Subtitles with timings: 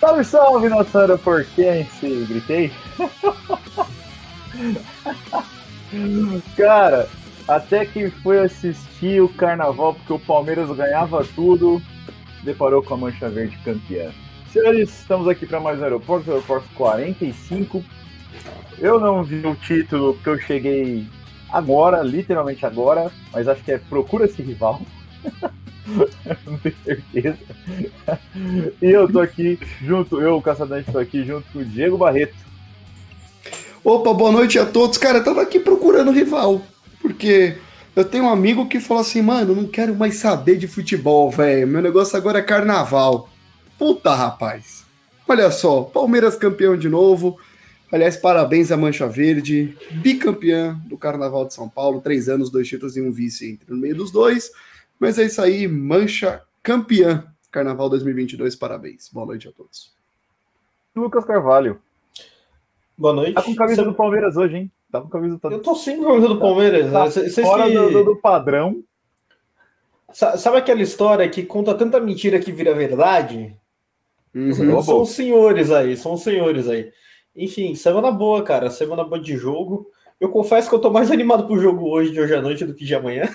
[0.00, 2.26] Salve, salve, nossa aeroportense!
[2.28, 2.72] Gritei.
[6.56, 7.08] Cara,
[7.46, 11.80] até que foi assistir o carnaval porque o Palmeiras ganhava tudo,
[12.42, 14.10] deparou com a Mancha Verde campeã.
[14.52, 17.84] Senhores, estamos aqui para mais um aeroporto, aeroporto 45.
[18.78, 21.06] Eu não vi o título porque eu cheguei
[21.50, 24.80] agora, literalmente agora, mas acho que é Procura-se Rival.
[26.46, 27.38] não tenho certeza.
[28.82, 32.34] e eu tô aqui junto, eu, o Caçadante, tô aqui junto com o Diego Barreto.
[33.84, 34.98] Opa, boa noite a todos.
[34.98, 36.60] Cara, eu tava aqui procurando rival,
[37.06, 37.56] porque
[37.94, 41.64] eu tenho um amigo que falou assim, mano, não quero mais saber de futebol, velho.
[41.64, 43.28] Meu negócio agora é carnaval.
[43.78, 44.84] Puta, rapaz.
[45.28, 47.38] Olha só, Palmeiras campeão de novo.
[47.92, 52.96] Aliás, parabéns à Mancha Verde, bicampeã do Carnaval de São Paulo, três anos, dois títulos
[52.96, 54.50] e um vice entre no meio dos dois.
[54.98, 57.24] Mas é isso aí, Mancha campeã.
[57.52, 59.08] Carnaval 2022, parabéns.
[59.12, 59.94] Boa noite a todos.
[60.96, 61.80] Lucas Carvalho.
[62.98, 63.34] Boa noite.
[63.34, 63.88] Tá com camisa Você...
[63.88, 64.72] do Palmeiras hoje, hein?
[64.96, 65.38] Tá com camisa.
[65.44, 66.90] Eu tô sem camisa do Palmeiras.
[66.92, 67.10] Tá
[67.42, 67.74] fora que...
[67.74, 68.82] do, do, padrão.
[70.12, 73.56] Sabe aquela história que conta tanta mentira que vira verdade?
[74.34, 74.82] Uhum.
[74.82, 76.90] São os senhores aí, são os senhores aí.
[77.34, 78.70] Enfim, semana boa, cara.
[78.70, 79.90] Semana boa de jogo.
[80.18, 82.74] Eu confesso que eu tô mais animado pro jogo hoje, de hoje à noite, do
[82.74, 83.28] que de amanhã.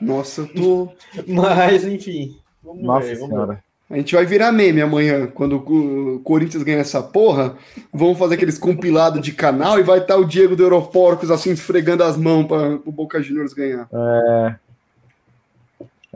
[0.00, 0.92] Nossa, eu tô.
[1.26, 2.36] Mas, enfim.
[2.62, 3.64] Vamos Nossa ver, vamos ver.
[3.90, 7.56] A gente vai virar meme amanhã, quando o Corinthians ganhar essa porra.
[7.92, 12.02] Vamos fazer aqueles compilados de canal e vai estar o Diego do Europorcos assim esfregando
[12.02, 13.88] as mãos para o Boca Juniors ganhar.
[13.92, 14.56] É...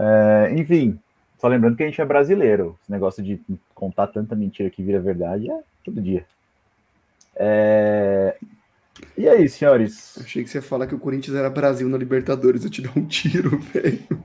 [0.00, 0.98] É, enfim,
[1.38, 2.78] só lembrando que a gente é brasileiro.
[2.82, 3.40] Esse negócio de
[3.74, 6.24] contar tanta mentira que vira verdade é todo dia.
[7.36, 8.36] É...
[9.16, 10.18] E aí, senhores?
[10.20, 12.64] Achei que você ia falar que o Corinthians era Brasil na Libertadores.
[12.64, 14.22] Eu te dou um tiro, velho.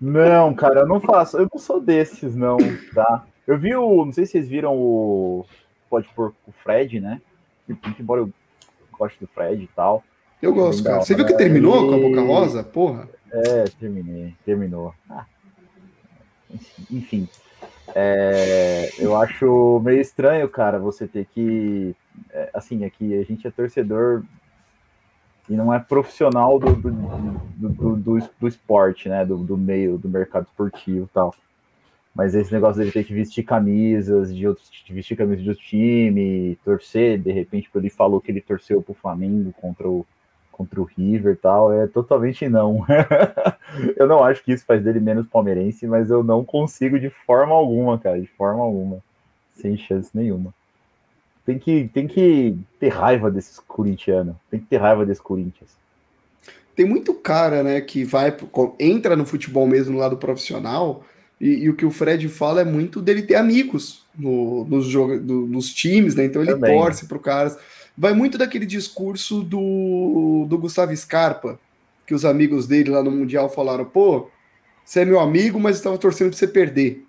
[0.00, 1.36] Não, cara, eu não faço.
[1.36, 2.56] Eu não sou desses, não,
[2.94, 3.26] tá?
[3.46, 4.04] Eu vi o.
[4.04, 5.44] Não sei se vocês viram o.
[5.90, 7.20] Pode pôr o Fred, né?
[7.98, 8.32] Embora eu
[8.96, 10.02] goste do Fred e tal.
[10.40, 11.02] Eu gosto, cara.
[11.02, 12.62] Você viu que terminou com a Boca Rosa?
[12.62, 13.08] Porra.
[13.30, 14.34] É, terminei.
[14.44, 14.94] Terminou.
[15.08, 15.26] Ah.
[16.90, 17.28] Enfim.
[17.94, 21.94] É, eu acho meio estranho, cara, você ter que.
[22.30, 24.22] É, assim, aqui a gente é torcedor
[25.50, 26.90] e não é profissional do, do,
[27.56, 29.24] do, do, do esporte, né?
[29.26, 31.34] Do, do meio do mercado esportivo e tal.
[32.14, 36.56] Mas esse negócio dele ter que vestir camisas de outros, vestir camisas de outro time,
[36.64, 40.06] torcer, de repente, ele falou que ele torceu pro Flamengo contra o
[40.52, 42.84] contra o River e tal, é totalmente não.
[43.96, 47.54] eu não acho que isso faz dele menos palmeirense, mas eu não consigo de forma
[47.54, 48.98] alguma, cara, de forma alguma.
[49.54, 50.52] Sem chance nenhuma.
[51.44, 54.36] Tem que, tem que ter raiva desses corintianos.
[54.50, 55.70] Tem que ter raiva desses Corinthians.
[56.76, 58.34] Tem muito cara, né, que vai,
[58.78, 61.04] entra no futebol mesmo no lado profissional,
[61.40, 65.18] e, e o que o Fred fala é muito dele ter amigos no, nos, jogo,
[65.18, 66.24] do, nos times, né?
[66.24, 66.78] Então ele Também.
[66.78, 67.58] torce pro caras
[68.00, 71.60] vai muito daquele discurso do, do Gustavo Scarpa,
[72.06, 74.28] que os amigos dele lá no Mundial falaram, pô,
[74.82, 77.04] você é meu amigo, mas estava torcendo para você perder,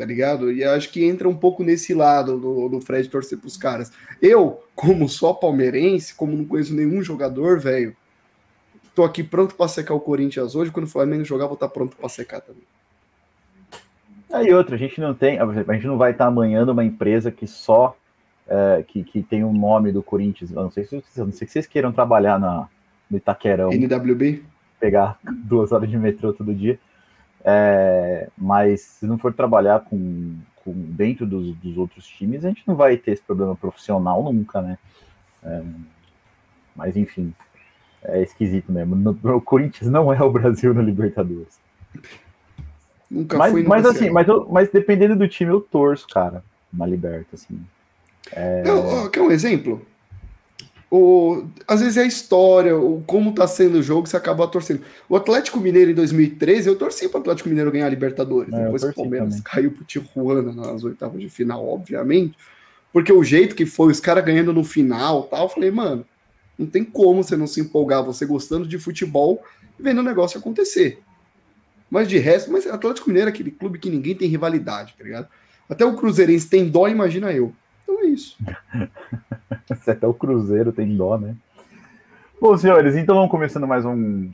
[0.00, 0.50] tá ligado?
[0.50, 3.92] E acho que entra um pouco nesse lado do, do Fred torcer pros caras.
[4.22, 7.94] Eu, como só palmeirense, como não conheço nenhum jogador, velho,
[8.94, 11.74] tô aqui pronto para secar o Corinthians hoje, quando o Flamengo jogar, vou estar tá
[11.74, 12.62] pronto para secar também.
[14.32, 17.30] Aí outra, a gente não tem, a gente não vai estar tá amanhã numa empresa
[17.30, 17.94] que só
[18.48, 20.50] é, que, que tem o um nome do Corinthians.
[20.50, 22.68] Eu não sei se, não sei se vocês queiram trabalhar na,
[23.10, 23.70] no Itaquerão.
[23.70, 24.42] NWB?
[24.80, 26.78] Pegar duas horas de metrô todo dia.
[27.44, 32.62] É, mas se não for trabalhar com, com dentro dos, dos, outros times, a gente
[32.66, 34.78] não vai ter esse problema profissional nunca, né?
[35.42, 35.62] É,
[36.76, 37.32] mas enfim,
[38.02, 38.94] é esquisito mesmo.
[38.94, 41.58] No, o Corinthians não é o Brasil na Libertadores.
[43.10, 46.86] Nunca mas, fui mas assim, mas, eu, mas dependendo do time, eu torço, cara, na
[46.86, 47.60] Libertadores, assim.
[48.32, 48.62] É...
[48.62, 49.84] Não, quer um exemplo?
[50.90, 54.82] O, às vezes é a história, o, como tá sendo o jogo, você acaba torcendo.
[55.08, 58.52] O Atlético Mineiro em 2013, eu torci para o Atlético Mineiro ganhar a Libertadores.
[58.52, 59.42] É, Depois o Palmeiras também.
[59.44, 62.36] caiu pro Tijuana nas oitavas de final, obviamente.
[62.92, 66.04] Porque o jeito que foi, os caras ganhando no final tal, eu falei, mano,
[66.58, 69.42] não tem como você não se empolgar, você gostando de futebol
[69.78, 71.00] e vendo o negócio acontecer.
[71.88, 75.28] Mas de resto, mas Atlético Mineiro é aquele clube que ninguém tem rivalidade, tá ligado?
[75.68, 77.52] Até o Cruzeirense tem dó, imagina eu.
[78.12, 78.36] Isso.
[79.86, 81.36] Até o Cruzeiro tem dó, né?
[82.40, 84.30] Bom, senhores, então vamos começando mais um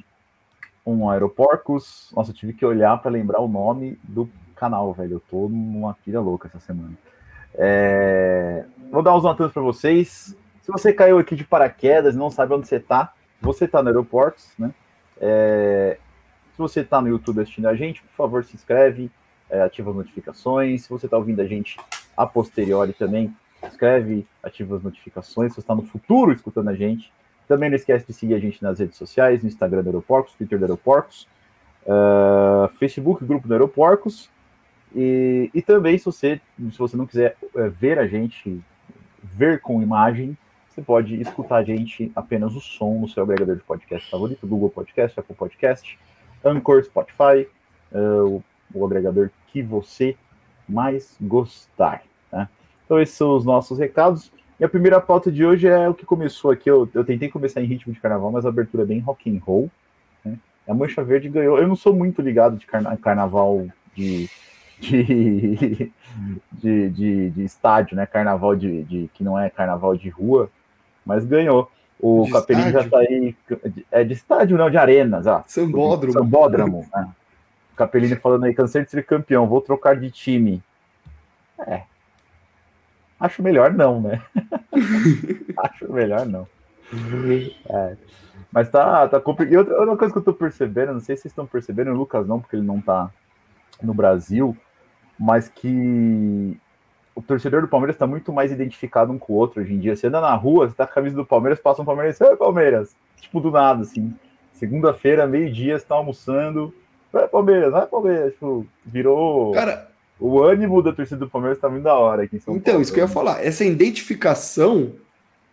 [0.87, 2.13] um Aeroporcos.
[2.15, 5.15] Nossa, eu tive que olhar para lembrar o nome do canal, velho.
[5.15, 6.95] Eu tô numa pilha louca essa semana.
[7.55, 8.65] É...
[8.91, 10.37] Vou dar uns notas para vocês.
[10.63, 14.53] Se você caiu aqui de paraquedas não sabe onde você tá, você tá no Aeroportos,
[14.59, 14.73] né?
[15.21, 15.99] É...
[16.53, 19.11] Se você tá no YouTube assistindo a gente, por favor, se inscreve,
[19.51, 20.85] é, ativa as notificações.
[20.85, 21.77] Se você tá ouvindo a gente
[22.17, 23.35] a posteriori também,
[23.67, 25.53] se inscreve, ativa as notificações.
[25.53, 27.13] Se está no futuro escutando a gente,
[27.47, 30.59] também não esquece de seguir a gente nas redes sociais, no Instagram do Aeroporcos, Twitter
[30.59, 31.29] do Aeroporcos,
[31.85, 34.31] uh, Facebook, grupo do Aeroporcos.
[34.95, 36.41] E, e também, se você,
[36.71, 38.61] se você não quiser uh, ver a gente,
[39.23, 40.37] ver com imagem,
[40.69, 44.69] você pode escutar a gente apenas o som no seu agregador de podcast favorito, Google
[44.69, 45.99] Podcast, Apple Podcast,
[46.45, 47.49] Anchor, Spotify,
[47.93, 50.17] uh, o, o, agregador que você
[50.69, 52.03] mais gostar.
[52.87, 54.33] Então, esses são os nossos recados.
[54.59, 56.71] E a primeira pauta de hoje é o que começou aqui.
[56.71, 59.41] Eu, eu tentei começar em ritmo de carnaval, mas a abertura é bem rock and
[59.45, 59.71] roll.
[60.25, 60.39] Né?
[60.67, 61.59] A Mancha Verde ganhou.
[61.59, 64.31] Eu não sou muito ligado de carna carnaval de,
[64.81, 65.93] de,
[66.53, 68.07] de, de, de estádio, né?
[68.07, 70.49] Carnaval de, de, que não é carnaval de rua,
[71.05, 71.71] mas ganhou.
[72.01, 73.35] O de Capelinho já tá aí.
[73.91, 75.27] É de estádio, não, de arenas.
[75.27, 76.13] Ah, Sambódromo.
[76.13, 76.87] Sambódromo.
[76.95, 77.09] né?
[77.73, 80.63] O Capelini falando aí, cansei de ser campeão, vou trocar de time.
[81.67, 81.83] É,
[83.19, 84.23] Acho melhor não, né?
[85.59, 86.47] Acho melhor não.
[87.69, 87.97] É.
[88.53, 89.71] Mas tá, tá complicado.
[89.71, 92.41] Outra coisa que eu tô percebendo, não sei se vocês estão percebendo, o Lucas não,
[92.41, 93.11] porque ele não tá
[93.83, 94.57] no Brasil,
[95.19, 96.59] mas que
[97.15, 99.97] o torcedor do Palmeiras está muito mais identificado um com o outro hoje em dia.
[99.97, 102.37] Você anda na rua, você tá com a camisa do Palmeiras, passa um Palmeiras, ei,
[102.37, 102.95] Palmeiras!
[103.21, 104.15] Tipo, do nada, assim.
[104.53, 106.75] Segunda-feira, meio-dia, você tá almoçando,
[107.13, 108.33] vai Palmeiras, vai Palmeiras.
[108.35, 109.53] Tipo, virou.
[109.53, 112.63] Cara, o ânimo da torcida do Palmeiras tá muito da hora aqui em São então,
[112.63, 112.71] Paulo.
[112.71, 113.45] Então, isso que eu ia falar.
[113.45, 114.93] Essa identificação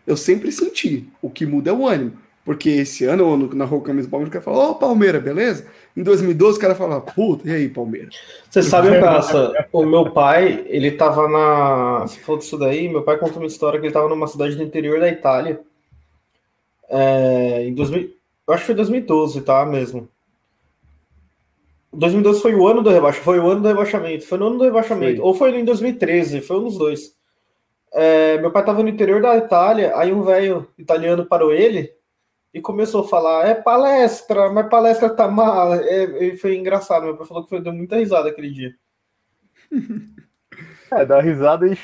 [0.06, 1.08] eu sempre senti.
[1.20, 2.12] O que muda é o ânimo.
[2.44, 5.66] Porque esse ano, na Rua Camisa do Palmeiras, o cara fala, ô oh, Palmeiras, beleza?
[5.96, 8.14] Em 2012, o cara fala, puta, e aí, Palmeiras?
[8.50, 12.00] Você sabe, Praça, o meu pai, ele tava na.
[12.02, 14.62] Você falou disso daí, meu pai contou uma história que ele tava numa cidade do
[14.62, 15.58] interior da Itália.
[16.90, 18.10] É, em 2000,
[18.46, 19.64] eu acho que foi 2012, tá?
[19.64, 20.06] Mesmo.
[21.96, 24.64] 2012 foi o ano do rebaixamento, foi o ano do rebaixamento, foi no ano do
[24.64, 25.26] rebaixamento, foi.
[25.26, 27.14] ou foi em 2013, foi um dos dois.
[27.92, 31.92] É, meu pai estava no interior da Itália, aí um velho italiano parou ele
[32.52, 35.74] e começou a falar: é palestra, mas palestra tá mal.
[35.74, 38.74] É, e foi engraçado, meu pai falou que foi, deu muita risada aquele dia.
[40.90, 41.76] É, dá risada e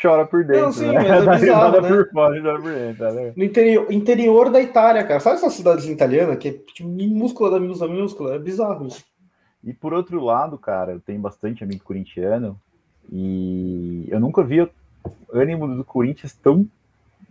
[0.00, 0.62] chora por dentro.
[0.62, 0.94] Não, sim, né?
[0.94, 1.88] mas é dá bizarro, risada né?
[1.88, 3.12] por fora e chora por dentro.
[3.12, 3.32] Né?
[3.36, 5.18] No interior, interior da Itália, cara.
[5.18, 8.34] Sabe essas cidades italianas que é tipo, minúscula da minúscula minúscula?
[8.34, 9.04] É bizarro isso.
[9.64, 12.58] E por outro lado, cara, eu tenho bastante amigo corintiano
[13.10, 14.70] e eu nunca vi o
[15.32, 16.66] ânimo do Corinthians tão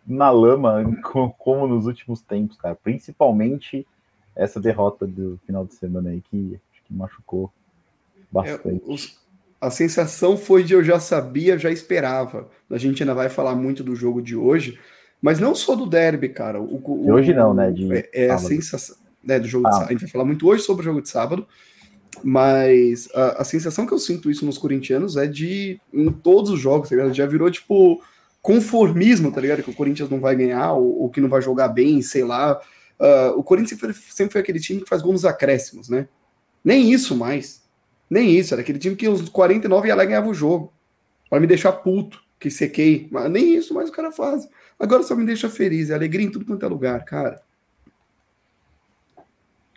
[0.05, 0.83] na lama
[1.37, 2.75] como nos últimos tempos, cara.
[2.75, 3.85] Principalmente
[4.35, 7.51] essa derrota do final de semana aí que, que machucou
[8.31, 8.83] bastante.
[8.87, 9.19] É, os,
[9.59, 12.47] a sensação foi de eu já sabia, já esperava.
[12.69, 14.79] A gente ainda vai falar muito do jogo de hoje,
[15.21, 16.61] mas não só do derby, cara.
[16.61, 17.71] O, o, de hoje não, né?
[17.71, 18.95] De é, é a sensação.
[19.23, 19.69] Né, do jogo ah.
[19.69, 19.89] de sábado.
[19.89, 21.45] A gente vai falar muito hoje sobre o jogo de sábado,
[22.23, 26.59] mas a, a, sensação que eu sinto isso nos corintianos é de em todos os
[26.59, 27.13] jogos, tá ligado?
[27.13, 28.01] Já virou tipo
[28.41, 29.63] conformismo, tá ligado?
[29.63, 32.59] Que o Corinthians não vai ganhar ou, ou que não vai jogar bem, sei lá.
[32.99, 36.07] Uh, o Corinthians sempre foi, sempre foi, aquele time que faz gols nos acréscimos, né?
[36.63, 37.63] Nem isso mais.
[38.09, 38.53] Nem isso.
[38.53, 40.73] Era aquele time que os 49 ia lá e ganhava o jogo.
[41.29, 43.07] Para me deixar puto, que sequei.
[43.11, 44.47] Mas nem isso mais o cara faz.
[44.79, 45.89] Agora só me deixa feliz.
[45.89, 47.41] É alegria em tudo quanto é lugar, cara.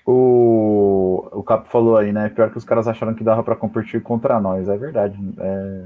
[0.07, 0.50] O,
[1.41, 2.29] o Capo falou aí, né?
[2.29, 4.69] Pior que os caras acharam que dava para competir contra nós.
[4.69, 5.19] É verdade.
[5.39, 5.85] É...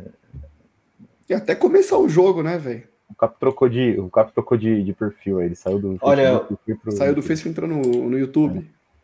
[1.31, 2.83] E até começar o jogo, né, velho?
[3.09, 5.47] O Capo trocou de, o Capo trocou de, de perfil aí.
[5.47, 5.97] Ele saiu do.
[6.01, 6.41] Olha,
[6.83, 6.91] pro...
[6.93, 8.59] saiu do Facebook entrou no, no YouTube.
[8.59, 8.63] É.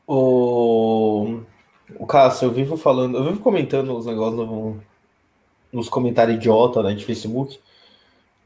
[0.08, 1.40] O,
[1.96, 4.76] o Cássio, eu vivo falando, eu vivo comentando os negócios no,
[5.72, 7.60] nos comentários idiota né, de Facebook.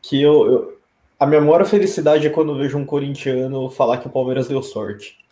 [0.02, 0.78] Que eu, eu,
[1.18, 4.62] a minha maior felicidade é quando eu vejo um corintiano falar que o Palmeiras deu
[4.62, 5.23] sorte.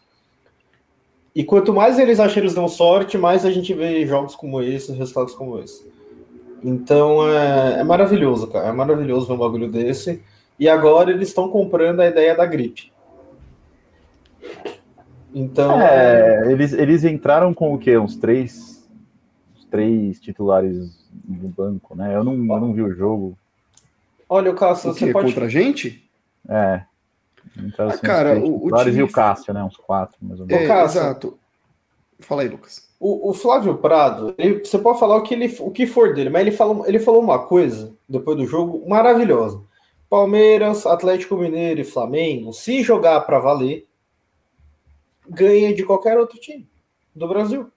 [1.35, 4.61] E quanto mais eles acham que eles dão sorte, mais a gente vê jogos como
[4.61, 5.91] esse, resultados como esse.
[6.63, 8.69] Então é, é maravilhoso, cara.
[8.69, 10.23] É maravilhoso ver um bagulho desse.
[10.59, 12.93] E agora eles estão comprando a ideia da gripe.
[15.35, 15.81] Então.
[15.81, 17.97] É, eles, eles entraram com o quê?
[17.97, 18.89] Uns três,
[19.57, 22.15] uns três titulares no banco, né?
[22.15, 23.37] Eu não, eu não vi o jogo.
[24.29, 25.29] Olha, o Cássio, você pode.
[25.29, 26.09] Contra a gente?
[26.49, 26.83] É.
[27.57, 28.99] Então, assim, ah, cara, o, o time...
[28.99, 29.63] e o Cássio, né?
[29.63, 30.71] Uns quatro, mais ou menos.
[30.71, 31.39] É, exato.
[32.21, 32.89] Fala aí, Lucas.
[32.99, 36.31] O, o Flávio Prado, ele, você pode falar o que, ele, o que for dele,
[36.31, 39.61] mas ele falou, ele falou uma coisa depois do jogo maravilhosa.
[40.09, 43.87] Palmeiras, Atlético Mineiro e Flamengo, se jogar para valer,
[45.29, 46.69] ganha de qualquer outro time.
[47.15, 47.71] do Brasil.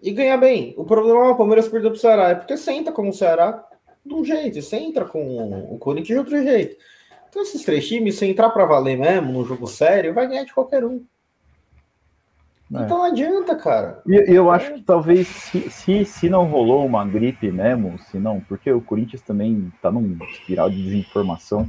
[0.00, 0.74] E ganha bem.
[0.76, 2.30] O problema é o Palmeiras perder para o Ceará.
[2.30, 3.64] É porque você entra como o Ceará
[4.04, 6.76] de um jeito, você entra com o Corinthians de outro jeito.
[7.32, 10.52] Então, esses três times, se entrar para valer mesmo, num jogo sério, vai ganhar de
[10.52, 11.02] qualquer um.
[12.74, 12.82] É.
[12.84, 14.02] Então não adianta, cara.
[14.06, 18.18] E eu, eu acho que talvez se, se, se, não rolou uma gripe mesmo, se
[18.18, 21.66] não, porque o Corinthians também tá num espiral de desinformação.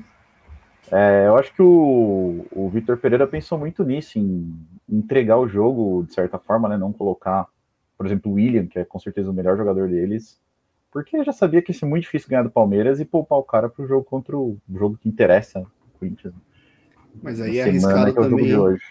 [0.91, 4.53] É, eu acho que o, o Vitor Pereira pensou muito nisso, em
[4.89, 6.77] entregar o jogo de certa forma, né?
[6.77, 7.47] Não colocar,
[7.97, 10.42] por exemplo, o William, que é com certeza o melhor jogador deles,
[10.93, 13.67] porque já sabia que ia ser muito difícil ganhar do Palmeiras e poupar o cara
[13.67, 16.33] para o jogo contra o jogo que interessa o Corinthians.
[17.21, 18.45] Mas aí é arriscado também.
[18.45, 18.83] de hoje.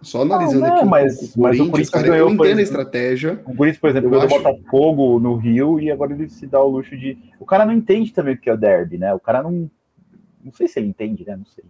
[0.00, 3.42] Só analisando não, aqui mas, o mas o Corinthians cara, ganhou, eu entendo a estratégia.
[3.44, 4.42] O Corinthians, por exemplo, ganhou acho...
[4.42, 7.18] Botafogo no Rio e agora ele se dá o luxo de.
[7.38, 9.12] O cara não entende também o que é o derby, né?
[9.12, 9.70] O cara não.
[10.42, 11.36] Não sei se ele entende, né?
[11.36, 11.64] Não sei.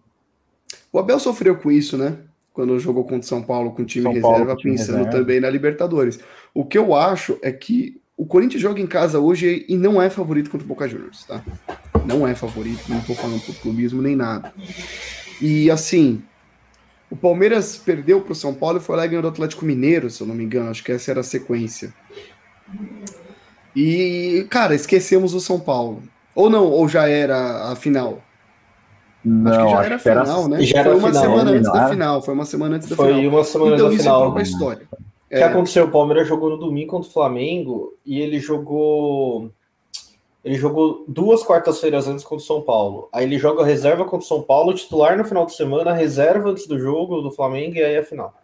[0.93, 2.19] O Abel sofreu com isso, né?
[2.53, 5.19] Quando jogou contra São Paulo com o time São reserva, Paulo, time pensando reserva.
[5.19, 6.21] também na Libertadores.
[6.55, 10.11] O que eu acho é que o Corinthians joga em casa hoje e não é
[10.11, 11.43] favorito contra o Boca Juniors, tá?
[12.05, 14.53] Não é favorito, não tô falando por clubismo nem nada.
[15.41, 16.23] E assim,
[17.11, 20.11] o Palmeiras perdeu para o São Paulo e foi lá e ganhou do Atlético Mineiro,
[20.11, 20.69] se eu não me engano.
[20.69, 21.95] Acho que essa era a sequência.
[23.75, 26.03] E, cara, esquecemos o São Paulo.
[26.35, 28.23] Ou não, ou já era a final?
[29.25, 30.63] Não, acho que já era a final, né?
[30.63, 32.23] Já foi uma final, semana antes da final.
[32.23, 33.21] Foi uma semana antes da foi final.
[33.23, 34.29] Foi uma semana então, antes da final.
[34.29, 34.89] Então, isso é história.
[35.31, 35.45] O que é.
[35.45, 35.85] aconteceu?
[35.85, 39.53] O Palmeiras jogou no domingo contra o Flamengo e ele jogou.
[40.45, 43.09] Ele jogou duas quartas-feiras antes contra o São Paulo.
[43.13, 46.67] Aí ele joga reserva contra o São Paulo, titular no final de semana, reserva antes
[46.67, 48.35] do jogo do Flamengo e aí a final.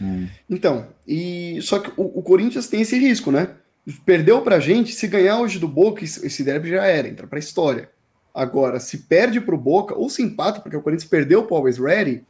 [0.00, 0.28] Hum.
[0.48, 3.56] Então, e só que o, o, Corinthians tem esse risco, né?
[4.04, 7.90] Perdeu pra gente, se ganhar hoje do Boca, esse derby já era, entra pra história.
[8.34, 12.24] Agora, se perde pro Boca, ou se empata, porque o Corinthians perdeu o Always Ready,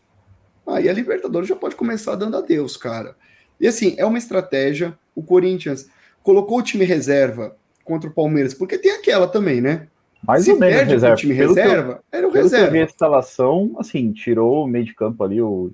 [0.66, 3.16] Aí a Libertadores já pode começar dando adeus, cara.
[3.60, 4.96] E assim, é uma estratégia.
[5.14, 5.88] O Corinthians
[6.22, 9.88] colocou o time reserva contra o Palmeiras, porque tem aquela também, né?
[10.26, 11.14] Mais Se ou menos perde reserva.
[11.14, 12.76] o time pelo reserva, eu, era o reserva.
[12.76, 15.72] a instalação, assim, tirou o meio de campo ali, o,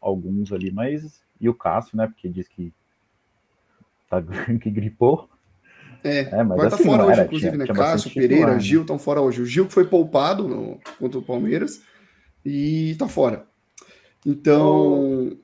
[0.00, 1.22] alguns ali, mas.
[1.40, 2.06] E o Cássio, né?
[2.08, 2.72] Porque diz que.
[4.10, 4.20] Tá,
[4.60, 5.28] que gripou.
[6.04, 7.72] É, é mas vai assim, fora hoje, era, inclusive, tinha, né?
[7.72, 8.60] Cássio, Pereira, né?
[8.60, 9.40] Gil estão fora hoje.
[9.40, 11.82] O Gil que foi poupado no, contra o Palmeiras
[12.44, 13.46] e tá fora.
[14.24, 15.36] Então.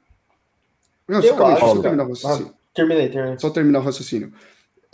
[1.09, 2.53] Não, calma, terminar o raciocínio.
[2.53, 3.39] Ah, terminei, terminei.
[3.39, 4.33] Só terminar o raciocínio.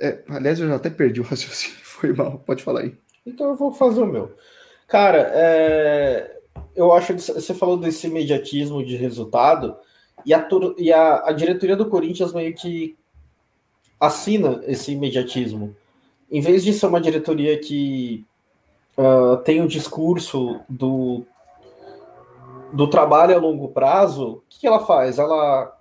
[0.01, 1.77] É, aliás, eu já até perdi o raciocínio.
[1.83, 2.39] Foi mal.
[2.39, 2.95] Pode falar aí.
[3.27, 4.35] Então eu vou fazer o meu.
[4.87, 6.41] Cara, é...
[6.75, 9.77] eu acho que você falou desse imediatismo de resultado
[10.25, 10.47] e, a,
[10.79, 12.97] e a, a diretoria do Corinthians meio que
[13.99, 15.75] assina esse imediatismo.
[16.31, 18.25] Em vez de ser uma diretoria que
[18.99, 21.25] uh, tem o um discurso do
[22.75, 25.19] do trabalho a longo prazo, o que, ela faz?
[25.19, 25.73] Ela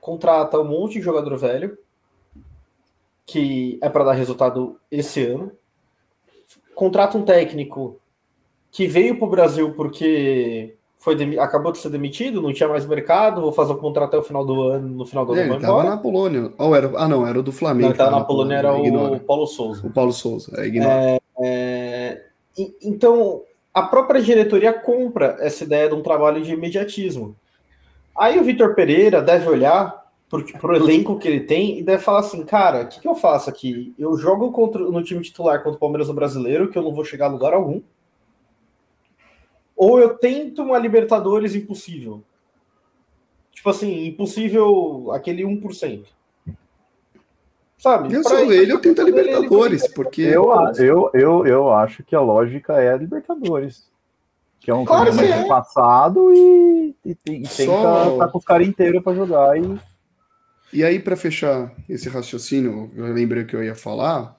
[0.00, 1.76] contrata um monte de jogador velho,
[3.26, 5.50] que é para dar resultado esse ano,
[6.76, 8.00] contrata um técnico
[8.70, 13.40] que veio para o Brasil porque foi acabou de ser demitido, não tinha mais mercado,
[13.40, 15.54] vou fazer o contrato até o final do ano, no final do é, ano.
[15.54, 16.52] Ele estava na Polônia.
[16.56, 17.86] Ou era, ah, não, era o do Flamengo.
[17.86, 19.84] Não, estava na, na Polônia, era o Paulo Souza.
[19.84, 20.68] O Paulo Souza, é.
[20.68, 22.22] É, é,
[22.82, 23.42] então,
[23.78, 27.36] a própria diretoria compra essa ideia de um trabalho de imediatismo.
[28.16, 32.20] Aí o Vitor Pereira deve olhar para o elenco que ele tem e deve falar
[32.20, 33.94] assim, cara, o que, que, eu faço aqui?
[33.96, 37.04] Eu jogo contra, no time titular contra o Palmeiras no Brasileiro, que eu não vou
[37.04, 37.80] chegar a lugar algum.
[39.76, 42.22] Ou eu tento uma Libertadores impossível.
[43.52, 46.04] Tipo assim, impossível aquele 1%.
[47.78, 48.12] Sabe?
[48.12, 50.22] Eu sou ele, eu tento a Libertadores, ele, porque.
[50.22, 53.86] Eu, eu, eu, eu acho que a lógica é a Libertadores.
[54.60, 55.46] Que é um claro que é.
[55.46, 58.04] passado e, e, e Só...
[58.04, 59.56] tenta tá com os caras inteiros para jogar.
[59.56, 59.78] E...
[60.72, 64.36] e aí, para fechar esse raciocínio, eu lembrei que eu ia falar.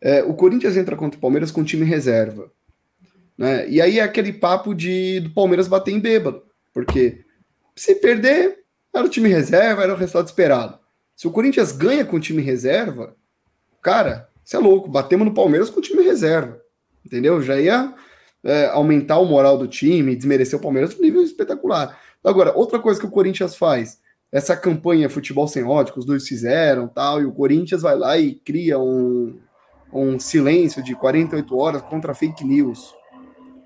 [0.00, 2.52] É, o Corinthians entra contra o Palmeiras com time reserva.
[3.36, 3.68] Né?
[3.68, 6.44] E aí é aquele papo de do Palmeiras bater em bêbado.
[6.72, 7.24] Porque
[7.74, 8.60] se perder,
[8.94, 10.78] era o time reserva, era o resultado esperado.
[11.18, 13.16] Se o Corinthians ganha com o time reserva,
[13.82, 16.60] cara, você é louco, batemos no Palmeiras com o time reserva.
[17.04, 17.42] Entendeu?
[17.42, 17.92] Já ia
[18.44, 22.00] é, aumentar o moral do time, desmerecer o Palmeiras um nível espetacular.
[22.22, 23.98] Agora, outra coisa que o Corinthians faz,
[24.30, 28.16] essa campanha futebol sem ódio que os dois fizeram tal, e o Corinthians vai lá
[28.16, 29.40] e cria um,
[29.92, 32.94] um silêncio de 48 horas contra fake news.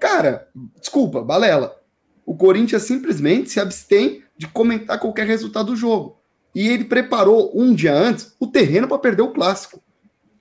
[0.00, 0.48] Cara,
[0.80, 1.76] desculpa, balela.
[2.24, 6.21] O Corinthians simplesmente se abstém de comentar qualquer resultado do jogo.
[6.54, 9.80] E ele preparou um dia antes o terreno para perder o clássico.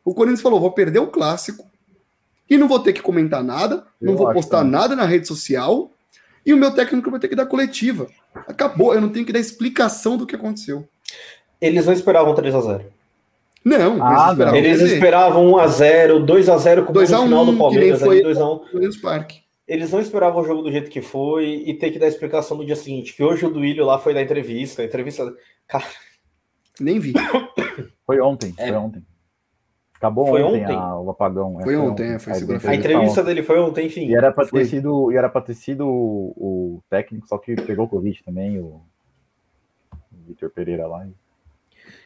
[0.04, 1.66] O Corinthians falou: vou perder o clássico
[2.50, 5.90] e não vou ter que comentar nada, não vou postar nada na rede social
[6.46, 8.08] e o meu técnico vai ter que dar coletiva.
[8.48, 10.88] Acabou, eu não tenho que dar explicação do que aconteceu.
[11.60, 12.86] Eles não esperavam 3 a 0
[13.64, 14.56] Não, ah, não.
[14.56, 18.62] eles esperavam 1x0, 2x0 com o final do Palmeiras, foi 2x1.
[19.72, 22.66] Eles não esperavam o jogo do jeito que foi e ter que dar explicação no
[22.66, 25.34] dia seguinte, que hoje o Duílio lá foi dar entrevista, a entrevista...
[25.66, 25.86] Cara...
[26.78, 27.14] Nem vi.
[28.06, 28.68] Foi ontem, é.
[28.68, 29.06] foi ontem.
[29.96, 30.76] Acabou foi ontem, ontem.
[30.76, 31.62] A, o apagão.
[31.62, 32.16] É, foi, foi ontem, ontem.
[32.16, 32.76] É, foi segunda-feira.
[32.76, 34.08] A entrevista dele foi ontem, enfim.
[34.08, 37.56] E era para ter sido, e era para ter sido o, o, técnico, só que
[37.56, 38.82] pegou Covid também, o,
[39.94, 41.08] o Vitor Pereira lá.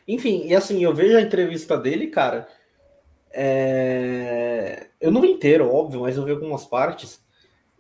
[0.08, 2.48] Enfim, e assim, eu vejo a entrevista dele, cara.
[3.34, 4.88] É...
[5.02, 7.25] Eu não vi inteiro, óbvio, mas eu vi algumas partes.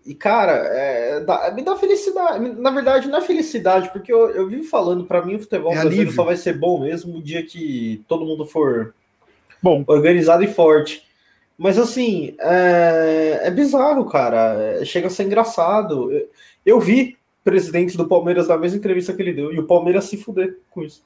[0.05, 2.49] E, cara, é, dá, me dá felicidade.
[2.59, 5.79] Na verdade, não é felicidade, porque eu, eu vivo falando, para mim, o futebol é
[5.79, 8.93] brasileiro só vai ser bom mesmo o dia que todo mundo for
[9.65, 9.83] Bom.
[9.87, 11.03] Organizado e forte.
[11.57, 14.53] Mas assim, é, é bizarro, cara.
[14.61, 16.11] É, chega a ser engraçado.
[16.11, 16.29] Eu,
[16.63, 20.17] eu vi presidente do Palmeiras na mesma entrevista que ele deu, e o Palmeiras se
[20.17, 21.03] fuder com isso.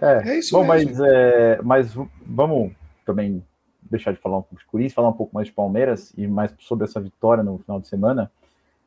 [0.00, 1.94] É, é isso bom, mas, é, mas
[2.26, 2.72] vamos
[3.06, 3.42] também
[3.92, 6.52] deixar de falar um pouco de Corinthians, falar um pouco mais de Palmeiras e mais
[6.58, 8.30] sobre essa vitória no final de semana.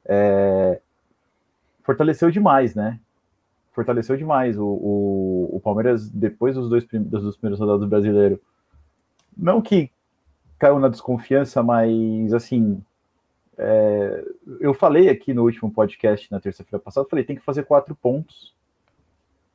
[0.06, 0.82] É,
[1.84, 3.00] fortaleceu demais, né?
[3.76, 8.42] fortaleceu demais o, o, o Palmeiras depois dos dois, dos dois primeiros rodados do brasileiro.
[9.38, 9.92] Não que
[10.58, 12.82] caiu na desconfiança, mas assim,
[13.58, 14.26] é,
[14.62, 18.56] eu falei aqui no último podcast na terça-feira passada, falei, tem que fazer quatro pontos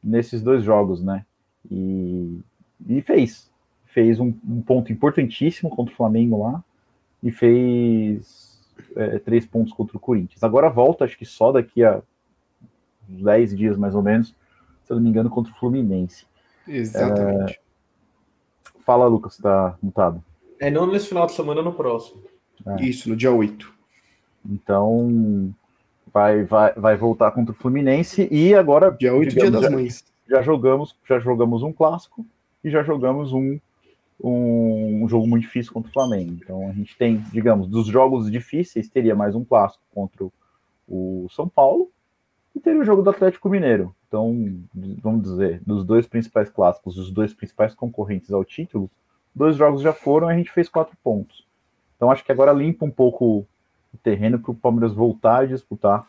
[0.05, 1.25] nesses dois jogos, né?
[1.71, 2.41] E,
[2.87, 3.50] e fez.
[3.93, 6.63] Fez um, um ponto importantíssimo contra o Flamengo lá
[7.23, 8.61] e fez
[8.97, 10.43] é, três pontos contra o Corinthians.
[10.43, 12.03] Agora volta, acho que só daqui a
[13.09, 14.29] 10 dias mais ou menos,
[14.85, 16.27] se eu não me engano, contra o Fluminense.
[16.67, 17.55] Exatamente.
[17.55, 17.61] É...
[18.85, 20.23] Fala, Lucas, está mutado.
[20.59, 22.23] É não nesse final de semana, no próximo.
[22.67, 22.83] É.
[22.83, 23.73] Isso, no dia 8.
[24.49, 25.53] Então,
[26.13, 28.91] vai, vai, vai voltar contra o Fluminense e agora.
[28.91, 30.05] Dia 8, digamos, dia das mães.
[30.29, 32.25] Já jogamos, já jogamos um clássico
[32.63, 33.59] e já jogamos um,
[34.23, 36.39] um, jogo muito difícil contra o Flamengo.
[36.43, 40.27] Então a gente tem, digamos, dos jogos difíceis, teria mais um clássico contra
[40.87, 41.91] o São Paulo
[42.55, 43.95] e teria o jogo do Atlético Mineiro.
[44.09, 44.61] Então,
[45.01, 48.91] vamos dizer, dos dois principais clássicos, os dois principais concorrentes ao título,
[49.35, 51.47] dois jogos já foram e a gente fez quatro pontos.
[51.97, 53.47] Então, acho que agora limpa um pouco
[53.93, 56.07] o terreno para o Palmeiras voltar a disputar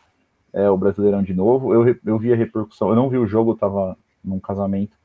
[0.52, 1.74] é, o Brasileirão de novo.
[1.74, 4.98] Eu, eu vi a repercussão, eu não vi o jogo, eu estava num casamento,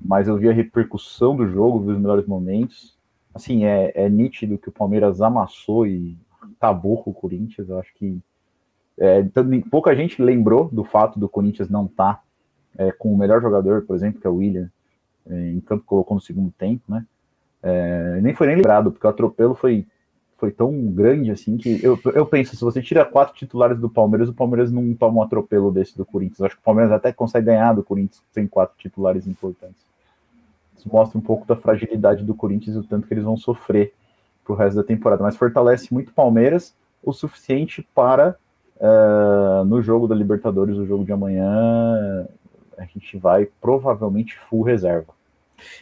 [0.00, 2.96] mas eu vi a repercussão do jogo, vi os melhores momentos.
[3.34, 6.16] Assim, é, é nítido que o Palmeiras amassou e
[6.56, 7.68] acabou com o Corinthians.
[7.68, 8.20] Eu acho que
[8.98, 9.22] é,
[9.70, 12.22] pouca gente lembrou do fato do Corinthians não estar tá,
[12.78, 14.70] é, com o melhor jogador, por exemplo, que é o William,
[15.28, 17.04] é, em campo colocou no segundo tempo, né?
[17.62, 19.86] É, nem foi nem lembrado, porque o atropelo foi,
[20.36, 24.28] foi tão grande assim que eu, eu penso, se você tira quatro titulares do Palmeiras,
[24.28, 26.42] o Palmeiras não toma um atropelo desse do Corinthians.
[26.42, 29.84] acho que o Palmeiras até consegue ganhar do Corinthians sem quatro titulares importantes.
[30.76, 33.94] Isso mostra um pouco da fragilidade do Corinthians e o tanto que eles vão sofrer
[34.44, 35.22] pro resto da temporada.
[35.22, 38.36] Mas fortalece muito o Palmeiras o suficiente para
[38.78, 42.28] Uh, no jogo da Libertadores, o jogo de amanhã,
[42.76, 45.15] a gente vai provavelmente full reserva.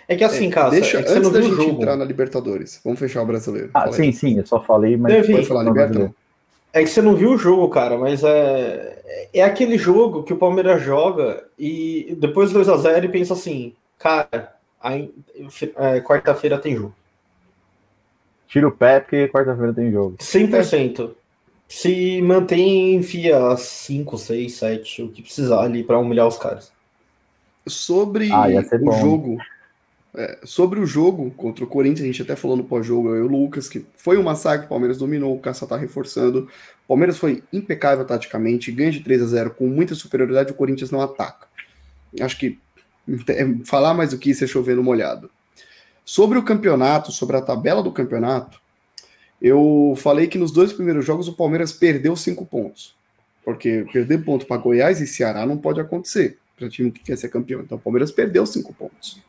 [0.06, 1.70] É que assim, cara, deixa, é que antes da gente jogo.
[1.70, 3.70] entrar na Libertadores, vamos fechar o brasileiro.
[3.74, 6.12] Ah, sim, sim, eu só falei, mas Deve, pode falar Libertadores.
[6.72, 10.36] É que você não viu o jogo, cara, mas é, é aquele jogo que o
[10.36, 14.54] Palmeiras joga e depois 2 a 0 e pensa assim, cara,
[15.76, 16.94] é, quarta-feira tem jogo.
[18.48, 20.16] Tira o pé porque quarta-feira tem jogo.
[20.18, 21.12] 100%
[21.68, 26.72] se mantém enfia 5, 6, 7, o que precisar ali para humilhar os caras.
[27.66, 29.00] Sobre ah, o bom.
[29.00, 29.38] jogo,
[30.16, 33.20] é, sobre o jogo contra o Corinthians, a gente até falou no pós-jogo, eu e
[33.22, 36.48] o Lucas, que foi um massacre, o Palmeiras dominou, o Caça tá reforçando.
[36.84, 40.90] O Palmeiras foi impecável taticamente, ganha de 3 a 0 com muita superioridade, o Corinthians
[40.90, 41.48] não ataca.
[42.20, 42.58] Acho que
[43.28, 45.30] é, falar mais do que isso é chover no molhado.
[46.04, 48.60] Sobre o campeonato, sobre a tabela do campeonato,
[49.42, 52.94] eu falei que nos dois primeiros jogos o Palmeiras perdeu cinco pontos.
[53.44, 57.28] Porque perder ponto para Goiás e Ceará não pode acontecer para time que quer ser
[57.28, 57.60] campeão.
[57.60, 59.20] Então o Palmeiras perdeu cinco pontos.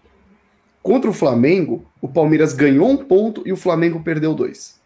[0.85, 4.79] Contra o Flamengo, o Palmeiras ganhou um ponto e o Flamengo perdeu dois.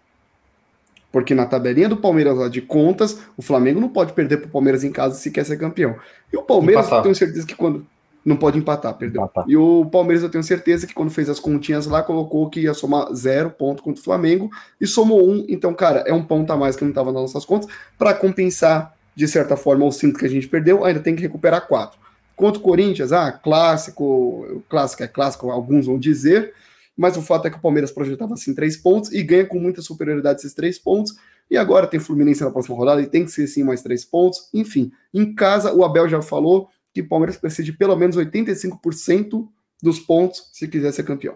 [1.12, 4.50] Porque na tabelinha do Palmeiras lá de contas, o Flamengo não pode perder para o
[4.50, 5.98] Palmeiras em casa se quer ser campeão.
[6.32, 7.86] E o Palmeiras, eu tenho certeza que quando.
[8.24, 9.24] Não pode empatar, perdeu.
[9.24, 9.44] Empatar.
[9.50, 12.74] E o Palmeiras, eu tenho certeza que quando fez as continhas lá, colocou que ia
[12.74, 15.46] somar zero ponto contra o Flamengo e somou um.
[15.50, 17.70] Então, cara, é um ponto a mais que não estava nas nossas contas.
[17.98, 21.68] Para compensar, de certa forma, os cinco que a gente perdeu, ainda tem que recuperar
[21.68, 22.00] quatro.
[22.40, 26.54] Contra o Corinthians, ah, clássico, clássico é clássico, alguns vão dizer,
[26.96, 29.82] mas o fato é que o Palmeiras projetava assim três pontos e ganha com muita
[29.82, 31.18] superioridade esses três pontos.
[31.52, 34.48] E agora tem Fluminense na próxima rodada e tem que ser sim mais três pontos.
[34.54, 39.46] Enfim, em casa, o Abel já falou que o Palmeiras precisa de pelo menos 85%
[39.84, 41.36] dos pontos se quiser ser campeão.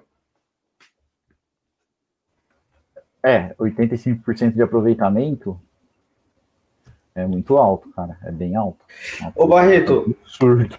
[3.21, 5.59] É, 85% de aproveitamento
[7.15, 8.17] é muito alto, cara.
[8.23, 8.79] É bem alto.
[9.35, 10.15] Ô, Barreto.
[10.23, 10.77] Absurdo.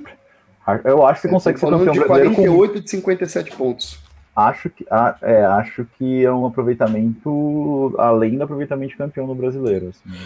[0.84, 2.80] Eu acho que você consegue ser campeão de brasileiro 48 com...
[2.80, 3.98] de 57 pontos.
[4.34, 4.84] Acho que,
[5.22, 9.90] é, acho que é um aproveitamento além do aproveitamento de campeão no brasileiro.
[9.90, 10.16] Assim.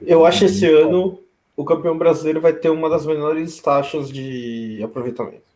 [0.00, 1.20] Eu acho esse ano
[1.56, 5.46] o campeão brasileiro vai ter uma das menores taxas de aproveitamento.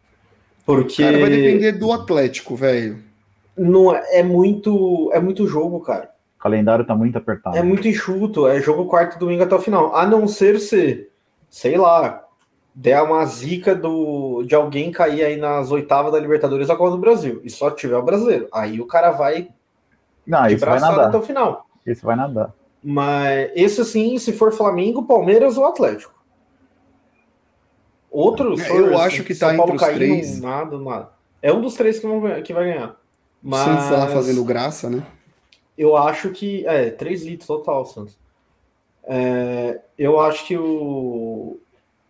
[0.64, 1.02] Porque.
[1.02, 2.98] Cara, vai depender do Atlético, velho.
[3.56, 6.10] Não é, é muito, é muito jogo, cara.
[6.40, 7.54] O calendário tá muito apertado.
[7.54, 9.94] É muito enxuto, é jogo quarto domingo até o final.
[9.94, 11.10] A não ser ser,
[11.50, 12.24] sei lá,
[12.74, 16.98] der uma zica do, de alguém cair aí nas oitavas da Libertadores da Copa do
[16.98, 18.48] Brasil e só tiver o brasileiro.
[18.54, 19.50] Aí o cara vai
[20.26, 21.08] não, de vai nadar.
[21.08, 21.66] até o final.
[21.86, 22.54] Isso vai nadar.
[22.82, 26.14] Mas esse assim, se for Flamengo, Palmeiras ou Atlético.
[28.10, 30.40] Outros, é, eu acho que tá entre os três.
[30.40, 31.10] Nada, nada.
[31.42, 32.96] É um dos três que, vão, que vai ganhar.
[33.42, 33.60] Mas...
[33.60, 35.02] Santos lá fazendo graça, né?
[35.80, 36.66] Eu acho que.
[36.66, 38.18] É, 3 litros total, Santos.
[39.02, 41.58] É, eu acho que o,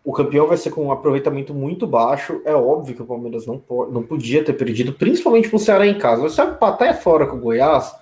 [0.05, 2.43] o campeão vai ser com um aproveitamento muito baixo.
[2.45, 5.87] É óbvio que o Palmeiras não, pode, não podia ter perdido, principalmente para o Ceará
[5.87, 6.23] em casa.
[6.23, 7.95] Você até fora com o Goiás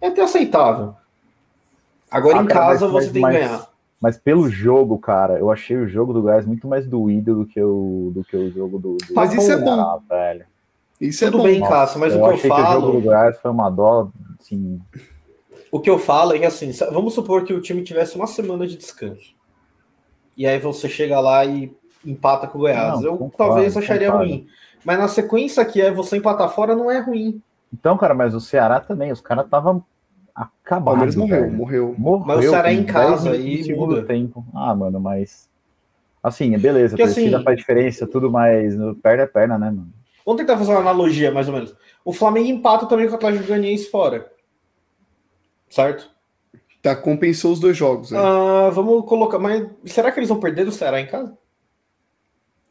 [0.00, 0.94] é até aceitável.
[2.08, 3.68] Agora ah, em casa mas, você tem que ganhar.
[4.00, 7.60] Mas pelo jogo, cara, eu achei o jogo do Goiás muito mais doído do que
[7.60, 8.96] o, do que o jogo do.
[8.98, 10.00] do mas isso é bom.
[10.08, 10.46] velho.
[11.00, 11.44] Isso Tudo é bom.
[11.44, 12.64] bem, Cássio, mas eu o que eu falo.
[12.64, 14.80] Que o jogo do Goiás foi uma dó, assim.
[15.70, 18.66] O que eu falo é que assim, vamos supor que o time tivesse uma semana
[18.66, 19.38] de descanso
[20.38, 21.74] e aí você chega lá e
[22.06, 23.00] empata com o Goiás.
[23.00, 24.30] Não, eu concordo, talvez acharia concordo.
[24.30, 24.46] ruim.
[24.84, 27.42] Mas na sequência que é você empatar fora não é ruim.
[27.74, 29.84] Então, cara, mas o Ceará também, os caras estavam
[30.32, 31.16] acabados.
[31.16, 32.24] morreu, morreu, morreu.
[32.24, 34.06] Mas o Ceará é em casa e segundo muda.
[34.06, 34.46] tempo.
[34.54, 35.50] Ah, mano, mas
[36.22, 39.92] assim, beleza, Porque, torcida assim, faz diferença, tudo mais, perna é perna, né, mano?
[40.28, 41.74] Vamos tentar fazer uma analogia, mais ou menos.
[42.04, 44.30] O Flamengo empata também com o Atlético Goianiense fora.
[45.70, 46.10] Certo?
[46.82, 48.10] Tá, compensou os dois jogos.
[48.10, 48.18] Né?
[48.20, 49.38] Ah, vamos colocar.
[49.38, 51.34] Mas será que eles vão perder do Ceará em casa?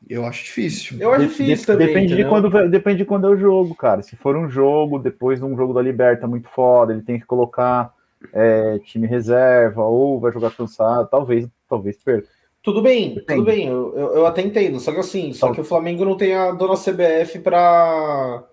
[0.07, 0.99] Eu acho difícil.
[0.99, 1.87] Eu acho de, difícil de, também.
[1.87, 4.03] Depende de, quando, depende de quando é o jogo, cara.
[4.03, 7.25] Se for um jogo, depois de um jogo da Liberta muito foda, ele tem que
[7.25, 7.91] colocar
[8.31, 12.29] é, time reserva, ou vai jogar cansado, talvez, talvez perca.
[12.63, 14.79] Tudo bem, tudo bem, eu, eu, eu, até entendo.
[14.79, 18.43] Só que assim, só que o Flamengo não tem a dona CBF para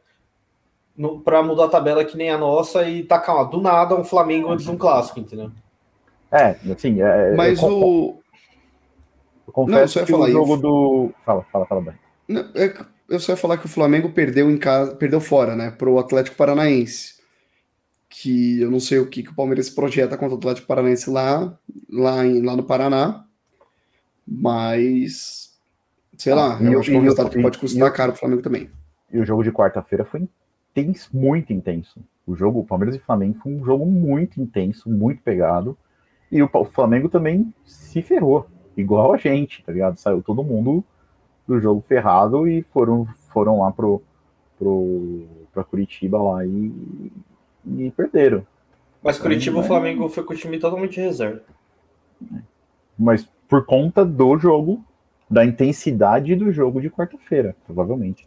[1.24, 4.48] para mudar a tabela que nem a nossa e tá calma, do nada um Flamengo
[4.48, 5.50] antes de um clássico, entendeu?
[6.30, 8.24] É, assim, é, mas eu o
[9.46, 10.62] eu confesso não, que o jogo isso.
[10.62, 11.94] do fala, fala, fala bem.
[12.26, 12.74] Não, é,
[13.08, 16.36] eu só ia falar que o Flamengo perdeu em casa, perdeu fora, né, pro Atlético
[16.36, 17.14] Paranaense.
[18.08, 21.58] Que eu não sei o que, que o Palmeiras projeta contra o Atlético Paranaense lá,
[21.90, 23.24] lá, em, lá no Paraná,
[24.26, 25.54] mas
[26.16, 28.42] sei ah, lá, eu acho que é um resultado que pode custar caro pro Flamengo
[28.42, 28.70] também.
[29.12, 30.28] E o jogo de quarta-feira foi
[30.72, 32.00] intenso, muito intenso.
[32.26, 35.76] O jogo, o Palmeiras e Flamengo foi um jogo muito intenso, muito pegado.
[36.30, 39.98] E o, o Flamengo também se ferrou, igual a gente, tá ligado?
[39.98, 40.82] Saiu todo mundo
[41.46, 44.02] do jogo ferrado e foram, foram lá pro,
[44.58, 47.12] pro, pra Curitiba lá e,
[47.66, 48.46] e perderam.
[49.02, 51.42] Mas Curitiba, o Flamengo foi com o time totalmente reserva.
[52.98, 54.84] Mas por conta do jogo,
[55.30, 58.26] da intensidade do jogo de quarta-feira, provavelmente.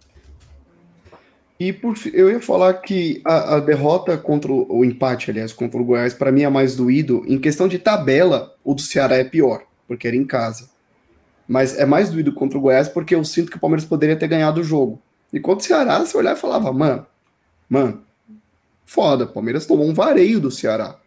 [1.60, 5.82] E por, eu ia falar que a, a, derrota contra o, o, empate, aliás, contra
[5.82, 7.24] o Goiás, para mim é mais doído.
[7.28, 10.70] Em questão de tabela, o do Ceará é pior, porque era em casa.
[11.48, 14.28] Mas é mais doído contra o Goiás porque eu sinto que o Palmeiras poderia ter
[14.28, 15.02] ganhado o jogo.
[15.34, 17.06] E contra o Ceará, você olhar e falava, mano,
[17.68, 18.04] mano,
[18.86, 21.00] foda, o Palmeiras tomou um vareio do Ceará.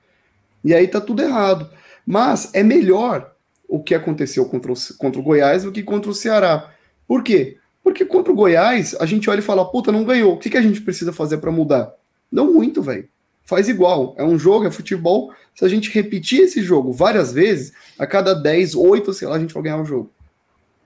[0.65, 1.71] E aí tá tudo errado.
[2.05, 3.31] Mas é melhor
[3.71, 6.71] o que aconteceu contra o, contra o Goiás do que contra o Ceará.
[7.07, 7.57] Por quê?
[7.85, 10.35] Porque contra o Goiás, a gente olha e fala, puta, não ganhou.
[10.35, 11.95] O que, que a gente precisa fazer para mudar?
[12.31, 13.09] Não muito, velho.
[13.45, 14.15] Faz igual.
[14.19, 15.33] É um jogo, é futebol.
[15.55, 19.39] Se a gente repetir esse jogo várias vezes, a cada 10, 8, sei lá, a
[19.39, 20.11] gente vai ganhar o jogo.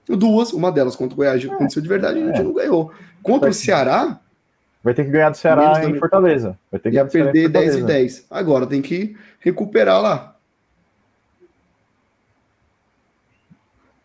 [0.07, 2.43] Duas, uma delas contra o Goiás é, aconteceu de verdade, a gente é.
[2.43, 2.91] não ganhou.
[3.23, 4.19] Contra o Ceará.
[4.83, 6.57] Vai ter que ganhar do Ceará em Fortaleza.
[6.71, 8.25] Vai ter que ia perder 10 e 10.
[8.29, 10.34] Agora tem que recuperar lá.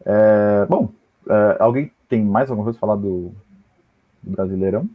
[0.05, 0.91] É, bom,
[1.29, 3.33] é, alguém tem mais alguma coisa a falar do,
[4.23, 4.89] do Brasileirão?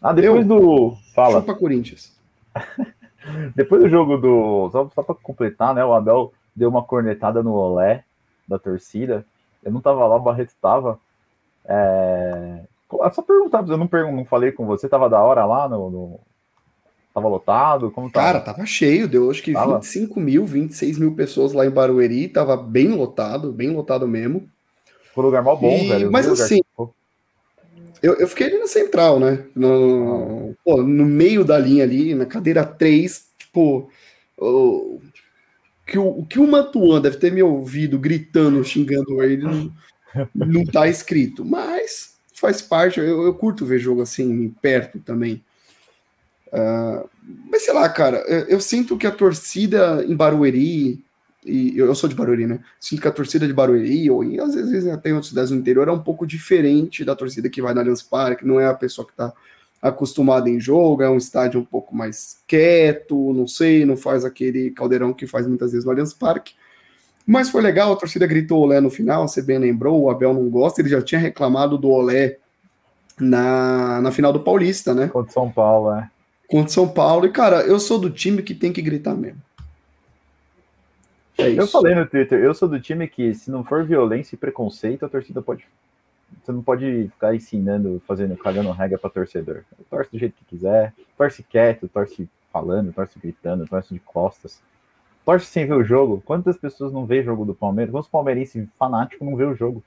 [0.00, 0.96] Ah, depois Eu, do.
[1.14, 1.40] Fala.
[1.40, 2.14] Chupa Corinthians.
[3.54, 4.68] depois do jogo do.
[4.70, 5.84] Só, só para completar, né?
[5.84, 8.04] O Abel deu uma cornetada no olé
[8.46, 9.24] da torcida.
[9.62, 10.98] Eu não tava lá, o Barreto tava.
[11.64, 12.60] É...
[13.12, 16.20] Só perguntar, eu não, pergun não falei com você, tava da hora lá no, no,
[17.14, 17.92] Tava lotado?
[17.92, 18.26] Como tava?
[18.26, 19.76] Cara, tava cheio, deu acho que tava.
[19.76, 24.48] 25 mil, 26 mil pessoas lá em Barueri, tava bem lotado, bem lotado mesmo.
[25.14, 26.10] Foi um lugar mal bom, e, velho.
[26.10, 26.60] Mas assim,
[28.02, 29.46] eu, eu fiquei ali na central, né?
[29.54, 33.88] No, pô, no meio da linha ali, na cadeira 3, tipo,
[34.36, 35.00] o,
[35.86, 39.72] que o, o que o Matuan deve ter me ouvido gritando, xingando ele, não,
[40.34, 41.44] não tá escrito.
[41.44, 45.42] Mas faz parte, eu, eu curto ver jogo assim, perto também.
[46.54, 47.08] Uh,
[47.50, 51.04] mas sei lá, cara, eu, sinto que a torcida em Barueri,
[51.44, 52.60] e eu, eu sou de Barueri, né?
[52.78, 55.56] Sinto que a torcida de Barueri, ou e às vezes até em outras cidades do
[55.56, 58.74] interior, é um pouco diferente da torcida que vai na Allianz Parque, não é a
[58.74, 59.32] pessoa que tá
[59.82, 64.70] acostumada em jogo, é um estádio um pouco mais quieto, não sei, não faz aquele
[64.70, 66.54] caldeirão que faz muitas vezes no Allianz Parque.
[67.26, 70.48] Mas foi legal, a torcida gritou Olé no final, você bem lembrou, o Abel não
[70.48, 72.36] gosta, ele já tinha reclamado do Olé
[73.18, 75.08] na, na final do Paulista, né?
[75.08, 76.13] Contra São Paulo, é.
[76.54, 79.42] Contra São Paulo, e cara, eu sou do time que tem que gritar mesmo.
[81.36, 84.38] É eu falei no Twitter, eu sou do time que, se não for violência e
[84.38, 85.66] preconceito, a torcida pode.
[86.44, 89.64] Você não pode ficar ensinando, fazendo, cagando regra para torcedor.
[89.90, 94.62] Torce do jeito que quiser, torce quieto, torce falando, torce gritando, torce de costas.
[95.24, 96.22] Torce sem ver o jogo.
[96.24, 97.90] Quantas pessoas não vê o jogo do Palmeiras?
[97.90, 99.82] Quantos palmeirenses fanáticos não vê o jogo?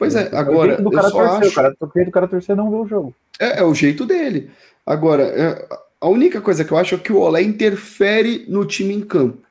[0.00, 0.80] Pois é, agora.
[0.80, 1.50] Do cara torcer, acho...
[1.50, 3.14] o cara, o do cara torcer não vê o jogo.
[3.38, 4.50] É, é o jeito dele.
[4.86, 5.68] Agora, é,
[6.00, 9.42] a única coisa que eu acho é que o Olé interfere no time em campo.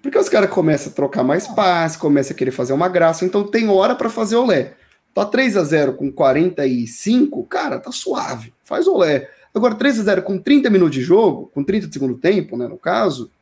[0.00, 3.42] Porque os caras começam a trocar mais passe, começam a querer fazer uma graça, então
[3.42, 4.74] tem hora para fazer Olé.
[5.12, 8.54] Tá 3 a 0 com 45, cara, tá suave.
[8.62, 9.28] Faz Olé.
[9.52, 12.68] Agora 3 a 0 com 30 minutos de jogo, com 30 de segundo tempo, né,
[12.68, 13.32] no caso,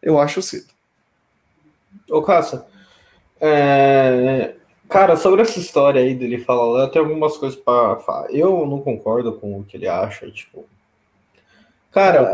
[0.00, 0.68] eu acho cedo.
[2.08, 2.66] Ô, Caça,
[3.40, 4.54] é...
[4.92, 8.30] cara, sobre essa história aí dele falar, tenho algumas coisas para falar.
[8.30, 10.64] Eu não concordo com o que ele acha, tipo,
[11.92, 12.32] Cara,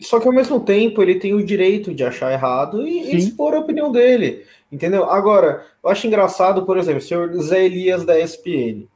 [0.00, 3.60] só que ao mesmo tempo ele tem o direito de achar errado e, expor a
[3.60, 4.44] opinião dele.
[4.70, 5.04] Entendeu?
[5.04, 8.86] Agora, eu acho engraçado, por exemplo, o senhor Zé Elias da ESPN.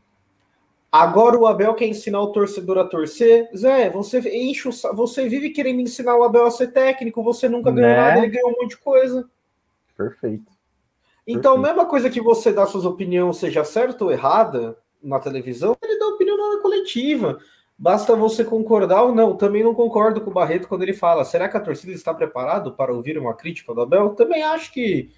[0.91, 3.49] Agora o Abel quer ensinar o torcedor a torcer.
[3.57, 7.71] Zé, você enche o, você vive querendo ensinar o Abel a ser técnico, você nunca
[7.71, 7.97] ganhou né?
[7.97, 9.25] nada, ele ganhou um monte de coisa.
[9.97, 10.52] Perfeito.
[11.27, 11.77] Então, Perfeito.
[11.77, 16.07] mesma coisa que você dá suas opiniões, seja certa ou errada, na televisão, ele dá
[16.07, 17.39] opinião na coletiva.
[17.79, 19.37] Basta você concordar ou não.
[19.37, 22.73] Também não concordo com o Barreto quando ele fala: será que a torcida está preparado
[22.73, 24.11] para ouvir uma crítica do Abel?
[24.11, 25.11] Também acho que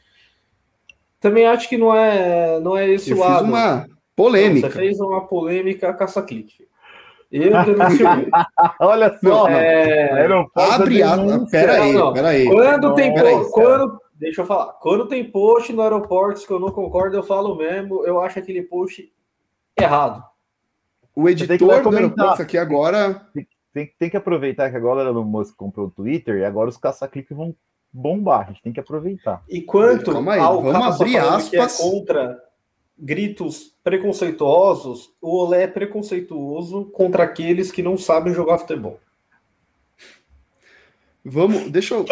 [1.21, 3.41] também acho que não é não é esse Eu lado.
[3.41, 3.87] Fiz uma
[4.17, 4.71] polêmica.
[4.71, 6.67] Você fez uma polêmica caça-clique.
[7.31, 7.51] Eu
[8.81, 10.27] Olha só, é...
[10.55, 11.17] abre a.
[11.51, 12.47] Pera aí, pera aí.
[12.47, 16.71] Quando tem aí, quando deixa eu falar, quando tem post no aeroporto que eu não
[16.71, 18.05] concordo, eu falo mesmo.
[18.05, 19.13] Eu acho aquele post
[19.77, 20.25] errado.
[21.15, 23.27] O editor do aeroporto aqui agora.
[23.73, 27.37] Tem, tem, que aproveitar que agora o Musk comprou o Twitter e agora os caça-cliques
[27.37, 27.55] vão
[27.93, 28.43] bombar.
[28.43, 29.43] A gente tem que aproveitar.
[29.49, 31.51] E quanto Calma aí, ao vamos abrir aspas.
[31.51, 32.41] Que é contra
[32.97, 39.01] gritos preconceituosos, o Olé é preconceituoso contra aqueles que não sabem jogar futebol.
[41.25, 42.05] Vamos, deixa eu.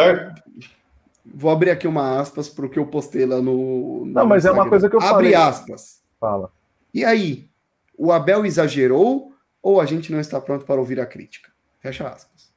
[1.24, 4.04] Vou abrir aqui uma aspas para o que eu postei lá no.
[4.04, 4.58] no não, mas Instagram.
[4.58, 5.34] é uma coisa que eu Abre falei.
[5.34, 6.02] aspas.
[6.18, 6.50] Fala.
[6.92, 7.48] E aí,
[7.96, 9.32] o Abel exagerou
[9.62, 11.50] ou a gente não está pronto para ouvir a crítica?
[11.80, 12.52] Fecha aspas.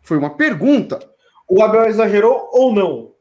[0.00, 1.00] Foi uma pergunta.
[1.48, 3.12] O Abel exagerou ou não?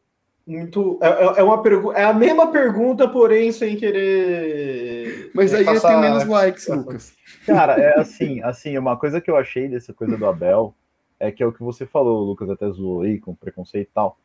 [0.46, 1.00] Muito.
[1.02, 1.98] É, é, é uma pergunta.
[1.98, 5.32] É a mesma pergunta, porém sem querer.
[5.34, 5.90] Mas aí passar...
[5.90, 7.14] tem menos likes, Lucas.
[7.46, 10.76] Cara, é assim, assim, uma coisa que eu achei dessa coisa do Abel
[11.20, 13.94] é que é o que você falou, o Lucas até zoou aí com preconceito e
[13.94, 14.18] tal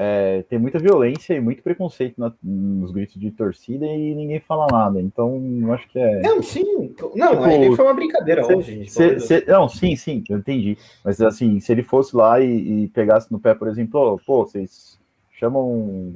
[0.00, 4.68] é, tem muita violência e muito preconceito na, nos gritos de torcida e ninguém fala
[4.70, 5.00] nada.
[5.00, 6.20] Então, eu acho que é.
[6.20, 6.94] Não, sim.
[7.16, 8.86] Não, tipo, ele foi uma brincadeira se, hoje.
[8.88, 10.78] Se, se, não, sim, sim, eu entendi.
[11.04, 15.00] Mas assim, se ele fosse lá e, e pegasse no pé, por exemplo, pô, vocês
[15.32, 16.14] chamam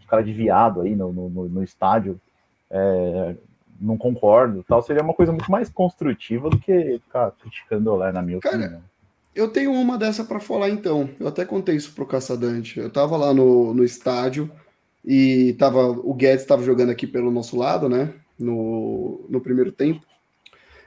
[0.00, 2.20] os caras de viado aí no, no, no estádio,
[2.68, 3.36] é,
[3.80, 8.20] não concordo, tal, seria uma coisa muito mais construtiva do que ficar criticando lá, na
[8.20, 8.82] minha cara, opinião.
[9.34, 11.10] Eu tenho uma dessa para falar então.
[11.18, 12.78] Eu até contei isso pro Caçadante.
[12.78, 14.50] Eu tava lá no, no estádio
[15.04, 18.14] e tava, o Guedes estava jogando aqui pelo nosso lado, né?
[18.38, 20.06] No, no primeiro tempo.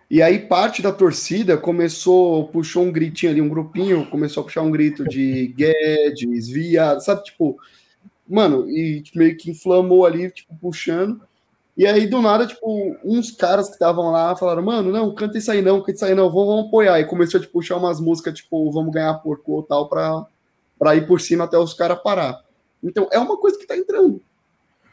[0.10, 4.62] E aí parte da torcida começou, puxou um gritinho ali, um grupinho, começou a puxar
[4.62, 7.24] um grito de Guedes, viado, sabe?
[7.26, 7.58] Tipo,
[8.28, 11.22] mano, e meio que inflamou ali, tipo, puxando.
[11.78, 15.52] E aí, do nada, tipo, uns caras que estavam lá falaram, mano, não, canta isso
[15.52, 17.00] aí não, canta isso aí não, vamos, vamos apoiar.
[17.00, 20.26] E começou a tipo, puxar umas músicas, tipo, vamos ganhar porco ou tal, pra,
[20.80, 22.44] pra ir por cima até os caras parar.
[22.84, 24.20] Então, é uma coisa que tá entrando.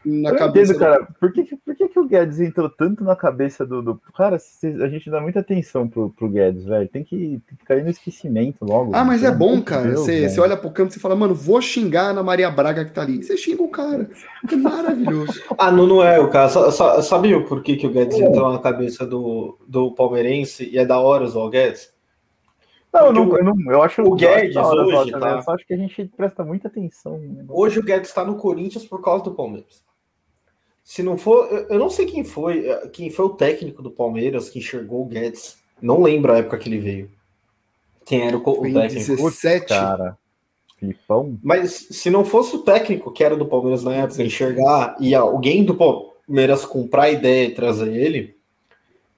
[0.04, 0.72] Na eu cabeça.
[0.72, 1.08] Entendo, cara.
[1.18, 3.82] Por que, por que, que o Guedes entrou tanto na cabeça do.
[3.82, 4.00] do...
[4.16, 6.88] Cara, a gente dá muita atenção pro, pro Guedes, velho.
[6.88, 8.92] Tem que, tem que cair no esquecimento logo.
[8.94, 9.96] Ah, mas é bom, cara.
[9.96, 13.02] você, você olha pro campo e fala, mano, vou xingar na Maria Braga que tá
[13.02, 13.22] ali.
[13.22, 14.08] Você xinga o cara.
[14.48, 15.42] Que maravilhoso.
[15.58, 16.48] ah, não, não é o cara.
[17.02, 18.24] Sabe por que, que o Guedes é.
[18.24, 21.94] entrou na cabeça do, do palmeirense e é da hora o Guedes?
[22.94, 25.10] Não, eu, não, eu, não, eu acho o Guedes hoje.
[25.10, 25.30] Tá...
[25.30, 27.20] Eu só acho que a gente presta muita atenção.
[27.48, 29.82] Hoje o Guedes está no Corinthians por causa do Palmeiras.
[30.84, 34.58] Se não for, eu não sei quem foi, quem foi o técnico do Palmeiras que
[34.58, 35.56] enxergou o Guedes.
[35.80, 37.10] Não lembro a época que ele veio.
[38.04, 39.16] Quem era o, o técnico?
[39.16, 39.66] 17.
[39.66, 40.18] Cara.
[40.78, 41.38] Filipão.
[41.42, 45.64] Mas se não fosse o técnico que era do Palmeiras na época enxergar e alguém
[45.64, 48.36] do Palmeiras comprar a ideia e trazer ele,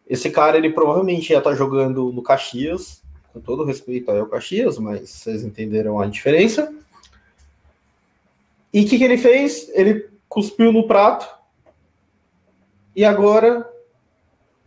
[0.08, 3.02] esse cara ele provavelmente ia estar jogando no Caxias
[3.32, 6.72] com todo respeito ao Caxias, mas vocês entenderam a diferença.
[8.72, 9.68] E o que, que ele fez?
[9.74, 11.35] Ele cuspiu no prato
[12.96, 13.70] e agora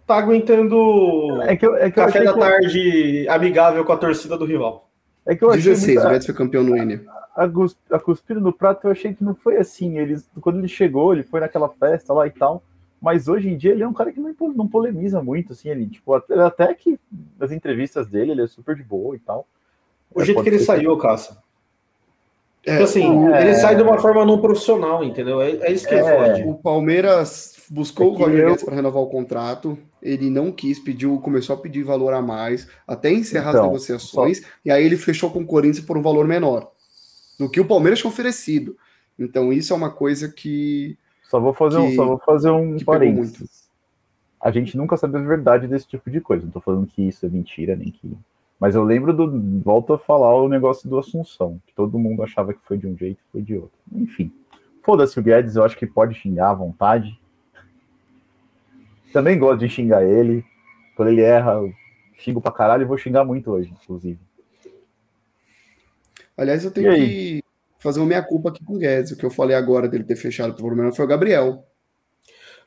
[0.05, 4.45] tá aguentando é que eu, é que café da tarde amigável com a torcida do
[4.45, 4.87] rival.
[5.25, 6.07] É que eu 16, muita...
[6.07, 7.01] o Betis foi campeão no N.
[7.35, 7.49] A,
[7.91, 9.97] a cuspida no prato eu achei que não foi assim.
[9.97, 12.63] Ele, quando ele chegou, ele foi naquela festa lá e tal.
[13.01, 15.87] Mas hoje em dia ele é um cara que não, não polemiza muito, assim, ele,
[15.87, 16.99] tipo, até, até que
[17.39, 19.47] nas entrevistas dele ele é super de boa e tal.
[20.13, 21.01] O é, jeito que ele saiu, que...
[21.01, 21.35] Cássio.
[22.65, 23.41] É, tipo assim, é...
[23.41, 25.41] ele sai de uma forma não profissional, entendeu?
[25.41, 26.43] É, é isso que é, fode.
[26.43, 28.65] O Palmeiras buscou o Roger eu...
[28.65, 33.12] para renovar o contrato, ele não quis, pediu, começou a pedir valor a mais, até
[33.12, 34.47] encerrar então, as negociações, só...
[34.65, 36.71] e aí ele fechou com o Corinthians por um valor menor
[37.38, 38.75] do que o Palmeiras tinha oferecido.
[39.17, 40.97] Então isso é uma coisa que
[41.29, 43.69] só vou fazer que, um, só vou fazer um parênteses.
[44.41, 46.43] A gente nunca sabe a verdade desse tipo de coisa.
[46.43, 48.17] Não tô falando que isso é mentira, nem que.
[48.60, 49.62] Mas eu lembro do.
[49.62, 52.97] Volto a falar o negócio do Assunção, que todo mundo achava que foi de um
[52.97, 53.77] jeito e foi de outro.
[53.91, 54.32] Enfim.
[54.82, 57.19] Foda-se o Guedes, eu acho que pode xingar à vontade.
[59.11, 60.43] Também gosto de xingar ele.
[60.95, 61.73] Quando ele erra, eu
[62.17, 64.19] xingo pra caralho e vou xingar muito hoje, inclusive.
[66.37, 67.43] Aliás, eu tenho que
[67.79, 69.11] fazer uma minha-culpa aqui com o Guedes.
[69.11, 71.65] O que eu falei agora dele ter fechado o Palmeiras foi o Gabriel.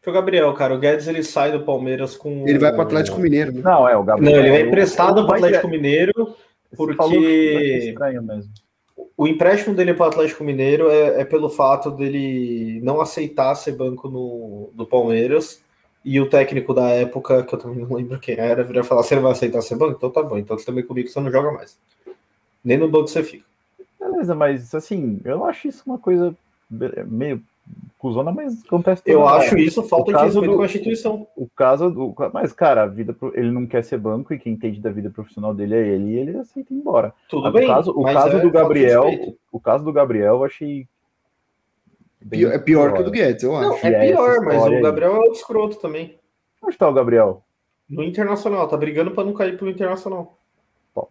[0.03, 0.75] Foi o Gabriel, cara.
[0.75, 2.47] O Guedes ele sai do Palmeiras com.
[2.47, 3.53] Ele vai para o Atlético Mineiro.
[3.53, 3.63] Né?
[3.63, 4.33] Não, é o Gabriel.
[4.33, 6.37] Não, ele vai emprestado para o Atlético Mineiro
[6.77, 7.95] porque.
[9.17, 13.73] O empréstimo dele para o Atlético Mineiro é, é, pelo fato dele não aceitar ser
[13.73, 15.63] banco no, do Palmeiras.
[16.05, 19.15] E o técnico da época, que eu também não lembro quem era, viria falar: você
[19.15, 19.95] não vai aceitar ser banco?
[19.97, 20.39] Então tá bom.
[20.39, 21.79] Então você também comigo você não joga mais.
[22.65, 23.45] Nem no banco você fica.
[23.99, 26.35] Beleza, mas assim, eu não acho isso uma coisa
[27.07, 27.43] meio
[27.99, 29.03] cuzona, mas acontece.
[29.07, 31.27] Eu acho isso falta de respeito do, com a instituição.
[31.37, 32.15] O, o caso do.
[32.33, 35.55] Mas, cara, a vida, ele não quer ser banco e quem entende da vida profissional
[35.55, 37.15] dele é ele e ele aceita ir embora.
[37.29, 37.65] Tudo mas bem.
[37.65, 40.87] O caso, o caso é do Gabriel, o caso do Gabriel, eu achei.
[42.29, 43.69] Pior, é pior que o do Guedes, eu acho.
[43.69, 46.19] Não, é pior, mas o Gabriel é o escroto também.
[46.63, 47.45] Onde tá o Gabriel?
[47.89, 50.39] No Internacional, tá brigando para não cair pro Internacional.
[50.95, 51.11] Top.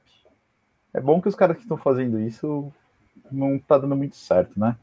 [0.94, 2.72] É bom que os caras que estão fazendo isso
[3.32, 4.76] não tá dando muito certo, né?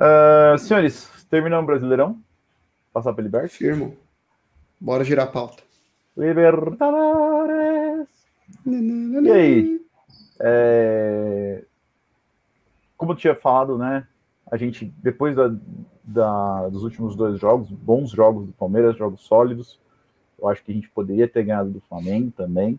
[0.00, 2.18] Uh, senhores, terminamos o Brasileirão?
[2.92, 3.56] Passar para Libertadores?
[3.56, 3.96] Firmo.
[4.80, 5.62] Bora girar a pauta.
[6.16, 8.08] Libertadores!
[8.66, 9.80] E aí?
[10.40, 11.64] É...
[12.96, 14.06] Como eu tinha falado, né?
[14.50, 15.54] A gente, depois da,
[16.02, 19.78] da, dos últimos dois jogos, bons jogos do Palmeiras, jogos sólidos,
[20.38, 22.78] eu acho que a gente poderia ter ganhado do Flamengo também.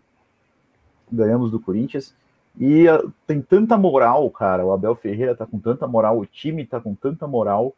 [1.10, 2.14] Ganhamos do Corinthians.
[2.58, 4.64] E uh, tem tanta moral, cara.
[4.64, 7.74] O Abel Ferreira tá com tanta moral, o time tá com tanta moral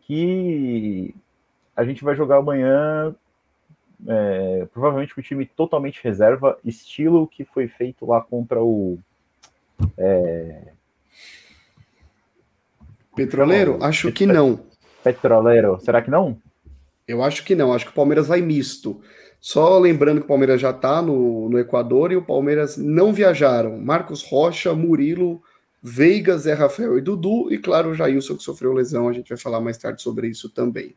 [0.00, 1.14] que
[1.76, 3.14] a gente vai jogar amanhã
[4.06, 8.98] é, provavelmente com o time totalmente reserva, estilo que foi feito lá contra o.
[9.96, 10.72] É...
[13.16, 13.78] Petroleiro?
[13.82, 14.60] Acho que não.
[15.02, 16.38] Petroleiro, será que não?
[17.08, 19.00] Eu acho que não, acho que o Palmeiras vai misto.
[19.40, 23.78] Só lembrando que o Palmeiras já está no, no Equador e o Palmeiras não viajaram.
[23.78, 25.40] Marcos Rocha, Murilo,
[25.82, 29.38] Veiga, Zé Rafael e Dudu, e claro, o Jailson que sofreu lesão, a gente vai
[29.38, 30.94] falar mais tarde sobre isso também.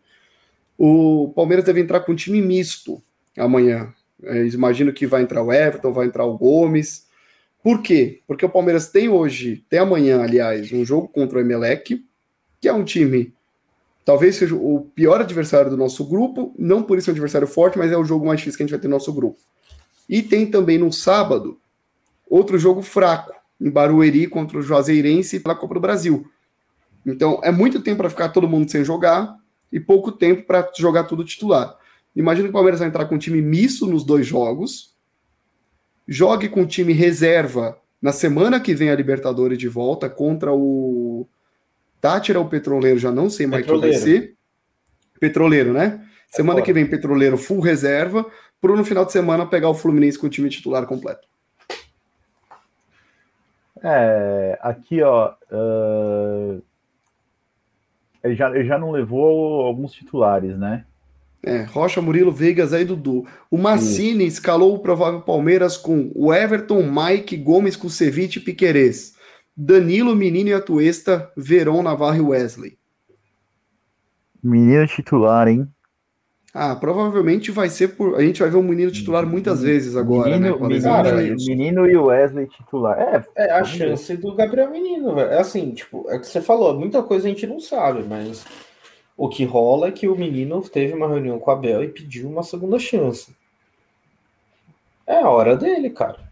[0.78, 3.02] O Palmeiras deve entrar com um time misto
[3.38, 3.94] amanhã.
[4.24, 7.08] É, imagino que vai entrar o Everton, vai entrar o Gomes.
[7.62, 8.22] Por quê?
[8.26, 12.04] Porque o Palmeiras tem hoje, tem amanhã, aliás, um jogo contra o Emelec,
[12.60, 13.34] que é um time
[14.10, 17.78] Talvez seja o pior adversário do nosso grupo, não por isso é um adversário forte,
[17.78, 19.38] mas é o jogo mais difícil que a gente vai ter no nosso grupo.
[20.10, 21.60] E tem também no sábado
[22.28, 23.32] outro jogo fraco,
[23.62, 26.26] em Barueri contra o Juazeirense pela Copa do Brasil.
[27.06, 29.38] Então é muito tempo para ficar todo mundo sem jogar
[29.72, 31.78] e pouco tempo para jogar tudo titular.
[32.16, 34.96] Imagina que o Palmeiras vai entrar com um time misto nos dois jogos,
[36.08, 41.28] jogue com o time reserva na semana que vem a Libertadores de volta contra o
[42.02, 44.36] Tátira ou Petroleiro, já não sei mais quem vai ser.
[45.20, 46.02] Petroleiro, né?
[46.32, 48.26] É semana que vem, Petroleiro full reserva,
[48.62, 51.28] para no final de semana pegar o Fluminense com o time titular completo.
[53.84, 55.34] É, aqui, ó.
[55.52, 56.62] Uh,
[58.24, 60.86] ele, já, ele já não levou alguns titulares, né?
[61.42, 63.26] É, Rocha, Murilo, Vegas, aí Dudu.
[63.50, 64.28] O Massini Sim.
[64.28, 69.16] escalou o provável Palmeiras com o Everton, Mike, Gomes, Kusevich e Piquerez.
[69.62, 72.78] Danilo, Menino e Atuesta, Veron, Navarro e Wesley.
[74.42, 75.68] Menino titular, hein?
[76.54, 78.16] Ah, provavelmente vai ser por.
[78.16, 81.12] A gente vai ver o menino titular muitas vezes agora, menino, né?
[81.12, 82.98] Menino, menino, e o Wesley titular.
[82.98, 85.30] É, é a chance do Gabriel Menino, velho.
[85.30, 88.46] É assim, tipo, é que você falou, muita coisa a gente não sabe, mas
[89.18, 92.30] o que rola é que o menino teve uma reunião com a Bel e pediu
[92.30, 93.36] uma segunda chance.
[95.06, 96.29] É a hora dele, cara.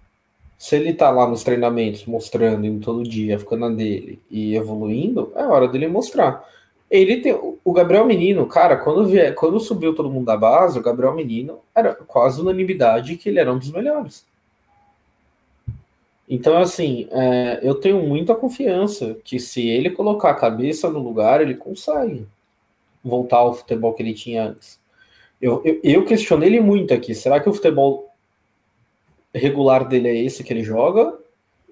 [0.57, 5.43] Se ele tá lá nos treinamentos mostrando, todo dia, ficando na dele e evoluindo, é
[5.43, 6.43] hora dele mostrar.
[6.89, 7.33] Ele tem.
[7.63, 11.59] O Gabriel Menino, cara, quando, vier, quando subiu todo mundo da base, o Gabriel Menino
[11.75, 14.25] era quase unanimidade que ele era um dos melhores.
[16.29, 21.41] Então, assim, é, eu tenho muita confiança que se ele colocar a cabeça no lugar,
[21.41, 22.25] ele consegue
[23.03, 24.79] voltar ao futebol que ele tinha antes.
[25.41, 27.13] Eu, eu, eu questionei ele muito aqui.
[27.13, 28.06] Será que o futebol
[29.33, 31.13] regular dele é esse que ele joga?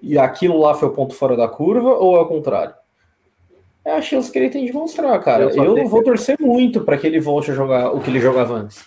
[0.02, 1.94] E aquilo lá foi o ponto fora da curva?
[1.94, 2.74] Ou é o contrário?
[3.86, 5.44] é a chance que ele tem de mostrar, cara.
[5.44, 8.18] Eu, eu não vou torcer muito para que ele volte a jogar o que ele
[8.18, 8.84] jogava antes.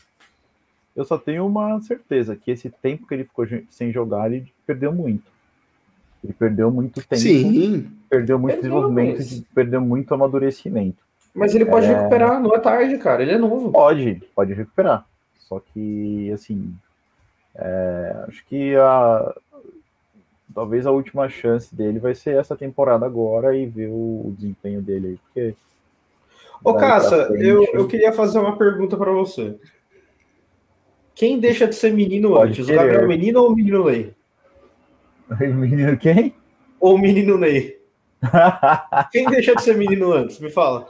[0.94, 4.92] Eu só tenho uma certeza que esse tempo que ele ficou sem jogar, ele perdeu
[4.92, 5.24] muito.
[6.22, 7.22] Ele perdeu muito tempo.
[7.22, 7.90] Sim.
[8.10, 9.44] Perdeu muito perdeu, desenvolvimento, mas...
[9.56, 10.98] perdeu muito amadurecimento.
[11.34, 11.96] Mas ele pode é...
[11.96, 13.22] recuperar, não é tarde, cara.
[13.22, 13.72] Ele é novo.
[13.72, 15.06] Pode, pode recuperar.
[15.48, 16.76] Só que, assim,
[17.60, 18.26] é...
[18.28, 19.36] acho que a,
[20.54, 25.08] talvez a última chance dele vai ser essa temporada agora e ver o, desempenho dele
[25.08, 25.56] aí, porque.
[26.64, 29.56] Ô, Caça, eu, eu queria fazer uma pergunta para você.
[31.16, 32.66] Quem deixa de ser menino Pode antes?
[32.66, 32.78] Querer.
[32.78, 34.14] O Gabriel Menino ou o menino Ney?
[35.54, 36.34] menino quem?
[36.80, 37.80] Ou o menino Ney?
[39.12, 40.40] quem deixa de ser menino antes?
[40.40, 40.88] Me fala.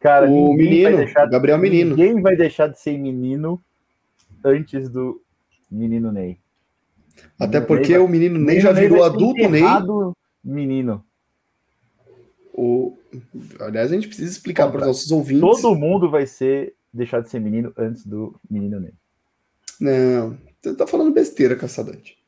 [0.00, 0.98] Cara, o menino,
[1.30, 1.96] Gabriel Menino.
[1.96, 3.60] Ninguém vai deixar de ser menino
[4.44, 5.20] antes do
[5.70, 6.38] menino Ney.
[7.38, 9.62] Até porque o menino Ney já virou adulto Ney.
[10.44, 11.04] Menino.
[12.52, 12.96] O...
[13.60, 15.62] Aliás, a gente precisa explicar para os nossos ouvintes.
[15.62, 18.92] Todo mundo vai ser deixar de ser menino antes do menino Ney.
[19.80, 22.18] Não, você tá falando besteira, caçadante.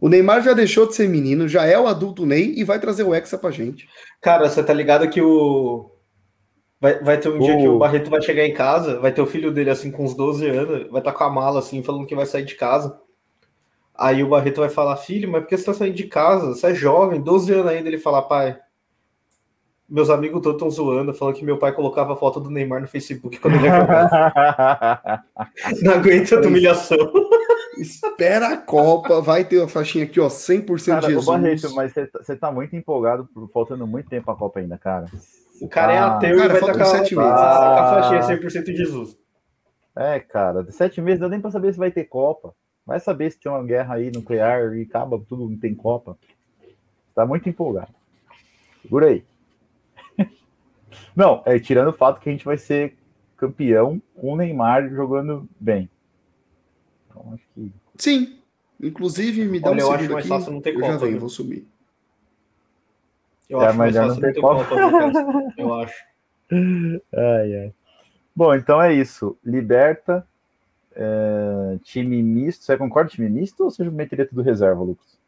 [0.00, 3.02] O Neymar já deixou de ser menino, já é o adulto Ney e vai trazer
[3.02, 3.88] o Hexa pra gente.
[4.20, 5.90] Cara, você tá ligado que o.
[6.86, 7.40] Vai, vai ter um o...
[7.40, 10.04] dia que o Barreto vai chegar em casa, vai ter o filho dele assim com
[10.04, 12.54] uns 12 anos, vai estar tá com a mala assim, falando que vai sair de
[12.54, 12.96] casa.
[13.92, 16.54] Aí o Barreto vai falar, filho, mas por que você tá saindo de casa?
[16.54, 17.88] Você é jovem, 12 anos ainda.
[17.88, 18.56] Ele fala, pai,
[19.88, 22.86] meus amigos todos estão zoando, falando que meu pai colocava a foto do Neymar no
[22.86, 25.24] Facebook quando ele ia jogar.
[25.82, 26.98] Não aguenta a humilhação.
[27.78, 31.26] Espera a Copa, vai ter a faixinha aqui, ó, 100% cara, Jesus.
[31.26, 35.06] Barreto, mas você tá muito empolgado, faltando muito tempo a Copa ainda, cara.
[35.60, 37.32] O cara é ah, ateu cara, e vai tacar sete meses.
[37.32, 39.18] a faixinha 100% Jesus.
[39.94, 42.54] É, cara, sete meses não dá nem pra saber se vai ter Copa.
[42.84, 46.18] Vai saber se tem uma guerra aí nuclear e acaba tudo, não tem Copa.
[47.14, 47.94] Tá muito empolgado.
[48.82, 49.24] Segura aí.
[51.16, 52.96] Não, é tirando o fato que a gente vai ser
[53.36, 55.90] campeão com o Neymar jogando bem.
[57.08, 57.72] Então, acho que...
[57.96, 58.38] Sim.
[58.80, 60.86] Inclusive, me dá Olha, um eu acho mais fácil não ter Copa.
[60.86, 61.66] Eu já venho, vou subir.
[63.48, 64.40] Eu é, acho fácil não ter.
[64.40, 64.74] Copa
[65.56, 66.04] eu acho.
[67.12, 67.72] Ai, ai.
[68.34, 69.36] Bom, então é isso.
[69.44, 70.24] Liberta
[70.94, 72.64] é, time misto.
[72.64, 75.18] Você concorda time misto ou você meteria tudo reserva, Lucas?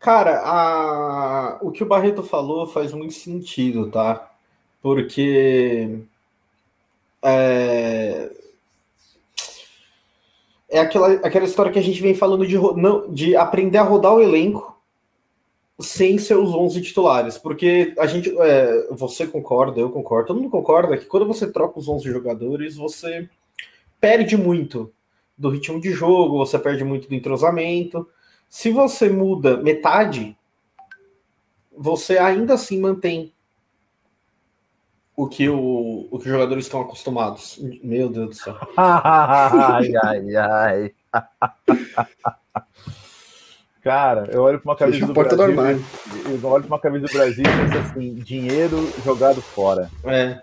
[0.00, 1.58] Cara, a...
[1.60, 4.32] o que o Barreto falou faz muito sentido, tá?
[4.80, 6.00] Porque
[7.22, 8.30] é,
[10.68, 14.14] é aquela, aquela história que a gente vem falando de, não, de aprender a rodar
[14.14, 14.77] o elenco
[15.80, 20.98] sem seus 11 titulares, porque a gente, é, você concorda, eu concordo, todo mundo concorda
[20.98, 23.28] que quando você troca os 11 jogadores, você
[24.00, 24.92] perde muito
[25.36, 28.08] do ritmo de jogo, você perde muito do entrosamento.
[28.48, 30.36] Se você muda metade,
[31.76, 33.32] você ainda assim mantém
[35.14, 37.58] o que, o, o que os jogadores estão acostumados.
[37.84, 38.56] Meu Deus do céu.
[38.76, 40.94] ai, ai, ai.
[43.88, 45.38] Cara, eu olho para uma camisa do Brasil.
[45.38, 49.88] Do eu olho para uma camisa do Brasil e penso assim: dinheiro jogado fora.
[50.04, 50.38] É.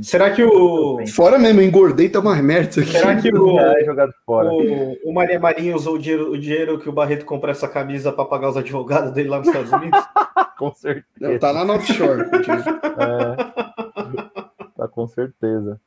[0.00, 1.06] Será que o.
[1.08, 2.90] Fora mesmo, engordei, tá mais merda aqui.
[2.92, 3.60] Será que o.
[3.60, 4.48] É jogado fora.
[4.50, 8.10] O, o Maria Marinho usou o dinheiro, o dinheiro que o Barreto comprou essa camisa
[8.10, 10.00] para pagar os advogados dele lá nos Estados Unidos?
[10.56, 11.04] com certeza.
[11.20, 12.22] Não, tá lá no offshore.
[12.22, 13.36] é,
[14.74, 15.78] tá com certeza.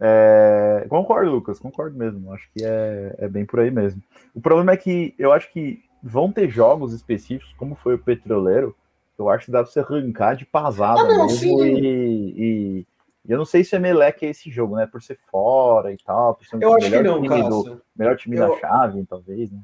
[0.00, 2.32] É, concordo, Lucas, concordo mesmo.
[2.32, 4.00] Acho que é, é bem por aí mesmo.
[4.32, 8.76] O problema é que eu acho que vão ter jogos específicos, como foi o Petroleiro,
[9.18, 12.86] eu acho que dá pra você arrancar de pasada ah, não, mesmo e, e,
[13.26, 14.86] e, eu não sei se é Meleque é esse jogo, né?
[14.86, 16.34] Por ser fora e tal.
[16.34, 17.80] Por ser eu acho que não, cara.
[17.96, 19.60] Melhor time eu, da chave, talvez, né?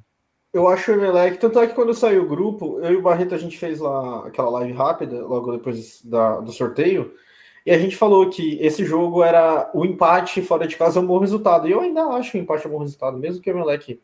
[0.53, 3.34] Eu acho o Emelec, tanto é que quando saiu o grupo, eu e o Barreto
[3.34, 7.14] a gente fez lá aquela live rápida, logo depois da, do sorteio,
[7.64, 11.07] e a gente falou que esse jogo era o empate fora de casa é um
[11.07, 11.68] bom resultado.
[11.68, 14.01] E eu ainda acho o empate um bom resultado, mesmo que o Emelec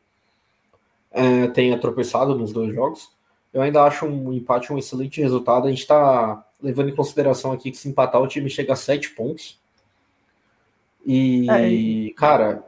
[1.17, 3.11] é, tenha tropeçado nos dois jogos.
[3.53, 5.67] Eu ainda acho um empate um excelente resultado.
[5.67, 9.11] A gente está levando em consideração aqui que se empatar o time chega a sete
[9.11, 9.59] pontos.
[11.07, 12.63] E, é, e cara,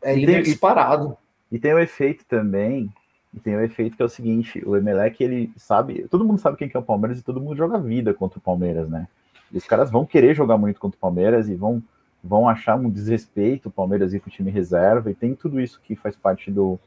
[0.00, 1.16] é líder disparado.
[1.50, 2.88] E tem o efeito também
[3.34, 6.56] e tem o efeito que é o seguinte, o Emelec, ele sabe, todo mundo sabe
[6.56, 9.08] quem que é o Palmeiras e todo mundo joga vida contra o Palmeiras, né?
[9.52, 11.82] E os caras vão querer jogar muito contra o Palmeiras e vão,
[12.22, 15.80] vão achar um desrespeito o Palmeiras ir com o time reserva, e tem tudo isso
[15.82, 16.78] que faz parte do,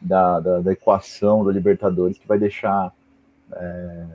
[0.00, 2.92] da, da, da equação da Libertadores, que vai deixar.
[3.52, 4.06] É,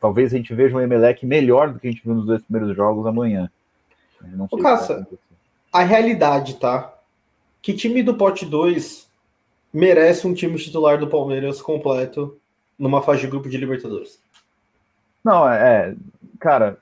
[0.00, 2.76] talvez a gente veja um Emelec melhor do que a gente viu nos dois primeiros
[2.76, 3.50] jogos amanhã.
[4.20, 5.06] Não sei Ô, Caça,
[5.72, 6.94] a realidade, tá?
[7.62, 9.08] Que time do pote 2
[9.72, 12.36] merece um time titular do Palmeiras completo
[12.78, 14.20] numa fase de grupo de Libertadores?
[15.22, 15.94] Não, é, é
[16.38, 16.78] cara,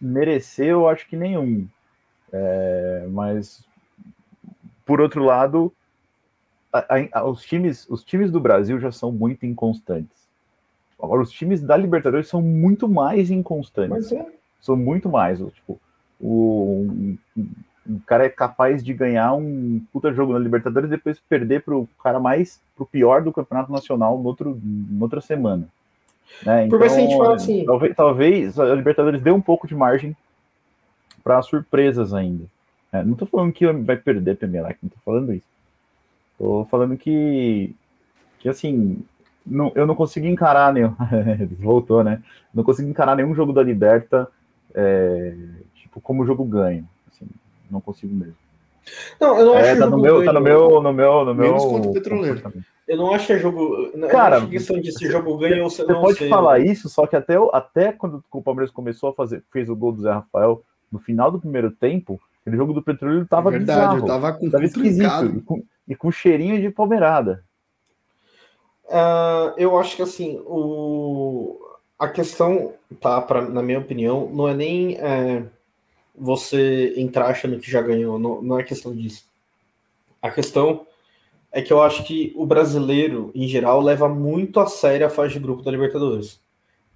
[0.00, 1.66] merecer eu acho que nenhum.
[2.32, 3.64] É, mas
[4.84, 5.72] por outro lado,
[6.72, 10.22] a, a, os times, os times do Brasil já são muito inconstantes.
[11.00, 14.12] Agora os times da Libertadores são muito mais inconstantes.
[14.12, 14.24] É.
[14.60, 15.80] São muito mais, tipo,
[16.20, 17.16] o,
[17.84, 21.88] um cara é capaz de ganhar um puta jogo na Libertadores e depois perder pro
[22.02, 25.68] cara mais pro pior do campeonato nacional no outro, noutra semana.
[26.46, 26.66] Né?
[26.66, 27.64] Então, assim.
[27.64, 30.16] talvez, talvez a Libertadores dê um pouco de margem
[31.24, 32.44] para surpresas ainda.
[32.92, 35.46] É, não tô falando que vai perder pro Emelec, não tô falando isso.
[36.42, 37.74] Tô falando que,
[38.38, 39.04] que assim,
[39.46, 40.94] não, eu não consigo encarar nenhum.
[41.60, 42.22] Voltou, né?
[42.52, 44.28] Não consigo encarar nenhum jogo da Liberta
[44.74, 45.34] é,
[45.74, 46.88] tipo, como jogo ganho
[47.72, 48.36] não consigo mesmo.
[49.20, 51.56] Não, eu não é, acho tá no meu, tá no meu, no meu, no meu.
[51.56, 52.52] contra o petroleiro.
[52.86, 53.90] Eu não acho que é jogo.
[54.10, 56.00] Cara, não questão de se jogo ganha ou se não.
[56.00, 59.68] Você pode falar isso, só que até, até quando o Palmeiras começou a fazer, fez
[59.68, 63.48] o gol do Zé Rafael no final do primeiro tempo, aquele jogo do petroleiro tava
[63.50, 67.44] é Verdade, bizarro, tava com tava esquisito com, e com cheirinho de palmeirada.
[68.84, 71.58] Uh, eu acho que assim, o...
[71.98, 74.96] a questão, tá, pra, na minha opinião, não é nem.
[74.96, 75.44] É
[76.14, 78.18] você entrar achando que já ganhou.
[78.18, 79.24] Não, não é questão disso.
[80.20, 80.86] A questão
[81.50, 85.34] é que eu acho que o brasileiro, em geral, leva muito a sério a fase
[85.34, 86.40] de grupo da Libertadores.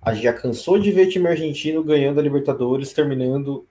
[0.01, 3.67] A gente já cansou de ver time argentino ganhando a Libertadores, terminando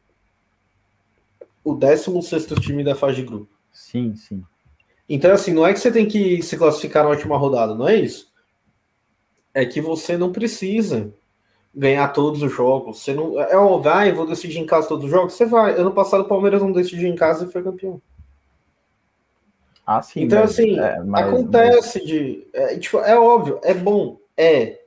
[1.64, 3.48] o 16 time da fase de grupo.
[3.72, 4.44] Sim, sim.
[5.08, 7.96] Então, assim, não é que você tem que se classificar na última rodada, não é
[7.96, 8.34] isso.
[9.54, 11.14] É que você não precisa
[11.74, 13.00] ganhar todos os jogos.
[13.00, 15.34] Você não é ó, vai, vou decidir em casa todos os jogos.
[15.34, 15.74] Você vai.
[15.74, 18.02] Ano passado o Palmeiras não decidiu em casa e foi campeão.
[19.86, 20.24] Ah, sim.
[20.24, 22.08] Então mas, assim, é, mas, acontece mas...
[22.08, 24.80] de, é, tipo, é óbvio, é bom, é,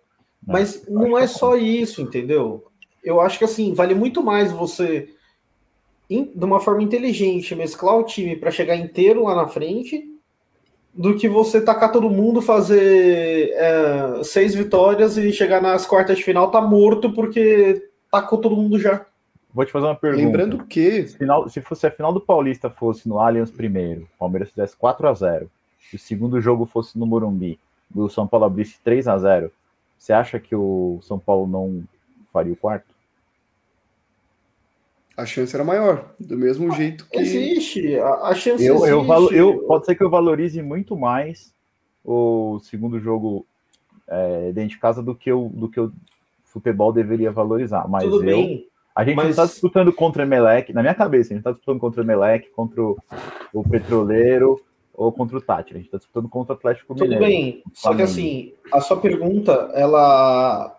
[0.44, 2.66] mas não é, é só isso, entendeu?
[3.04, 5.08] Eu acho que assim vale muito mais você
[6.08, 10.08] de uma forma inteligente mesclar o time para chegar inteiro lá na frente
[10.94, 16.24] do que você tacar todo mundo, fazer é, seis vitórias e chegar nas quartas de
[16.24, 19.06] final, tá morto porque tacou todo mundo já.
[19.52, 20.24] Vou te fazer uma pergunta.
[20.24, 21.06] Lembrando que.
[21.06, 24.76] Se, final, se fosse a final do Paulista fosse no Allianz primeiro, o Palmeiras fizesse
[24.76, 25.50] 4 a 0
[25.92, 27.58] e o segundo jogo fosse no Morumbi,
[27.94, 29.52] o São Paulo abrisse 3 a 0
[29.98, 31.82] você acha que o São Paulo não
[32.32, 32.86] faria o quarto?
[35.18, 37.18] A chance era maior, do mesmo jeito que.
[37.18, 39.34] Existe, a, a chance eu, existe.
[39.34, 41.52] Eu, eu, pode ser que eu valorize muito mais
[42.04, 43.44] o segundo jogo
[44.06, 45.92] é, dentro de casa do que, o, do que o
[46.44, 47.88] futebol deveria valorizar.
[47.88, 49.24] Mas Tudo eu, bem, a gente mas...
[49.24, 52.04] não está disputando contra o Emelec, na minha cabeça, a gente está disputando contra o
[52.04, 52.96] Emelec, contra o,
[53.52, 54.60] o Petroleiro
[54.94, 55.72] ou contra o Tati.
[55.72, 57.24] A gente está disputando contra o Atlético Tudo Mineiro.
[57.24, 60.77] Tudo bem, só que assim, a sua pergunta, ela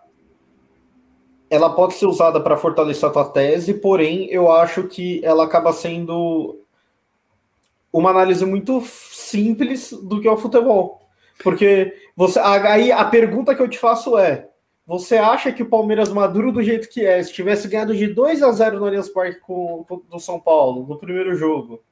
[1.50, 5.72] ela pode ser usada para fortalecer a tua tese, porém eu acho que ela acaba
[5.72, 6.60] sendo
[7.92, 11.00] uma análise muito simples do que é o futebol.
[11.42, 14.48] Porque você aí a pergunta que eu te faço é:
[14.86, 18.42] você acha que o Palmeiras maduro do jeito que é, se tivesse ganhado de 2
[18.44, 21.82] a 0 no Allianz Parque com, com do São Paulo no primeiro jogo,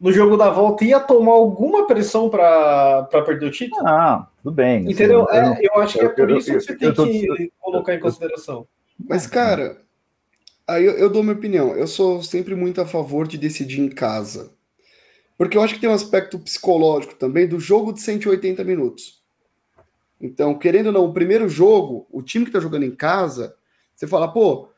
[0.00, 3.86] no jogo da volta ia tomar alguma pressão para perder o título?
[3.86, 4.90] Ah, tudo bem.
[4.90, 5.28] Entendeu?
[5.28, 8.00] Assim, eu, é, eu acho que é por isso que você tem que colocar em
[8.00, 8.66] consideração.
[8.98, 9.84] Mas, cara,
[10.68, 11.76] Aí eu, eu dou minha opinião.
[11.76, 14.52] Eu sou sempre muito a favor de decidir em casa.
[15.38, 19.22] Porque eu acho que tem um aspecto psicológico também do jogo de 180 minutos.
[20.20, 23.54] Então, querendo ou não, o primeiro jogo, o time que tá jogando em casa,
[23.94, 24.70] você fala, pô,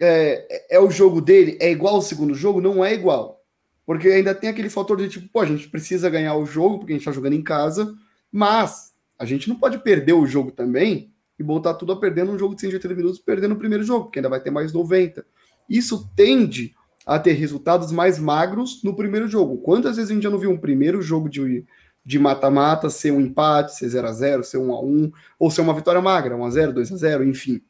[0.00, 2.60] é, é o jogo dele, é igual ao segundo jogo?
[2.60, 3.42] Não é igual.
[3.86, 6.92] Porque ainda tem aquele fator de tipo, pô, a gente precisa ganhar o jogo, porque
[6.92, 7.96] a gente tá jogando em casa,
[8.30, 12.38] mas a gente não pode perder o jogo também e botar tudo a perder num
[12.38, 15.24] jogo de 180 minutos, perdendo o primeiro jogo, porque ainda vai ter mais 90.
[15.68, 16.74] Isso tende
[17.04, 19.58] a ter resultados mais magros no primeiro jogo.
[19.58, 21.64] Quantas vezes a gente já não viu um primeiro jogo de
[22.06, 25.60] de mata-mata ser um empate, ser 0 a 0 ser 1 a 1 ou ser
[25.60, 27.60] uma vitória magra, 1 a 0 2 a 0 enfim.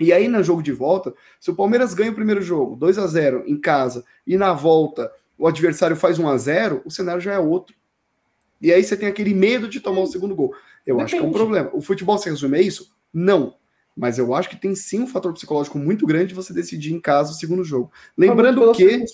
[0.00, 3.06] E aí, no jogo de volta, se o Palmeiras ganha o primeiro jogo, 2 a
[3.06, 7.34] 0 em casa, e na volta o adversário faz 1 a 0 o cenário já
[7.34, 7.76] é outro.
[8.60, 10.52] E aí você tem aquele medo de tomar o segundo gol.
[10.86, 11.04] Eu Depende.
[11.04, 11.70] acho que é um problema.
[11.72, 12.90] O futebol se resume a isso?
[13.12, 13.54] Não.
[13.96, 17.32] Mas eu acho que tem sim um fator psicológico muito grande você decidir em casa
[17.32, 17.92] o segundo jogo.
[18.16, 19.04] Lembrando que.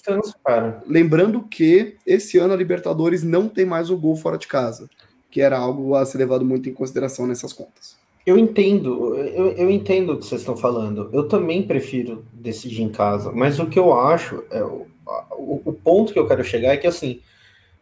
[0.87, 4.89] Lembrando que esse ano a Libertadores não tem mais o gol fora de casa,
[5.31, 7.97] que era algo a ser levado muito em consideração nessas contas.
[8.25, 11.09] Eu entendo, eu, eu entendo o que vocês estão falando.
[11.13, 14.87] Eu também prefiro decidir em casa, mas o que eu acho, é, o,
[15.33, 17.21] o, o ponto que eu quero chegar é que assim,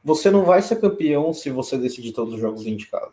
[0.04, 3.10] você não vai ser campeão se você decidir todos os jogos dentro de casa.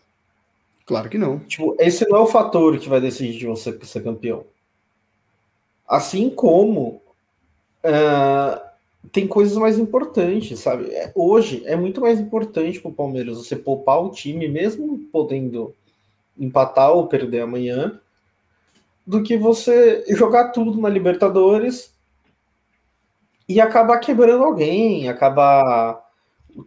[0.86, 1.40] Claro que não.
[1.40, 4.46] Tipo, esse não é o fator que vai decidir de você ser campeão.
[5.88, 7.02] Assim como
[7.84, 8.60] uh,
[9.12, 10.90] tem coisas mais importantes, sabe?
[10.92, 15.74] É, hoje é muito mais importante para o Palmeiras você poupar o time, mesmo podendo
[16.38, 18.00] empatar ou perder amanhã,
[19.06, 21.94] do que você jogar tudo na Libertadores
[23.48, 26.02] e acabar quebrando alguém, acabar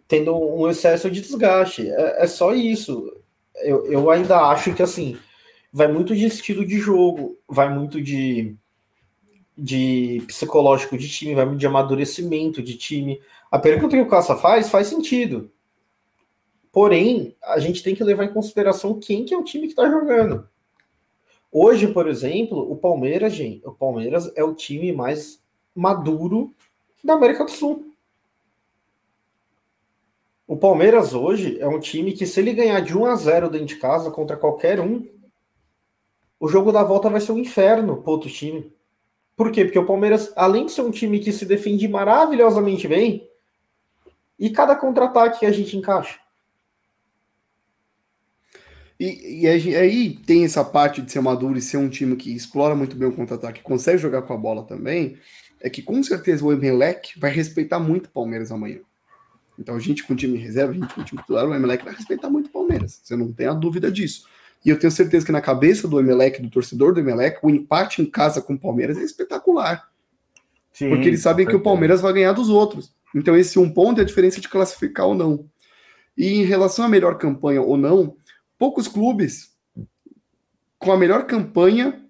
[0.07, 1.89] tendo um excesso de desgaste.
[1.89, 3.16] É, é só isso
[3.63, 5.17] eu, eu ainda acho que assim
[5.71, 8.55] vai muito de estilo de jogo, vai muito de,
[9.57, 13.21] de psicológico de time, vai muito de amadurecimento de time.
[13.51, 15.51] A pergunta que o Caça faz faz sentido.
[16.71, 19.89] Porém, a gente tem que levar em consideração quem que é o time que está
[19.89, 20.47] jogando.
[21.51, 25.41] Hoje, por exemplo, o Palmeiras, gente, o Palmeiras é o time mais
[25.73, 26.53] maduro
[27.03, 27.86] da América do Sul.
[30.47, 33.67] O Palmeiras hoje é um time que, se ele ganhar de 1 a 0 dentro
[33.67, 35.05] de casa contra qualquer um,
[36.39, 38.71] o jogo da volta vai ser um inferno para outro time.
[39.35, 39.65] Por quê?
[39.65, 43.29] Porque o Palmeiras, além de ser um time que se defende maravilhosamente bem,
[44.39, 46.17] e cada contra-ataque que a gente encaixa.
[48.99, 52.73] E, e, aí tem essa parte de ser maduro e ser um time que explora
[52.73, 55.17] muito bem o contra-ataque, consegue jogar com a bola também,
[55.59, 58.79] é que com certeza o Emelec vai respeitar muito o Palmeiras amanhã.
[59.57, 61.83] Então a gente com o time reserva, a gente com o time titular, o Emelec
[61.83, 62.99] vai respeitar muito o Palmeiras.
[63.03, 64.27] Você não tem a dúvida disso.
[64.63, 68.01] E eu tenho certeza que na cabeça do Emelec, do torcedor do Emelec, o empate
[68.01, 69.89] em casa com o Palmeiras é espetacular.
[70.73, 72.93] Sim, porque eles sabem que o Palmeiras vai ganhar dos outros.
[73.15, 75.45] Então esse um ponto é a diferença de classificar ou não.
[76.15, 78.15] E em relação à melhor campanha ou não,
[78.57, 79.55] poucos clubes
[80.77, 82.03] com a melhor campanha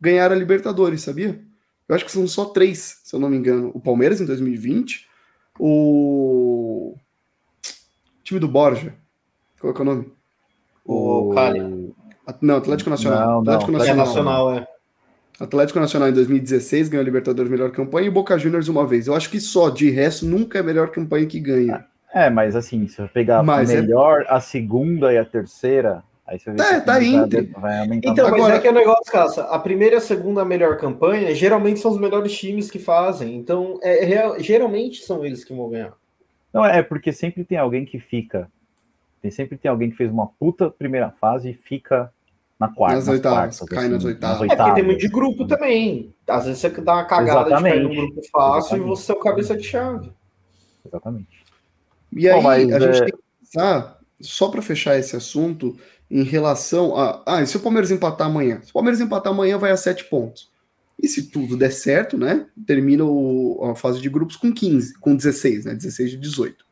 [0.00, 1.44] ganharam a Libertadores, sabia?
[1.88, 3.70] Eu acho que são só três, se eu não me engano.
[3.74, 5.08] O Palmeiras em 2020,
[5.62, 6.94] o
[8.24, 8.94] time do Borja.
[9.60, 10.12] Qual é, é o nome?
[10.86, 11.94] O, Cali.
[12.40, 13.42] Não, Atlético Nacional.
[13.44, 14.06] Não, Atlético não, Nacional.
[14.06, 14.66] Nacional é.
[15.38, 19.06] Atlético Nacional em 2016 ganhou a Libertadores melhor campanha e Boca Juniors uma vez.
[19.06, 21.84] Eu acho que só de resto nunca é a melhor campanha que ganha.
[22.14, 24.26] É, mas assim, se eu pegar mas a é melhor, é...
[24.28, 27.42] a segunda e a terceira, Aí você vê é, tá entre.
[27.58, 28.54] Vai então, mas Agora...
[28.54, 29.42] é que é o negócio, Caça.
[29.46, 33.34] A primeira e a segunda melhor campanha geralmente são os melhores times que fazem.
[33.34, 35.92] Então, é, é, geralmente são eles que vão ganhar.
[36.52, 38.48] Não, é porque sempre tem alguém que fica.
[39.20, 42.12] Tem, sempre tem alguém que fez uma puta primeira fase e fica
[42.60, 42.94] na quarta.
[42.94, 44.40] Nas, nas oitavas, quartas, cai assim, nas oitavas.
[44.40, 44.60] Nas oitavas.
[44.60, 46.14] É porque tem muito de grupo também.
[46.28, 47.74] Às vezes você dá uma cagada Exatamente.
[47.74, 48.84] de cair num grupo fácil Exatamente.
[48.84, 50.12] e você é o cabeça de chave.
[50.86, 51.44] Exatamente.
[52.12, 53.04] E aí, Bom, a gente é...
[53.04, 55.76] tem que pensar, só para fechar esse assunto,
[56.10, 57.22] em relação a.
[57.26, 58.60] Ah, e se o Palmeiras empatar amanhã?
[58.62, 60.50] Se o Palmeiras empatar amanhã, vai a sete pontos.
[61.02, 62.46] E se tudo der certo, né?
[62.66, 65.74] Termina o, a fase de grupos com 15, com 16, né?
[65.74, 66.64] 16 de 18.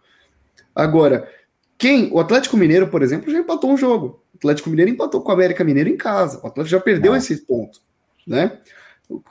[0.74, 1.30] Agora,
[1.78, 2.12] quem?
[2.12, 4.22] O Atlético Mineiro, por exemplo, já empatou um jogo.
[4.34, 6.40] O Atlético Mineiro empatou com o América Mineiro em casa.
[6.42, 7.18] O Atlético já perdeu Não.
[7.18, 7.80] esses pontos,
[8.26, 8.58] né?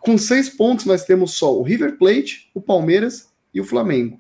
[0.02, 4.20] Com seis pontos, nós temos só o River Plate, o Palmeiras e o Flamengo.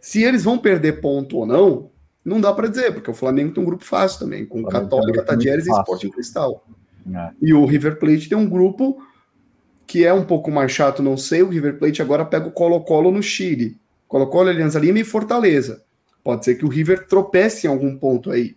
[0.00, 1.90] Se eles vão perder ponto ou não,
[2.28, 5.66] não dá para dizer, porque o Flamengo tem um grupo fácil também, com Católica, Tadieres
[5.66, 6.64] e Sporting Cristal.
[7.12, 7.30] É.
[7.40, 9.02] E o River Plate tem um grupo
[9.86, 11.42] que é um pouco mais chato, não sei.
[11.42, 13.78] O River Plate agora pega o Colo-Colo no Chile.
[14.06, 15.82] Colo-Colo, Alianza Lima e Fortaleza.
[16.22, 18.54] Pode ser que o River tropece em algum ponto aí.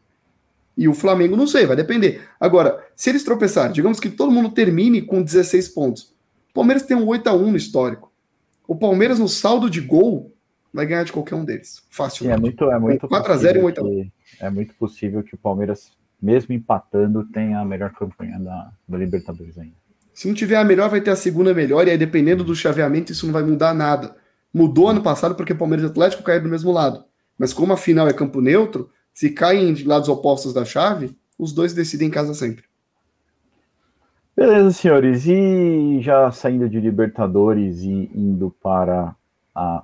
[0.78, 2.22] E o Flamengo, não sei, vai depender.
[2.40, 6.14] Agora, se eles tropeçarem, digamos que todo mundo termine com 16 pontos.
[6.50, 8.12] O Palmeiras tem um 8 a 1 no histórico.
[8.68, 10.31] O Palmeiras, no saldo de gol,
[10.74, 11.84] vai ganhar de qualquer um deles.
[11.90, 12.30] Fácil.
[12.30, 14.12] é muito, é muito 4 a 0 e 8 a 1.
[14.40, 15.92] É muito possível que o Palmeiras,
[16.22, 19.76] mesmo empatando, tenha a melhor campanha da, da Libertadores ainda.
[20.14, 23.12] Se não tiver a melhor, vai ter a segunda melhor, e aí, dependendo do chaveamento,
[23.12, 24.16] isso não vai mudar nada.
[24.54, 27.04] Mudou ano passado porque Palmeiras e Atlético caíram do mesmo lado.
[27.38, 31.54] Mas como a final é campo neutro, se caem de lados opostos da chave, os
[31.54, 32.66] dois decidem em casa sempre.
[34.36, 35.26] Beleza, senhores.
[35.26, 39.16] E já saindo de Libertadores e indo para
[39.56, 39.84] a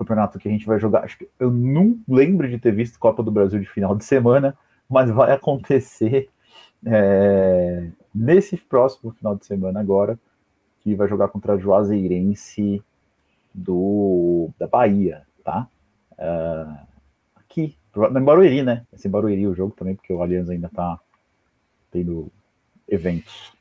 [0.00, 1.04] campeonato que a gente vai jogar.
[1.04, 4.56] Acho que eu não lembro de ter visto Copa do Brasil de final de semana,
[4.88, 6.28] mas vai acontecer
[6.84, 10.18] é, nesse próximo final de semana agora,
[10.80, 12.82] que vai jogar contra a Juazeirense
[13.54, 15.68] do, da Bahia, tá?
[16.12, 16.86] Uh,
[17.36, 18.86] aqui, em Barueri, né?
[18.92, 20.98] Esse Barueri o jogo também, porque o Allianz ainda tá
[21.90, 22.32] tendo
[22.88, 23.52] eventos.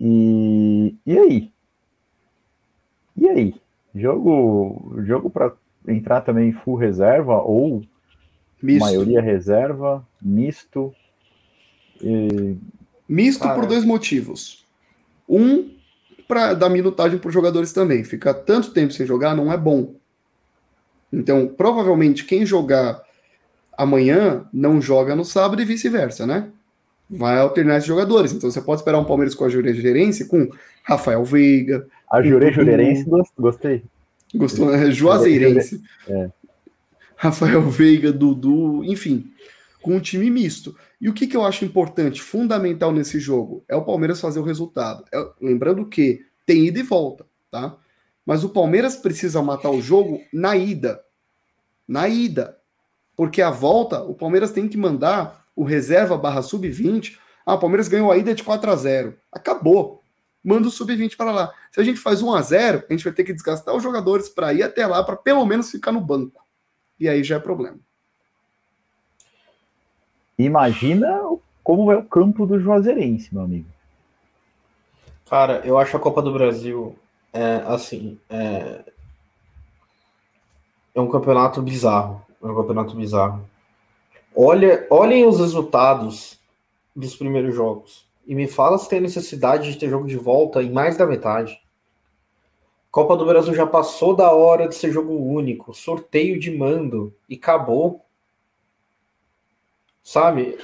[0.00, 1.52] E, e aí?
[3.16, 3.61] E aí?
[3.94, 5.52] Jogo, jogo para
[5.86, 7.82] entrar também full reserva ou
[8.62, 8.80] misto.
[8.80, 10.94] maioria reserva, misto.
[12.00, 12.56] E...
[13.08, 14.64] Misto por dois motivos.
[15.28, 15.70] Um,
[16.26, 18.04] para dar minutagem para os jogadores também.
[18.04, 19.94] Ficar tanto tempo sem jogar não é bom.
[21.12, 23.02] Então, provavelmente, quem jogar
[23.76, 26.50] amanhã não joga no sábado e vice-versa, né?
[27.12, 28.32] Vai alternar esses jogadores.
[28.32, 30.48] Então você pode esperar um Palmeiras com a Jureirense, com
[30.82, 31.86] Rafael Veiga.
[32.10, 33.06] A Jureirense,
[33.38, 33.82] gostei.
[34.34, 34.90] Gostou, né?
[34.90, 35.82] Juazeirense.
[36.08, 36.30] É.
[37.16, 39.30] Rafael Veiga, Dudu, enfim,
[39.82, 40.74] com um time misto.
[41.00, 43.62] E o que, que eu acho importante, fundamental nesse jogo?
[43.68, 45.04] É o Palmeiras fazer o resultado.
[45.12, 47.76] É, lembrando que tem ida e volta, tá?
[48.24, 51.00] Mas o Palmeiras precisa matar o jogo na ida.
[51.86, 52.56] Na ida.
[53.16, 57.18] Porque a volta, o Palmeiras tem que mandar o reserva barra sub-20.
[57.44, 60.02] Ah, o Palmeiras ganhou a ida de 4 a 0 Acabou.
[60.42, 61.52] Manda o sub-20 para lá.
[61.70, 64.28] Se a gente faz 1 a 0 a gente vai ter que desgastar os jogadores
[64.28, 66.44] para ir até lá, para pelo menos ficar no banco.
[66.98, 67.78] E aí já é problema.
[70.38, 71.20] Imagina
[71.62, 73.68] como é o campo do Juazeirense, meu amigo.
[75.28, 76.96] Cara, eu acho a Copa do Brasil
[77.32, 78.18] é, assim.
[78.28, 78.84] É,
[80.94, 82.24] é um campeonato bizarro.
[82.42, 83.48] É um campeonato bizarro.
[84.34, 86.38] Olha, olhem os resultados
[86.96, 90.70] dos primeiros jogos e me fala se tem necessidade de ter jogo de volta em
[90.70, 91.60] mais da metade.
[92.90, 97.34] Copa do Brasil já passou da hora de ser jogo único, sorteio de mando e
[97.34, 98.04] acabou.
[100.02, 100.58] Sabe?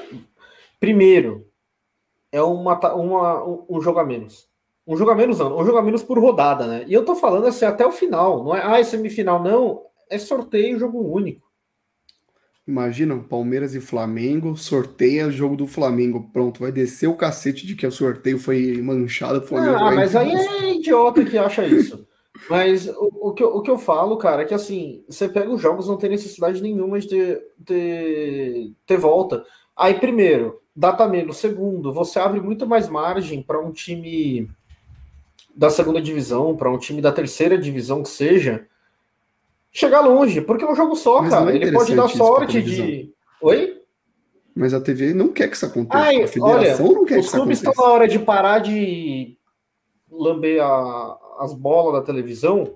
[0.79, 1.47] Primeiro,
[2.31, 4.49] é uma, uma, um jogo a menos.
[4.87, 6.85] Um jogo a menos não, um jogo a menos por rodada, né?
[6.87, 10.19] E eu tô falando assim até o final, não é, ah, é semifinal, não, é
[10.19, 11.48] sorteio, jogo único.
[12.69, 16.29] Imagina, Palmeiras e Flamengo, sorteia o jogo do Flamengo.
[16.31, 19.41] Pronto, vai descer o cacete de que o sorteio foi manchado.
[19.41, 22.07] Flamengo ah, mas aí é idiota que acha isso.
[22.51, 25.51] Mas o, o, que eu, o que eu falo, cara, é que assim, você pega
[25.51, 29.43] os jogos, não tem necessidade nenhuma de ter, ter, ter volta.
[29.75, 31.39] Aí, primeiro, data menos.
[31.39, 34.47] Segundo, você abre muito mais margem para um time
[35.57, 38.66] da segunda divisão, para um time da terceira divisão que seja,
[39.73, 41.53] chegar longe, porque é um jogo só, Mas cara.
[41.53, 43.12] É Ele pode dar sorte de.
[43.41, 43.83] Oi?
[44.55, 46.05] Mas a TV não quer que isso aconteça.
[46.05, 49.39] Ai, a federação olha, não quer que isso clubes estão na hora de parar de
[50.11, 52.75] lamber a, as bolas da televisão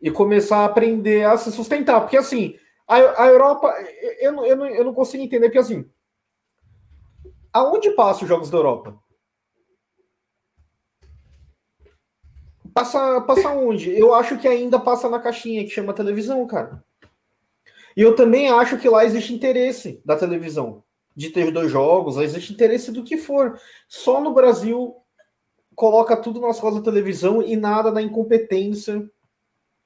[0.00, 2.00] e começar a aprender a se sustentar.
[2.00, 2.56] Porque assim,
[2.88, 3.74] a, a Europa,
[4.20, 5.84] eu, eu, eu, não, eu não consigo entender, porque assim,
[7.52, 8.98] aonde passam os jogos da Europa?
[12.74, 13.90] Passa, passa onde?
[13.98, 16.82] Eu acho que ainda passa na caixinha que chama televisão, cara.
[17.96, 20.82] E eu também acho que lá existe interesse da televisão
[21.14, 23.58] de ter dois jogos, existe interesse do que for.
[23.86, 24.96] Só no Brasil
[25.74, 29.08] coloca tudo nas costas da televisão e nada na incompetência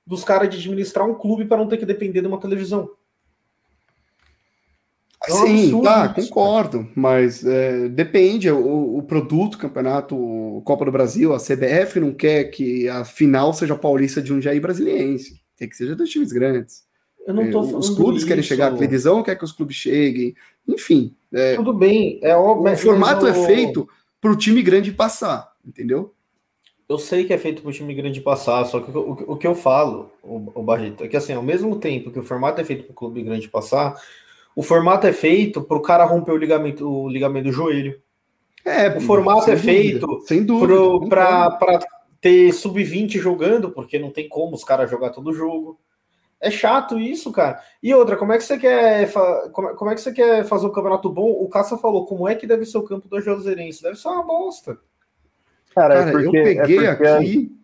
[0.06, 2.88] dos caras de administrar um clube para não ter que depender de uma televisão.
[5.28, 6.90] É um Sim, tá, isso, concordo, cara.
[6.94, 12.88] mas é, depende, o, o, produto, campeonato Copa do Brasil, a CBF não quer que
[12.88, 16.84] a final seja paulista de um Jair brasiliense, tem que ser dos times grandes.
[17.26, 18.28] Eu não tô é, os clubes isso.
[18.28, 20.34] querem chegar, a televisão quer que os clubes cheguem,
[20.66, 21.12] enfim.
[21.32, 22.72] É, Tudo bem, é óbvio.
[22.72, 23.88] O formato é feito
[24.20, 26.14] para o time grande passar, entendeu?
[26.88, 29.46] Eu sei que é feito para o time grande passar, só que o, o, que
[29.46, 32.64] eu falo, o, o Barreto, é que assim, ao mesmo tempo que o formato é
[32.64, 34.00] feito para o clube grande passar,
[34.56, 38.00] o formato é feito para o cara romper o ligamento, o ligamento do joelho.
[38.64, 39.58] É, o formato é dúvida,
[40.26, 41.78] feito para
[42.22, 45.78] ter sub-20 jogando, porque não tem como os caras jogar todo jogo.
[46.40, 47.60] É chato isso, cara.
[47.82, 49.12] E outra, como é que você quer
[49.52, 51.30] como, como é que você quer fazer um campeonato bom?
[51.30, 53.82] O Caça falou, como é que deve ser o campo do Juazeirense?
[53.82, 54.78] Deve ser uma bosta.
[55.74, 57.56] Cara, Cara porque, eu peguei é aqui.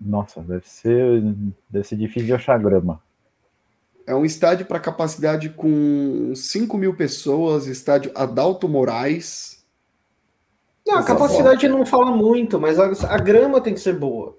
[0.00, 1.22] Nossa, deve ser,
[1.68, 3.00] deve ser difícil de achar grama.
[4.06, 9.64] É um estádio para capacidade com 5 mil pessoas, estádio Adalto Moraes.
[10.86, 14.38] Não, a capacidade não fala muito, mas a, a grama tem que ser boa.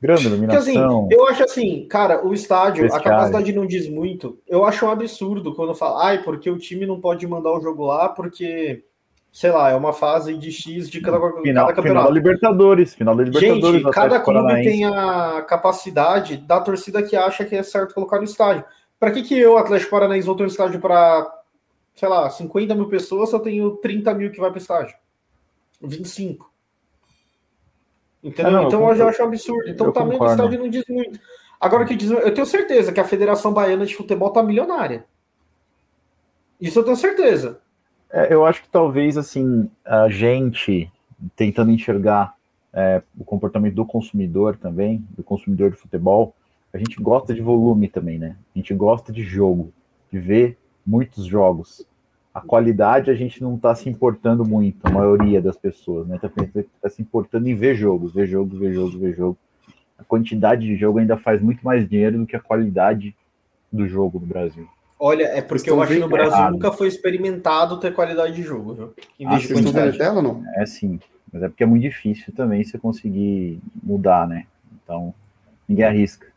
[0.00, 0.62] Grama, iluminação.
[0.62, 4.38] Porque, assim, eu acho assim, cara, o estádio, a capacidade não diz muito.
[4.46, 7.86] Eu acho um absurdo quando fala, ai, porque o time não pode mandar o jogo
[7.86, 8.84] lá, porque
[9.34, 11.82] sei lá, é uma fase de X de cada, final, cada campeonato.
[11.82, 13.82] Final da Libertadores, final da Libertadores.
[13.82, 18.24] Gente, cada clube tem a capacidade da torcida que acha que é certo colocar no
[18.24, 18.64] estádio.
[19.04, 21.30] Para que, que eu, Atlético Paranaense, vou ter um estádio para,
[21.94, 24.96] sei lá, 50 mil pessoas, eu tenho 30 mil que vai para o estádio?
[25.82, 26.50] 25.
[28.22, 28.46] Entendeu?
[28.46, 29.68] Ah, não, então eu já acho absurdo.
[29.68, 31.20] Então o tamanho do estádio não diz muito.
[31.60, 35.04] Agora que diz, eu tenho certeza que a Federação Baiana de Futebol tá milionária.
[36.58, 37.60] Isso eu tenho certeza.
[38.10, 40.90] É, eu acho que talvez assim a gente
[41.36, 42.34] tentando enxergar
[42.72, 46.34] é, o comportamento do consumidor também, do consumidor de futebol,
[46.74, 48.34] a gente gosta de volume também, né?
[48.52, 49.72] A gente gosta de jogo,
[50.12, 51.86] de ver muitos jogos.
[52.34, 56.16] A qualidade a gente não está se importando muito, a maioria das pessoas, né?
[56.16, 56.28] Está
[56.82, 59.38] tá se importando em ver jogo, ver jogo, ver jogo, ver jogo.
[59.96, 63.14] A quantidade de jogo ainda faz muito mais dinheiro do que a qualidade
[63.72, 64.66] do jogo no Brasil.
[64.98, 66.54] Olha, é porque eu acho que no Brasil errado.
[66.54, 68.94] nunca foi experimentado ter qualidade de jogo, viu?
[69.20, 69.98] Em vez ah, de quantidade.
[69.98, 70.42] Tela, não?
[70.56, 70.98] É sim,
[71.32, 74.46] mas é porque é muito difícil também você conseguir mudar, né?
[74.82, 75.14] Então,
[75.68, 76.33] ninguém arrisca.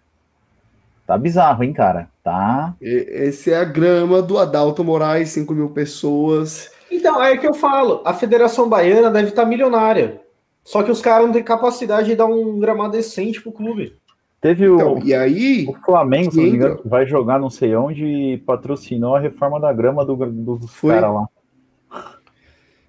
[1.08, 2.10] Tá bizarro, hein, cara?
[2.22, 2.76] Tá.
[2.82, 6.70] Esse é a grama do Adalto Moraes, 5 mil pessoas.
[6.92, 8.02] Então, é que eu falo.
[8.04, 10.20] A Federação Baiana deve estar tá milionária.
[10.66, 13.96] Só que os caras não têm capacidade de dar um gramado decente pro clube.
[14.42, 17.74] Teve então, o, e aí, o Flamengo, se não me engano, vai jogar não sei
[17.74, 21.30] onde e patrocinou a reforma da grama do, dos caras lá.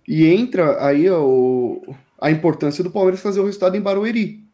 [0.08, 1.80] E entra aí o,
[2.20, 4.47] a importância do Palmeiras fazer o resultado em Barueri.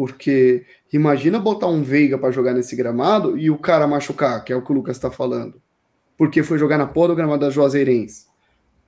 [0.00, 4.56] Porque imagina botar um Veiga para jogar nesse gramado e o cara machucar, que é
[4.56, 5.60] o que o Lucas está falando.
[6.16, 8.24] Porque foi jogar na porra do gramado da Juazeirense.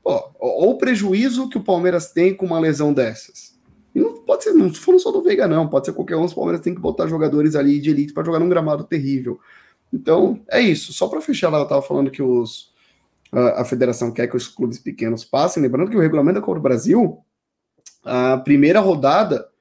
[0.03, 3.55] Ó, ó, o prejuízo que o Palmeiras tem com uma lesão dessas.
[3.95, 5.69] E não pode ser, não falando só do Veiga, não.
[5.69, 6.25] Pode ser qualquer um.
[6.25, 9.39] Os Palmeiras tem que botar jogadores ali de elite para jogar num gramado terrível.
[9.93, 10.95] Então, é isso.
[10.95, 12.73] Só para fechar lá, eu estava falando que os,
[13.31, 15.63] a, a, federação quer que os clubes pequenos passem.
[15.63, 17.19] Lembrando que o regulamento da Copa do Brasil,
[18.03, 19.52] a primeira rodada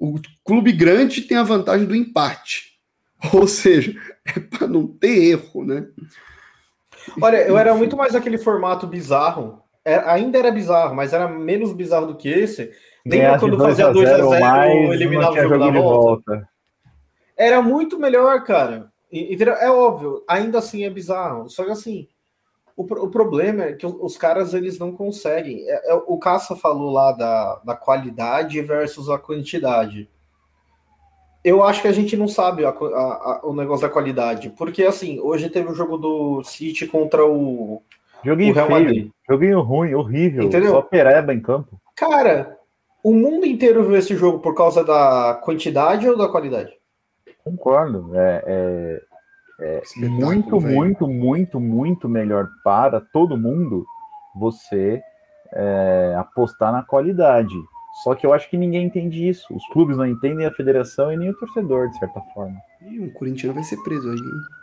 [0.00, 2.70] o clube grande tem a vantagem do empate.
[3.34, 3.94] Ou seja,
[4.24, 5.86] é para não ter erro, né?
[7.20, 9.62] Olha, eu era muito mais aquele formato bizarro.
[9.84, 12.72] É, ainda era bizarro, mas era menos bizarro do que esse.
[13.04, 16.32] Lembra quando fazia 2x0 ou eliminava o jogo da volta?
[16.32, 16.48] volta?
[17.36, 18.90] Era muito melhor, cara.
[19.12, 21.48] É óbvio, ainda assim é bizarro.
[21.50, 22.08] Só que assim,
[22.80, 25.68] o, o problema é que os caras eles não conseguem.
[25.68, 30.08] É, é, o Caça falou lá da, da qualidade versus a quantidade.
[31.44, 34.50] Eu acho que a gente não sabe a, a, o negócio da qualidade.
[34.56, 37.82] Porque, assim, hoje teve o um jogo do City contra o,
[38.24, 39.10] Joguinho o Real feio, Madrid.
[39.28, 40.44] Joguinho ruim, horrível.
[40.44, 40.72] Entendeu?
[40.72, 41.80] Só pereba em campo.
[41.96, 42.58] Cara,
[43.02, 46.72] o mundo inteiro viu esse jogo por causa da quantidade ou da qualidade?
[47.44, 48.10] Concordo.
[48.14, 49.02] É, é,
[49.60, 50.74] é muito, véio.
[50.74, 53.84] muito, muito, muito melhor para todo mundo
[54.34, 55.02] você
[55.52, 57.54] é, apostar na qualidade.
[58.02, 59.54] Só que eu acho que ninguém entende isso.
[59.54, 62.56] Os clubes não entendem a federação e nem o torcedor, de certa forma.
[62.80, 64.18] E o Corinthians vai ser preso aí.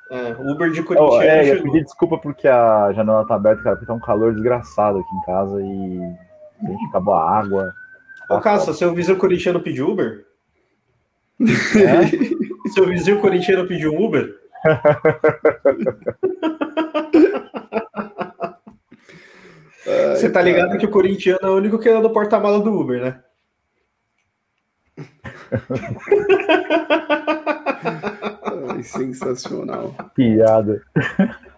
[0.09, 1.13] É, Uber de Corinthians.
[1.13, 4.33] Oh, é, eu pedi desculpa porque a janela tá aberta, cara, porque tá um calor
[4.33, 6.01] desgraçado aqui em casa e
[6.63, 7.73] a gente acabou a água.
[8.29, 10.25] Ô, Caça, seu vizinho corintiano pediu Uber?
[12.67, 12.69] É?
[12.69, 14.35] seu vizinho corintiano pediu Uber?
[20.15, 20.79] Você tá ligado cara.
[20.79, 23.21] que o corintiano é o único que anda no porta-mala do Uber, né?
[28.69, 29.95] Ai, sensacional.
[30.15, 30.81] Piada.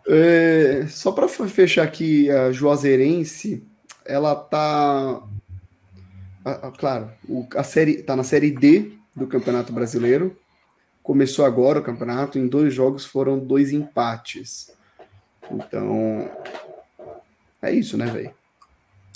[0.08, 3.64] É, só para fechar aqui, a Juazeirense,
[4.06, 5.22] ela tá.
[6.44, 10.36] A, a, claro, o, a série tá na série D do Campeonato Brasileiro.
[11.10, 14.72] Começou agora o campeonato, em dois jogos foram dois empates.
[15.52, 16.30] Então,
[17.60, 18.32] é isso, né, velho?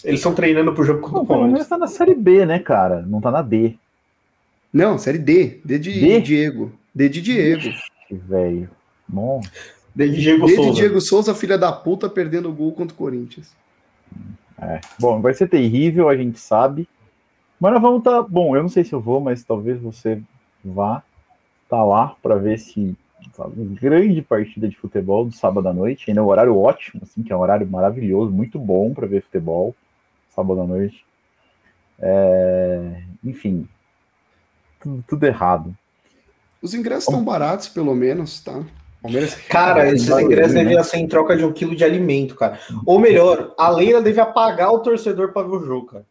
[0.03, 1.67] Eles estão treinando pro jogo contra o Palmeiras.
[1.67, 3.03] tá na série B, né, cara?
[3.03, 3.75] Não tá na D.
[4.73, 5.61] Não, série D.
[5.63, 6.21] D de D?
[6.21, 6.71] Diego.
[6.95, 7.69] D de Diego.
[8.09, 8.71] Velho.
[9.93, 10.71] D de Diego D Souza.
[10.71, 13.55] de Diego Souza, filha da puta, perdendo o gol contra o Corinthians.
[14.59, 14.81] É.
[14.99, 16.89] Bom, vai ser terrível, a gente sabe.
[17.59, 18.19] Mas nós vamos tá.
[18.23, 20.19] Bom, eu não sei se eu vou, mas talvez você
[20.65, 21.03] vá
[21.69, 22.95] tá lá para ver se
[23.31, 27.01] sabe, uma grande partida de futebol do sábado à noite, ainda é um horário ótimo,
[27.03, 29.75] assim, que é um horário maravilhoso, muito bom para ver futebol
[30.35, 31.05] sábado à noite.
[31.99, 33.67] É, enfim,
[34.81, 35.75] tudo, tudo, errado.
[36.61, 38.63] Os ingressos estão baratos, pelo menos, tá?
[39.01, 39.35] Palmeiras...
[39.47, 40.63] Cara, esses ingressos né?
[40.63, 42.57] deviam ser em troca de um quilo de alimento, cara.
[42.85, 46.05] Ou melhor, a Leila deve apagar o torcedor para ver o jogo, cara.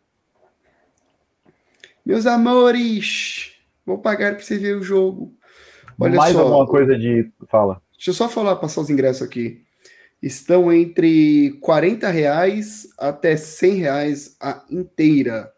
[2.05, 3.53] Meus amores,
[3.87, 5.33] vou pagar para você ver o jogo.
[5.99, 7.31] Olha Mais só, alguma coisa de.
[7.49, 7.81] Fala.
[7.97, 9.63] Deixa eu só falar, passar os ingressos aqui.
[10.23, 15.53] Estão entre 40 reais até 100 reais a inteira.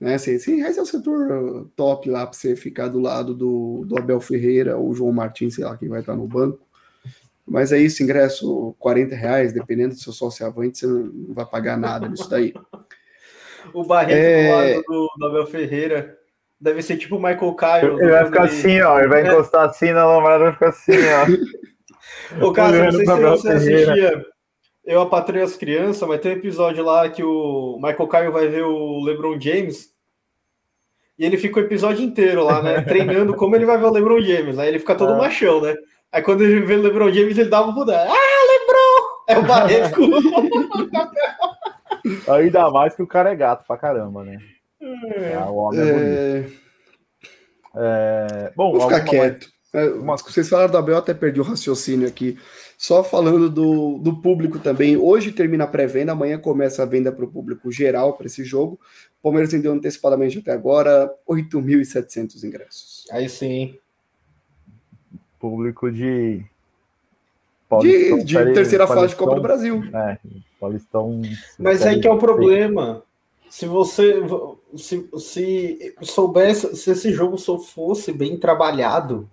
[0.00, 0.16] Né?
[0.16, 4.20] 100 reais é o setor top lá para você ficar do lado do, do Abel
[4.20, 6.60] Ferreira ou João Martins, sei lá quem vai estar no banco.
[7.46, 11.76] Mas é isso, ingresso 40 reais, dependendo do seu sócio avante, você não vai pagar
[11.78, 12.52] nada nisso daí.
[13.72, 14.44] o Barreto é...
[14.44, 16.17] do lado do, do Abel Ferreira
[16.60, 18.00] Deve ser tipo o Michael Caio.
[18.00, 18.98] Ele vai ficar assim, ó.
[18.98, 19.28] Ele vai é.
[19.28, 21.26] encostar assim na lombrada vai ficar assim, ó.
[22.44, 24.24] Ô, caso, não sei se você assistia.
[24.84, 28.62] Eu apatrei as crianças, mas tem um episódio lá que o Michael Caio vai ver
[28.62, 29.90] o LeBron James.
[31.18, 32.80] E ele fica o episódio inteiro lá, né?
[32.88, 34.58] Treinando como ele vai ver o LeBron James.
[34.58, 35.16] Aí ele fica todo é.
[35.18, 35.74] machão, né?
[36.10, 38.10] Aí quando ele vê o LeBron James, ele dá uma mudada.
[38.10, 39.08] Ah, LeBron!
[39.28, 40.00] É o Barreto
[42.32, 44.38] Ainda mais que o cara é gato pra caramba, né?
[45.14, 46.46] É, o homem é, é...
[47.74, 48.52] é...
[48.56, 49.48] Bom, Vou ficar quieto.
[49.72, 49.92] Mais...
[49.94, 50.16] Uma...
[50.16, 52.38] Vocês falaram da Abel, até perdi o raciocínio aqui.
[52.76, 54.96] Só falando do, do público também.
[54.96, 58.78] Hoje termina a pré-venda, amanhã começa a venda para o público geral para esse jogo.
[59.18, 63.04] O Palmeiras vendeu antecipadamente até agora 8.700 ingressos.
[63.10, 63.76] Aí sim.
[65.40, 66.44] Público de.
[67.80, 69.82] de, de terceira fase de Copa do Brasil.
[69.92, 70.18] É,
[70.60, 71.20] Paulistão.
[71.58, 73.02] Mas aí que é o problema.
[73.50, 74.20] Se você
[74.76, 79.30] se, se soubesse, se esse jogo só fosse bem trabalhado,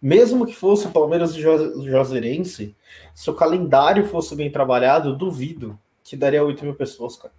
[0.00, 2.76] mesmo que fosse Palmeiras e Juazeirense,
[3.14, 7.34] se o calendário fosse bem trabalhado, duvido que daria 8 mil pessoas, cara.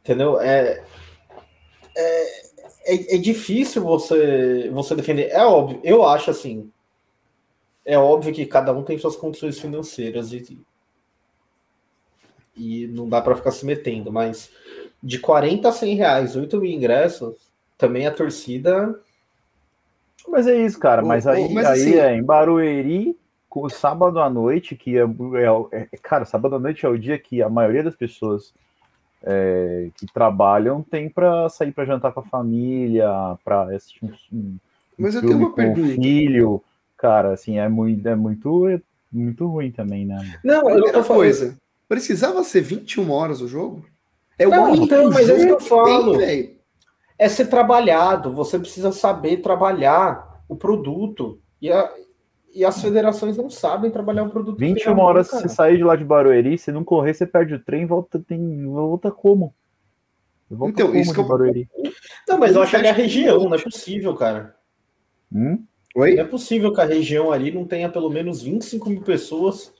[0.00, 0.40] Entendeu?
[0.40, 0.84] É,
[1.96, 2.46] é,
[2.84, 5.30] é, é, difícil você, você defender.
[5.30, 6.70] É óbvio, eu acho assim.
[7.84, 10.64] É óbvio que cada um tem suas condições financeiras e
[12.56, 14.50] e não dá para ficar se metendo, mas
[15.06, 18.98] de 40 a 100 reais, 8 mil ingressos, também a torcida.
[20.26, 21.00] Mas é isso, cara.
[21.00, 21.94] Mas aí, mas, aí assim...
[21.94, 23.16] é em Barueri,
[23.70, 27.40] sábado à noite, que é, é, é, Cara, sábado à noite é o dia que
[27.40, 28.52] a maioria das pessoas
[29.22, 33.08] é, que trabalham tem para sair para jantar com a família,
[33.44, 34.56] para assistir um, um
[34.98, 36.02] mas eu tenho uma pergunta.
[36.02, 36.62] filho.
[36.96, 38.80] Cara, assim, é muito, é muito, é
[39.12, 40.18] muito ruim também, né?
[40.42, 41.56] Não, outra coisa.
[41.88, 43.84] Precisava ser 21 horas o jogo?
[44.38, 46.18] É não, então, mas é isso que eu falo.
[46.18, 46.56] Tem,
[47.18, 48.32] é ser trabalhado.
[48.32, 51.40] Você precisa saber trabalhar o produto.
[51.60, 51.90] E, a,
[52.54, 54.58] e as federações não sabem trabalhar o produto.
[54.58, 57.86] 21 horas, se sair de lá de Barueri, se não correr, você perde o trem,
[57.86, 59.54] volta, tem, volta como?
[60.50, 61.26] Volta então, como isso que eu...
[61.26, 61.68] Barueri?
[62.28, 64.54] Não, mas eu acho que é a região, não é possível, cara.
[65.32, 65.64] Hum?
[65.96, 66.14] Oi?
[66.14, 69.72] Não é possível que a região ali não tenha pelo menos 25 mil pessoas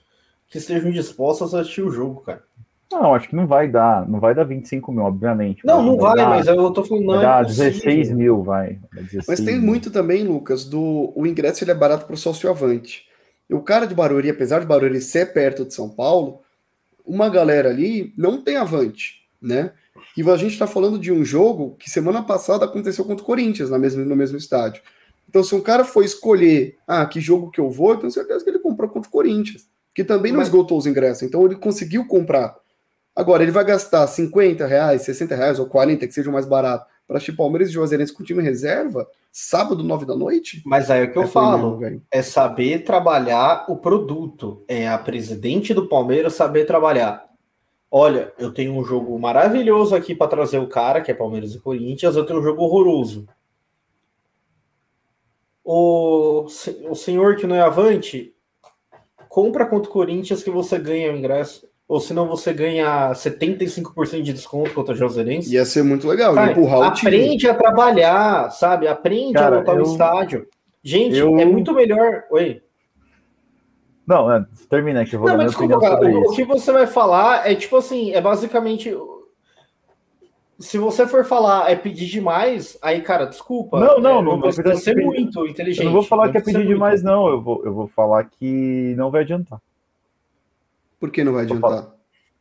[0.48, 2.42] que estejam dispostas a assistir o jogo, cara.
[2.90, 5.64] Não, acho que não vai dar, não vai dar 25 mil, obviamente.
[5.64, 7.06] Não, não vai, dar, mas eu tô falando.
[7.06, 8.78] Vai dar é 16 mil, vai.
[8.92, 9.66] 16 mas tem mil.
[9.66, 13.06] muito também, Lucas, do o ingresso ele é barato para o sócio avante.
[13.50, 16.40] E o cara de Barueri, apesar de Barueri ser perto de São Paulo,
[17.04, 19.72] uma galera ali não tem avante, né?
[20.16, 23.70] E a gente está falando de um jogo que semana passada aconteceu contra o Corinthians,
[23.70, 24.82] na mesma, no mesmo estádio.
[25.28, 28.42] Então, se um cara for escolher, ah, que jogo que eu vou, eu tenho certeza
[28.42, 29.66] que ele comprou contra o Corinthians
[29.96, 30.48] que também não Mas...
[30.48, 31.22] esgotou os ingressos.
[31.22, 32.54] Então ele conseguiu comprar.
[33.16, 36.86] Agora, ele vai gastar 50 reais, 60 reais ou 40, que seja o mais barato,
[37.08, 40.62] para assistir Palmeiras e Juazeirense com time reserva, sábado, 9 da noite?
[40.66, 44.62] Mas aí é o que eu é falo, é saber trabalhar o produto.
[44.68, 47.26] É a presidente do Palmeiras saber trabalhar.
[47.90, 51.60] Olha, eu tenho um jogo maravilhoso aqui para trazer o cara, que é Palmeiras e
[51.60, 53.26] Corinthians, eu tenho um jogo horroroso.
[55.64, 56.46] O,
[56.90, 58.34] o senhor que não é avante,
[59.28, 61.66] compra contra o Corinthians que você ganha o ingresso.
[61.88, 65.54] Ou senão você ganha 75% de desconto contra o Joserense.
[65.54, 66.50] Ia ser muito legal, sabe?
[66.50, 67.52] empurrar o Aprende time.
[67.52, 68.88] a trabalhar, sabe?
[68.88, 69.82] Aprende Cara, a voltar eu...
[69.82, 70.48] estádio.
[70.82, 71.38] Gente, eu...
[71.38, 72.24] é muito melhor.
[72.30, 72.60] Oi.
[74.06, 75.14] Não, é, termina aqui.
[75.14, 78.12] Eu vou não, mas desculpa, cara, o, o que você vai falar é tipo assim,
[78.12, 78.92] é basicamente
[80.58, 83.78] se você for falar é pedir demais, aí, cara, desculpa.
[83.78, 85.04] Não, não, é, não, não precisa ser pedir...
[85.04, 85.84] muito inteligente.
[85.84, 87.28] Eu não vou falar não que é pedir demais, não.
[87.28, 89.60] Eu vou, eu vou falar que não vai adiantar.
[90.98, 91.94] Por que não vai adiantar?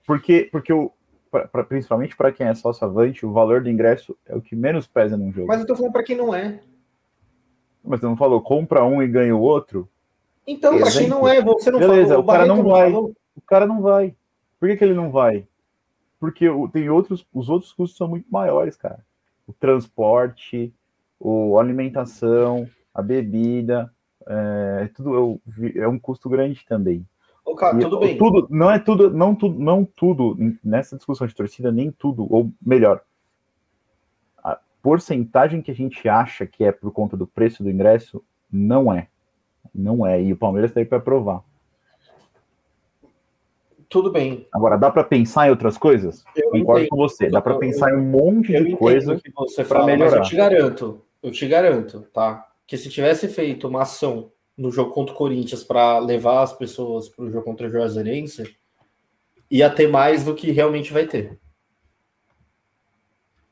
[0.06, 0.92] Porque, porque o,
[1.32, 4.56] pra, pra, principalmente para quem é sócio avante, o valor do ingresso é o que
[4.56, 5.48] menos pesa num jogo.
[5.48, 6.60] Mas eu tô falando para quem não é.
[7.84, 9.88] Mas você não falou, compra um e ganha o outro?
[10.48, 12.92] Então, para quem não é, você não Beleza, falou, o cara não vai.
[12.92, 13.16] Falou.
[13.36, 14.16] O cara não vai.
[14.60, 15.48] Por que, que ele não vai?
[16.26, 19.06] porque tem outros, os outros custos são muito maiores, cara.
[19.48, 20.74] O transporte,
[21.20, 23.94] o, a alimentação, a bebida,
[24.28, 25.40] é, tudo
[25.76, 27.06] é um custo grande também.
[27.56, 28.18] Cara, tudo bem.
[28.18, 32.52] Tudo, não é tudo, não tudo, não tudo nessa discussão de torcida, nem tudo, ou
[32.62, 33.02] melhor,
[34.44, 38.94] a porcentagem que a gente acha que é por conta do preço do ingresso não
[38.94, 39.08] é.
[39.74, 40.22] Não é.
[40.22, 41.42] E o Palmeiras tem para provar.
[43.90, 44.48] Tudo bem.
[44.52, 46.24] Agora, dá para pensar em outras coisas?
[46.36, 46.90] Eu Concordo entendo.
[46.90, 47.30] com você.
[47.30, 49.20] Dá para pensar eu, em um monte de coisa
[49.68, 50.12] para melhorar.
[50.12, 52.48] Mas eu te garanto, eu te garanto, tá?
[52.66, 57.10] Que se tivesse feito uma ação no jogo contra o Corinthians para levar as pessoas
[57.10, 58.56] para o jogo contra o Juazeirense,
[59.50, 61.38] ia ter mais do que realmente vai ter.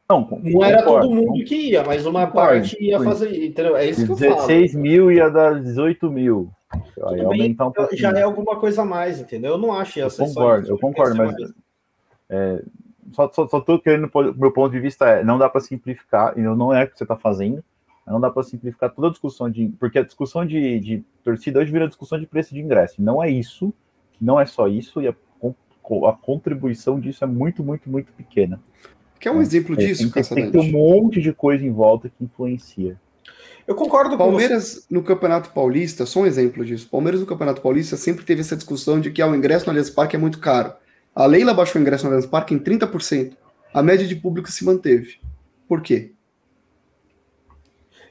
[0.10, 3.76] Não, não era todo mundo que ia, mas uma concordo, parte ia fazer, entendeu?
[3.76, 4.48] É isso que eu falo.
[4.48, 6.52] 16 mil ia dar 18 mil.
[7.08, 8.02] Aí aumentar um pouquinho.
[8.02, 9.54] Já é alguma coisa a mais, entendeu?
[9.54, 11.36] Eu não acho eu concordo, Eu concordo, mas
[12.30, 12.64] é,
[13.14, 16.42] só, só, só tô querendo, meu ponto de vista é, não dá para simplificar, e
[16.42, 17.64] não é o que você está fazendo,
[18.12, 19.70] não dá para simplificar toda a discussão de.
[19.80, 23.02] Porque a discussão de, de torcida hoje vira discussão de preço de ingresso.
[23.02, 23.74] Não é isso,
[24.20, 25.16] não é só isso, e a,
[26.08, 28.60] a contribuição disso é muito, muito, muito pequena.
[29.20, 32.24] Quer um é, exemplo disso, tem, tem, tem um monte de coisa em volta que
[32.24, 33.00] influencia.
[33.66, 36.90] Eu concordo com Palmeiras no Campeonato Paulista, só um exemplo disso.
[36.90, 39.90] Palmeiras no Campeonato Paulista sempre teve essa discussão de que ah, o ingresso no Allianz
[39.90, 40.74] Parque é muito caro.
[41.16, 43.38] A Leila baixou o ingresso no Allianz Parque em 30%.
[43.74, 45.20] A média de público se manteve.
[45.68, 46.13] Por quê?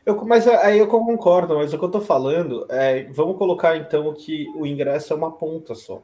[0.04, 3.04] Eu, mas aí eu concordo, mas o que eu tô falando é.
[3.12, 6.02] Vamos colocar então que o ingresso é uma ponta só.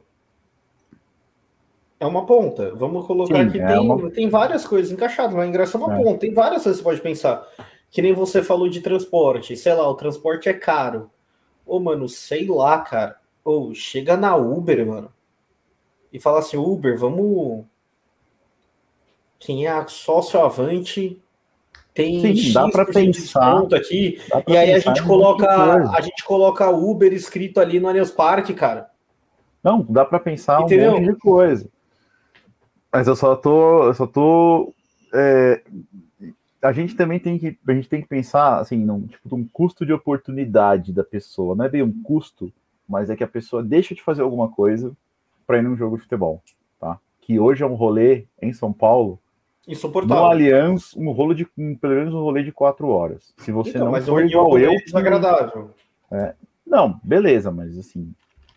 [1.99, 2.73] É uma ponta.
[2.75, 4.09] Vamos colocar Sim, que é tem, uma...
[4.09, 6.03] tem várias coisas encaixadas, mas o ingresso é uma é.
[6.03, 6.19] ponta.
[6.19, 7.45] Tem várias coisas que você pode pensar.
[7.91, 9.57] Que nem você falou de transporte.
[9.57, 11.11] Sei lá, o transporte é caro.
[11.65, 13.19] Ô, mano, sei lá, cara.
[13.43, 15.11] Ou chega na Uber, mano.
[16.11, 17.65] E fala assim, Uber, vamos.
[19.37, 21.21] Quem é sócio avante
[21.99, 25.45] tem Sim, dá para pensar aqui e aí a gente coloca
[25.91, 28.89] a gente coloca Uber escrito ali no Allianz Parque, cara.
[29.61, 30.93] Não, dá para pensar Entendeu?
[30.93, 31.69] um monte de coisa.
[32.91, 34.73] Mas eu só tô, eu só tô
[35.13, 35.61] é,
[36.61, 39.85] a gente também tem que a gente tem que pensar assim, num tipo um custo
[39.85, 41.53] de oportunidade da pessoa.
[41.53, 42.49] Não é bem um custo,
[42.87, 44.95] mas é que a pessoa deixa de fazer alguma coisa
[45.45, 46.41] para ir num jogo de futebol,
[46.79, 46.97] tá?
[47.19, 49.19] Que hoje é um rolê em São Paulo
[49.67, 50.23] Insuportável.
[50.23, 53.33] No Allianz, um rolo de um, pelo menos um rolê de quatro horas.
[53.37, 55.71] Se você então, não mas for igual eu, desagradável.
[56.11, 56.33] É,
[56.65, 58.11] não, beleza, mas assim,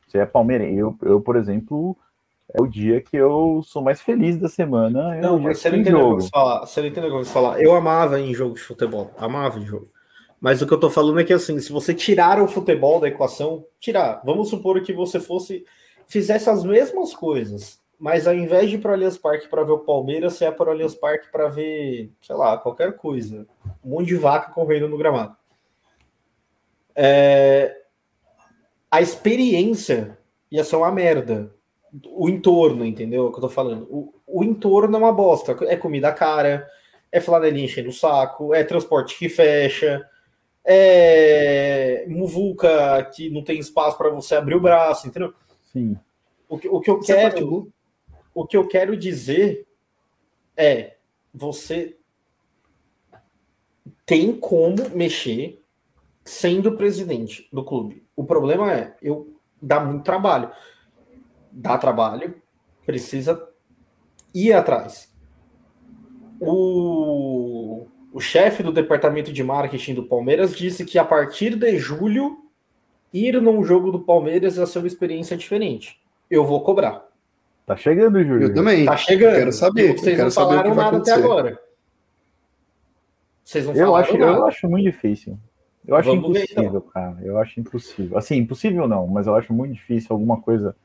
[0.06, 0.78] você é palmeirense.
[0.78, 1.96] Eu, eu, por exemplo,
[2.54, 5.16] é o dia que eu sou mais feliz da semana.
[5.16, 6.60] É não, mas você não entendeu o que eu falar.
[6.60, 7.60] Você não entendeu o que eu falar.
[7.60, 9.88] Eu amava em jogo de futebol, amava em jogo.
[10.40, 13.08] Mas o que eu tô falando é que assim, se você tirar o futebol da
[13.08, 15.64] equação, tirar, vamos supor que você fosse
[16.06, 19.70] fizesse as mesmas coisas, mas ao invés de ir para o Allianz Parque para ver
[19.70, 23.46] o Palmeiras, você é para o Allianz Parque para ver, sei lá, qualquer coisa.
[23.84, 25.36] Um monte de vaca correndo no gramado.
[26.96, 27.76] É...
[28.90, 30.18] A experiência
[30.50, 31.54] ia ser uma merda.
[32.08, 33.26] O entorno, entendeu?
[33.26, 33.86] É o que eu tô falando.
[33.88, 35.56] O, o entorno é uma bosta.
[35.68, 36.68] É comida cara,
[37.12, 40.04] é flanelinha enchendo o saco, é transporte que fecha,
[40.64, 45.32] é muvuca que não tem espaço para você abrir o braço, entendeu?
[45.72, 45.96] Sim.
[46.48, 47.72] O que, o que eu quero.
[48.34, 49.66] O que eu quero dizer
[50.56, 50.96] é:
[51.32, 51.96] você
[54.06, 55.62] tem como mexer
[56.24, 58.04] sendo presidente do clube.
[58.14, 60.50] O problema é, eu dá muito trabalho.
[61.50, 62.34] Dá trabalho,
[62.86, 63.48] precisa
[64.34, 65.12] ir atrás.
[66.40, 72.38] O, o chefe do departamento de marketing do Palmeiras disse que a partir de julho,
[73.12, 76.00] ir num jogo do Palmeiras ia ser uma experiência diferente.
[76.30, 77.11] Eu vou cobrar.
[77.66, 78.48] Tá chegando, Júlio.
[78.48, 78.84] Eu também.
[78.84, 79.34] Tá chegando.
[79.36, 79.92] Quero saber.
[79.98, 81.60] Vocês quero não falaram nada até agora.
[83.44, 84.38] Vocês não eu acho, nada.
[84.38, 85.38] Eu acho muito difícil.
[85.86, 86.80] Eu acho Vamos impossível, ver, então.
[86.80, 87.16] cara.
[87.22, 88.18] Eu acho impossível.
[88.18, 90.76] Assim, impossível não, mas eu acho muito difícil alguma coisa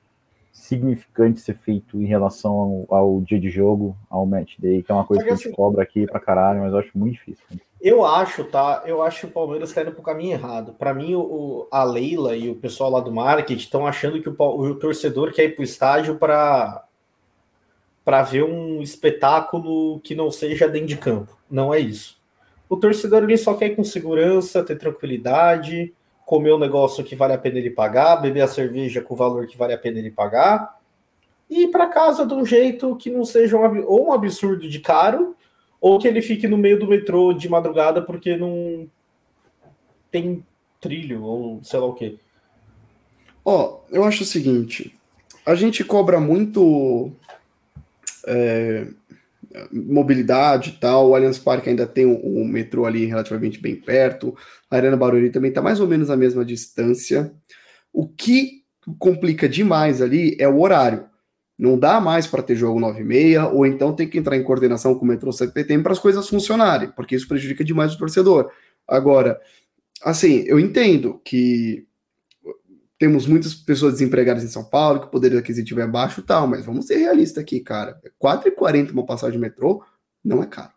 [0.51, 4.95] significante ser feito em relação ao, ao dia de jogo, ao match day, que é
[4.95, 7.13] uma coisa que, que a gente assim, cobra aqui pra caralho, mas eu acho muito
[7.13, 7.45] difícil.
[7.79, 8.83] Eu acho, tá?
[8.85, 10.73] Eu acho que o Palmeiras está indo pro caminho errado.
[10.73, 14.35] Para mim, o, a Leila e o pessoal lá do marketing estão achando que o,
[14.37, 16.83] o torcedor quer ir pro estádio para
[18.03, 21.37] para ver um espetáculo que não seja dentro de campo.
[21.51, 22.17] Não é isso.
[22.69, 25.93] O torcedor ele só quer ir com segurança, ter tranquilidade,
[26.25, 29.47] comer um negócio que vale a pena ele pagar, beber a cerveja com o valor
[29.47, 30.77] que vale a pena ele pagar,
[31.49, 34.79] e ir para casa de um jeito que não seja um, ou um absurdo de
[34.79, 35.36] caro,
[35.79, 38.89] ou que ele fique no meio do metrô de madrugada porque não
[40.11, 40.43] tem
[40.79, 42.17] trilho ou sei lá o quê.
[43.43, 44.93] Ó, oh, eu acho o seguinte,
[45.45, 47.11] a gente cobra muito
[48.27, 48.87] é,
[49.71, 51.09] mobilidade e tal.
[51.09, 54.35] O Allianz Parque ainda tem o, o, metrô ali relativamente bem perto.
[54.69, 57.31] A Arena Barueri também está mais ou menos a mesma distância.
[57.93, 58.63] O que
[58.99, 61.05] complica demais ali é o horário.
[61.57, 64.43] Não dá mais para ter jogo 9 e meia, ou então tem que entrar em
[64.43, 68.51] coordenação com o metrô CPTM para as coisas funcionarem, porque isso prejudica demais o torcedor.
[68.87, 69.39] Agora,
[70.03, 71.87] assim, eu entendo que
[72.99, 76.47] temos muitas pessoas desempregadas em São Paulo, que o poder aquisitivo é baixo e tal,
[76.47, 77.99] mas vamos ser realistas aqui, cara.
[78.21, 79.83] 4,40 uma passagem de metrô
[80.23, 80.71] não é caro.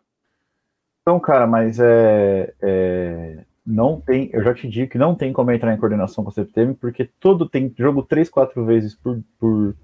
[1.01, 5.51] Então, cara, mas é, é, não tem, eu já te digo que não tem como
[5.51, 9.75] entrar em coordenação com o CPTM, porque todo tem jogo três, quatro vezes por, por,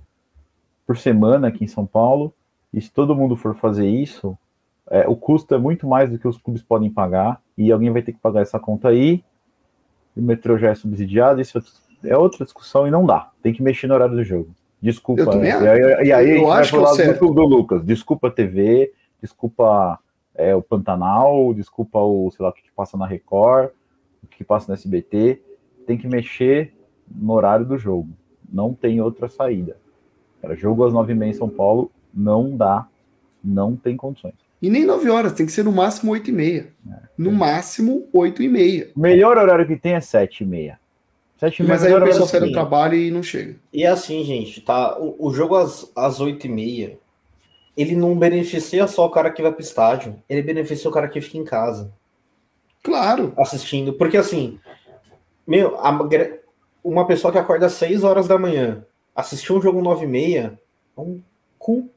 [0.87, 2.33] por semana aqui em São Paulo,
[2.73, 4.37] e se todo mundo for fazer isso,
[4.89, 8.01] é, o custo é muito mais do que os clubes podem pagar, e alguém vai
[8.01, 9.21] ter que pagar essa conta aí,
[10.15, 11.61] o metrô já é subsidiado, isso
[12.03, 13.31] é outra discussão e não dá.
[13.41, 14.49] Tem que mexer no horário do jogo.
[14.81, 15.23] Desculpa.
[15.43, 17.83] E, aí, eu a gente vai falar do, do, Lucas.
[17.83, 19.99] Desculpa a TV, desculpa
[20.35, 23.71] é, o Pantanal, desculpa o, sei lá, o que, que passa na Record,
[24.23, 25.41] o que, que passa no SBT.
[25.85, 26.73] Tem que mexer
[27.09, 28.09] no horário do jogo.
[28.51, 29.77] Não tem outra saída.
[30.41, 32.87] Cara, jogo às nove e meia em São Paulo não dá.
[33.43, 34.33] Não tem condições.
[34.61, 36.67] E nem 9 horas, tem que ser no máximo 8 e meia.
[36.89, 37.33] É, no é.
[37.33, 38.91] máximo 8 e meia.
[38.95, 40.79] O melhor horário que tem é 7 e meia.
[41.39, 43.55] Sete Mas aí o pessoal sai do trabalho e não chega.
[43.71, 44.97] E é assim, gente, tá?
[44.99, 46.97] O, o jogo às, às 8h30,
[47.77, 51.21] ele não beneficia só o cara que vai pro estádio, ele beneficia o cara que
[51.21, 51.93] fica em casa.
[52.81, 53.33] Claro.
[53.37, 53.93] Assistindo.
[53.93, 54.59] Porque assim,
[55.45, 55.91] meu, a,
[56.83, 58.83] uma pessoa que acorda às 6 horas da manhã,
[59.17, 60.57] assistir um jogo 9h30,
[60.95, 61.19] é um
[61.57, 61.89] cu.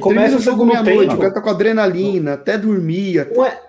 [0.00, 0.94] começa o jogo no tempo.
[0.94, 3.18] Noite, o cara tá com adrenalina, até dormir.
[3.18, 3.36] Até...
[3.36, 3.62] Ué,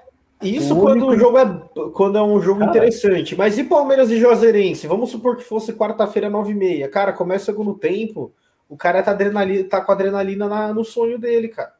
[0.44, 1.14] isso o quando único...
[1.14, 3.36] o jogo é quando é um jogo cara, interessante.
[3.36, 4.86] Mas e Palmeiras e Juazeirense?
[4.86, 6.88] Vamos supor que fosse quarta-feira, nove e meia.
[6.88, 8.32] Cara, começa o segundo tempo.
[8.70, 11.74] O cara tá, adrenalina, tá com adrenalina na, no sonho dele, cara.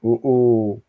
[0.00, 0.82] O, o,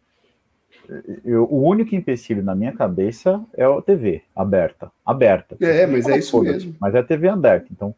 [1.25, 4.91] eu, o único empecilho na minha cabeça é a TV aberta.
[5.05, 5.57] Aberta.
[5.59, 6.75] É, mas é isso mesmo.
[6.79, 7.67] Mas é a TV aberta.
[7.71, 7.93] Então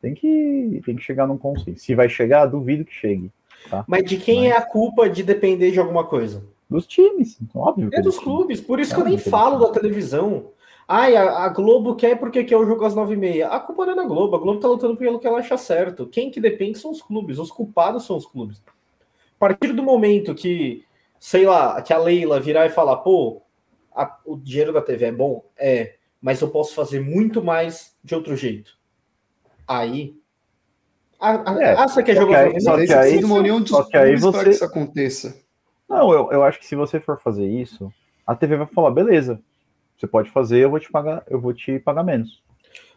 [0.00, 1.80] tem que, tem que chegar num consenso.
[1.84, 3.30] Se vai chegar, duvido que chegue.
[3.68, 3.84] Tá?
[3.88, 4.52] Mas de quem mas...
[4.52, 6.44] é a culpa de depender de alguma coisa?
[6.68, 7.88] Dos times, óbvio.
[7.92, 10.48] É dos clubes, por isso é, que eu nem falo da televisão.
[10.86, 13.48] Ai, a, a, Globo quer porque quer o jogo às nove e meia.
[13.48, 16.06] A culpa não é da Globo, a Globo tá lutando pelo que ela acha certo.
[16.06, 18.62] Quem que depende são os clubes, os culpados são os clubes.
[19.36, 20.84] A partir do momento que,
[21.18, 23.42] sei lá, que a Leila virar e falar, pô,
[23.94, 25.44] a, o dinheiro da TV é bom?
[25.56, 28.78] É, mas eu posso fazer muito mais de outro jeito.
[29.66, 30.16] Aí.
[31.20, 34.32] A, a, é, ah, você quer jogar aí, só que aí, dos que aí você...
[34.32, 35.36] para que isso aconteça.
[35.88, 37.92] Não, eu, eu acho que se você for fazer isso,
[38.26, 39.40] a TV vai falar, beleza,
[39.96, 42.42] você pode fazer, eu vou te pagar, eu vou te pagar menos.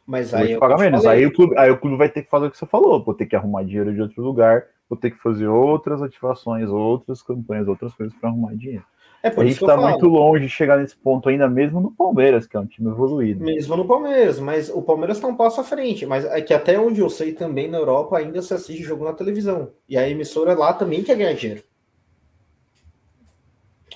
[0.06, 1.06] Mas aí eu vou te pagar menos.
[1.06, 3.16] Aí o, clube, aí o clube vai ter que fazer o que você falou, vou
[3.16, 7.66] ter que arrumar dinheiro de outro lugar, vou ter que fazer outras ativações, outras campanhas,
[7.66, 8.84] outras coisas para arrumar dinheiro.
[9.24, 12.46] É por a gente está muito longe de chegar nesse ponto ainda, mesmo no Palmeiras,
[12.46, 13.42] que é um time evoluído.
[13.42, 16.06] Mesmo no Palmeiras, mas o Palmeiras está um passo à frente.
[16.06, 19.14] Mas é que até onde eu sei também na Europa ainda se assiste jogo na
[19.14, 19.72] televisão.
[19.88, 21.64] E a emissora lá também quer ganhar dinheiro.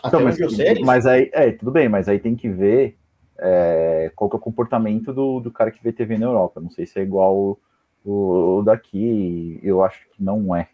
[0.05, 0.37] Então, mas,
[0.81, 2.95] mas aí, é, tudo bem, mas aí tem que ver
[3.37, 6.61] é, qual que é o comportamento do, do cara que vê TV na Europa.
[6.61, 7.35] Não sei se é igual
[8.05, 10.69] o, o daqui, eu acho que não é.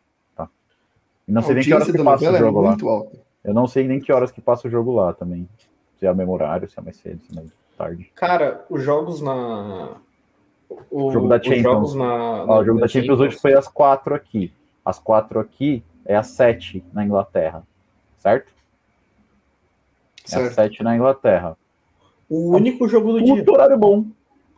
[1.32, 2.72] E não sei nem que horas que passa o é jogo é lá.
[2.72, 3.12] Alto.
[3.42, 5.48] Eu não sei nem que horas que passa o jogo lá também.
[5.98, 8.12] Se é o mesmo horário, se é mais cedo, se é mais tarde.
[8.14, 9.96] Cara, os jogos na.
[10.92, 11.96] O jogo da Champions.
[11.96, 14.52] Na, na, o jogo da, da Champions, Champions hoje foi às quatro aqui.
[14.84, 17.64] Às quatro aqui é às sete na Inglaterra.
[18.18, 18.52] Certo?
[20.30, 21.58] É às 7 na Inglaterra.
[22.30, 23.44] O único jogo do dia.
[23.50, 24.06] horário bom.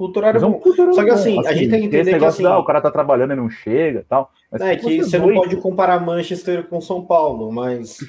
[0.07, 0.61] Puto horário bom.
[0.65, 2.81] Horário Só que assim, assim, a gente tem que entender que assim, ah, o cara
[2.81, 4.31] tá trabalhando e não chega tal.
[4.51, 7.99] Mas é que você não pode comparar Manchester com São Paulo, mas.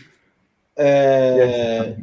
[0.76, 1.96] É...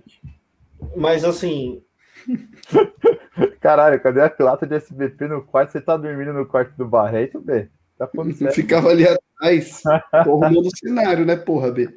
[0.96, 1.84] Mas assim.
[3.60, 5.74] Caralho, cadê a lata de SBP no quarto?
[5.74, 7.68] Você tá dormindo no quarto do Barreto, B?
[7.98, 8.10] Tá
[8.54, 9.84] Ficava ali atrás,
[10.24, 11.90] porra, do cenário, né, porra, B?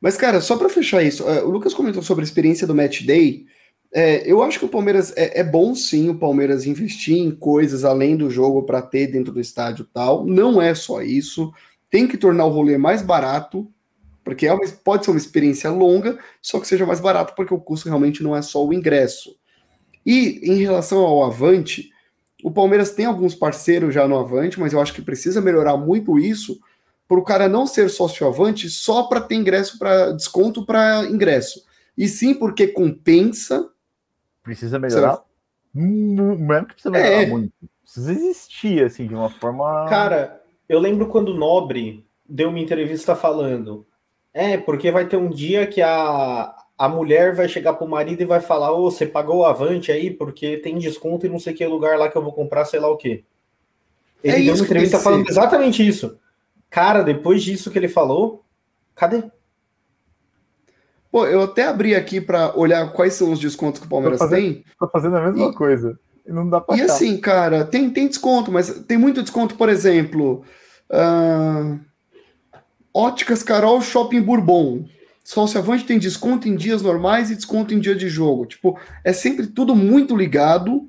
[0.00, 3.04] Mas, cara, só para fechar isso, uh, o Lucas comentou sobre a experiência do Match
[3.04, 3.46] Day.
[3.92, 7.84] É, eu acho que o Palmeiras é, é, bom sim o Palmeiras investir em coisas
[7.84, 10.26] além do jogo para ter dentro do estádio tal.
[10.26, 11.52] Não é só isso.
[11.90, 13.66] Tem que tornar o rolê mais barato,
[14.22, 17.60] porque é uma, pode ser uma experiência longa, só que seja mais barato, porque o
[17.60, 19.34] custo realmente não é só o ingresso.
[20.04, 21.90] E em relação ao Avante,
[22.44, 26.18] o Palmeiras tem alguns parceiros já no Avante, mas eu acho que precisa melhorar muito
[26.18, 26.60] isso,
[27.08, 31.64] para o cara não ser sócio-avante só para ter ingresso para desconto para ingresso.
[31.96, 33.68] E sim porque compensa.
[34.48, 35.20] Precisa melhorar.
[35.74, 37.26] Não é que precisa melhorar é.
[37.26, 37.52] muito.
[37.82, 39.86] Precisa existir, assim, de uma forma.
[39.90, 43.86] Cara, eu lembro quando o Nobre deu uma entrevista falando:
[44.32, 48.26] é, porque vai ter um dia que a, a mulher vai chegar pro marido e
[48.26, 51.66] vai falar: Ô, você pagou o Avante aí porque tem desconto e não sei que
[51.66, 53.24] lugar lá que eu vou comprar, sei lá o quê.
[54.24, 56.18] Ele é deu uma entrevista falando exatamente isso.
[56.70, 58.42] Cara, depois disso que ele falou,
[58.94, 59.22] cadê?
[61.10, 64.40] Pô, eu até abri aqui para olhar quais são os descontos que o Palmeiras fazendo,
[64.40, 64.64] tem.
[64.78, 65.98] Tô fazendo a mesma e, coisa.
[66.26, 66.92] E não dá pra E achar.
[66.92, 70.44] assim, cara, tem, tem desconto, mas tem muito desconto, por exemplo.
[70.90, 71.78] Uh,
[72.92, 74.84] Óticas Carol Shopping Bourbon.
[75.24, 78.46] Sócio Avante tem desconto em dias normais e desconto em dia de jogo.
[78.46, 80.88] Tipo, é sempre tudo muito ligado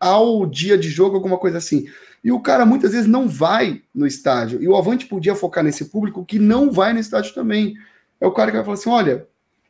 [0.00, 1.86] ao dia de jogo, alguma coisa assim.
[2.24, 4.62] E o cara muitas vezes não vai no estádio.
[4.62, 7.74] E o Avante podia focar nesse público que não vai no estádio também.
[8.20, 9.26] É o cara que vai falar assim: olha,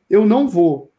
[0.08, 0.90] eu não vou.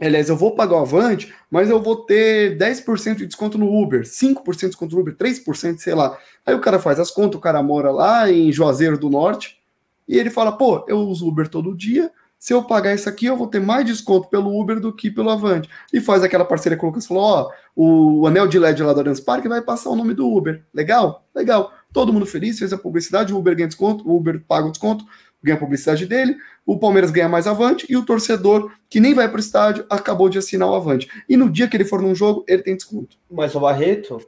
[0.00, 4.02] Aliás, eu vou pagar o Avante, mas eu vou ter 10% de desconto no Uber,
[4.02, 6.18] 5% de desconto no Uber, 3%, sei lá.
[6.44, 9.58] Aí o cara faz as contas, o cara mora lá em Juazeiro do Norte,
[10.06, 13.36] e ele fala: pô, eu uso Uber todo dia, se eu pagar isso aqui, eu
[13.36, 15.68] vou ter mais desconto pelo Uber do que pelo Avante.
[15.92, 19.00] E faz aquela parceria com o Lucas falou: ó, o anel de LED lá do
[19.00, 20.62] Arans Park vai passar o nome do Uber.
[20.72, 21.26] Legal?
[21.34, 21.72] Legal.
[21.92, 25.04] Todo mundo feliz, fez a publicidade, o Uber ganha desconto, o Uber paga o desconto,
[25.42, 29.28] ganha a publicidade dele, o Palmeiras ganha mais Avante e o torcedor que nem vai
[29.28, 31.08] para o estádio acabou de assinar o Avante.
[31.28, 33.16] E no dia que ele for num jogo, ele tem desconto.
[33.30, 34.20] Mas o Barreto,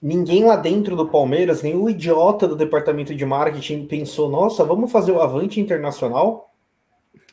[0.00, 5.12] ninguém lá dentro do Palmeiras, o idiota do departamento de marketing pensou: nossa, vamos fazer
[5.12, 6.49] o Avante internacional?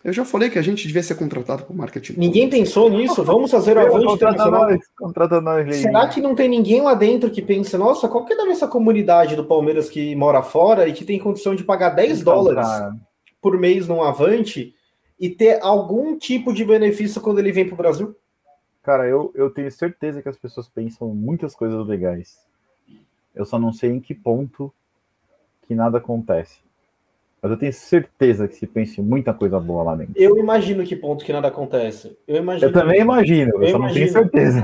[0.07, 2.13] Eu já falei que a gente devia ser contratado por marketing.
[2.17, 3.21] Ninguém pensou nisso.
[3.25, 4.69] Vamos fazer o Avante Internacional.
[4.69, 8.31] Nós, contrata nós, Será que não tem ninguém lá dentro que pensa, nossa, qual que
[8.31, 11.89] é da nossa comunidade do Palmeiras que mora fora e que tem condição de pagar
[11.89, 12.95] 10 então, dólares cara.
[13.41, 14.73] por mês num Avante
[15.19, 18.15] e ter algum tipo de benefício quando ele vem para o Brasil?
[18.83, 22.37] Cara, eu, eu tenho certeza que as pessoas pensam muitas coisas legais.
[23.35, 24.73] Eu só não sei em que ponto
[25.67, 26.65] que nada acontece.
[27.41, 30.13] Mas eu tenho certeza que se pense muita coisa boa lá dentro.
[30.15, 32.17] Eu imagino que ponto que nada acontece.
[32.27, 34.05] Eu, imagino eu também imagino, eu, eu só imagino.
[34.05, 34.63] não tenho certeza.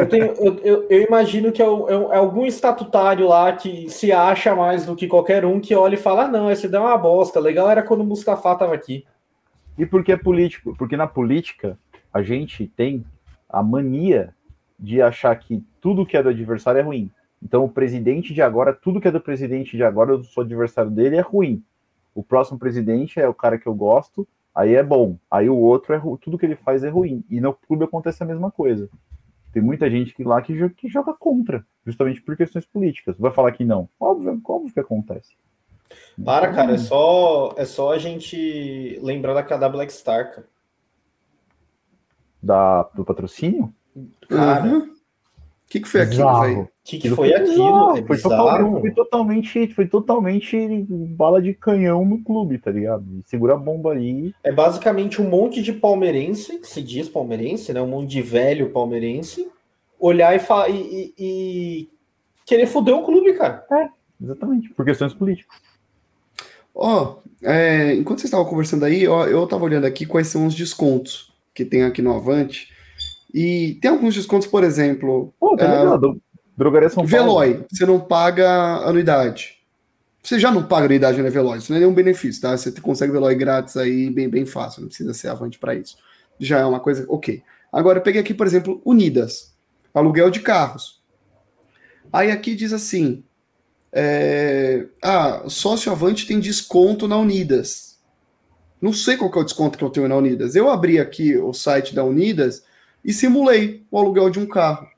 [0.00, 0.24] Eu, tenho,
[0.62, 5.06] eu, eu, imagino que é, é, algum estatutário lá que se acha mais do que
[5.06, 7.38] qualquer um que olha e fala: ah, não, esse dá uma bosta.
[7.38, 9.04] Legal era quando o Mustafa tava aqui.
[9.76, 10.74] E porque é político?
[10.78, 11.78] Porque na política
[12.12, 13.04] a gente tem
[13.50, 14.32] a mania
[14.80, 17.10] de achar que tudo que é do adversário é ruim.
[17.42, 20.90] Então o presidente de agora, tudo que é do presidente de agora, eu sou adversário
[20.90, 21.62] dele, é ruim
[22.14, 25.18] o próximo presidente é o cara que eu gosto, aí é bom.
[25.30, 27.24] Aí o outro é tudo que ele faz é ruim.
[27.28, 28.88] E no clube acontece a mesma coisa.
[29.52, 33.16] Tem muita gente que lá que joga, que joga contra, justamente por questões políticas.
[33.18, 33.88] Vai falar que não.
[33.98, 35.32] Óbvio, óbvio que acontece.
[36.24, 40.48] Para, cara, é só, é só a gente lembrar daquela da Black Star, cara.
[42.42, 43.72] Da, do patrocínio?
[44.28, 44.93] Cara, uhum
[45.68, 46.60] que, que foi aquilo, velho?
[46.60, 47.96] O que, que foi aquilo?
[47.96, 53.04] É foi, totalmente, foi, totalmente, foi totalmente bala de canhão no clube, tá ligado?
[53.24, 54.34] Segura a bomba aí.
[54.44, 57.80] É basicamente um monte de palmeirense, que se diz palmeirense, né?
[57.80, 59.50] Um monte de velho palmeirense,
[59.98, 61.88] olhar e, e, e, e
[62.44, 63.64] querer foder o clube, cara.
[63.72, 63.88] É,
[64.22, 65.56] exatamente, por questões políticas.
[66.74, 70.46] Ó, oh, é, enquanto vocês estavam conversando aí, ó, eu tava olhando aqui quais são
[70.46, 72.73] os descontos que tem aqui no Avante.
[73.34, 75.34] E tem alguns descontos, por exemplo.
[75.40, 76.22] Pô, tá ligado.
[76.56, 77.08] Drogaria São Paulo.
[77.08, 78.48] Veloy, você não paga
[78.86, 79.58] anuidade.
[80.22, 82.56] Você já não paga anuidade na Veloy, isso não é nenhum benefício, tá?
[82.56, 85.98] Você consegue Veloy grátis aí bem, bem fácil, não precisa ser avante para isso.
[86.38, 87.42] Já é uma coisa, ok.
[87.72, 89.52] Agora eu peguei aqui, por exemplo, Unidas,
[89.92, 91.02] aluguel de carros.
[92.12, 93.24] Aí aqui diz assim:
[93.92, 97.98] é, ah, sócio avante tem desconto na Unidas.
[98.80, 100.54] Não sei qual é o desconto que eu tenho na Unidas.
[100.54, 102.62] Eu abri aqui o site da Unidas
[103.04, 104.88] e simulei o aluguel de um carro.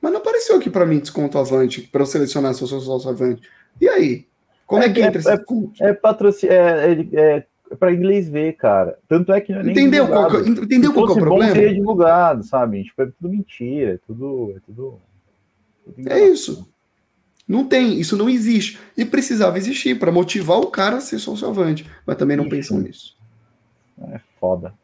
[0.00, 3.10] Mas não apareceu aqui para mim desconto avante, para eu selecionar se eu sou sócio
[3.10, 3.42] avante.
[3.80, 4.26] E aí?
[4.66, 5.72] Como é, é que entra é, esse desconto?
[5.82, 8.98] É, patrocínio, é, é, é para inglês ver, cara.
[9.08, 11.52] Tanto é que não é Entendeu qual, entendeu qual é o problema?
[11.52, 12.84] seria divulgado, sabe?
[12.84, 14.54] Tipo, é tudo mentira, é tudo.
[14.56, 15.00] É, tudo,
[15.84, 16.68] tudo é isso.
[17.46, 18.78] Não tem, isso não existe.
[18.96, 21.86] E precisava existir para motivar o cara a ser sócio avante.
[22.06, 22.56] Mas também não Ixi.
[22.56, 23.16] pensam nisso.
[24.12, 24.74] É foda.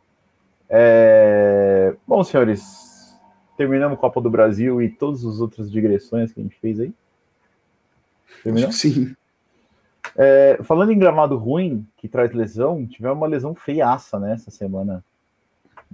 [0.76, 1.94] É...
[2.04, 3.16] Bom, senhores,
[3.56, 6.92] terminamos Copa do Brasil e todas as outras digressões que a gente fez aí.
[8.42, 8.72] Terminou?
[8.72, 9.14] Sim.
[10.16, 15.04] É, falando em gramado ruim, que traz lesão, tivemos uma lesão feiaça né, essa semana.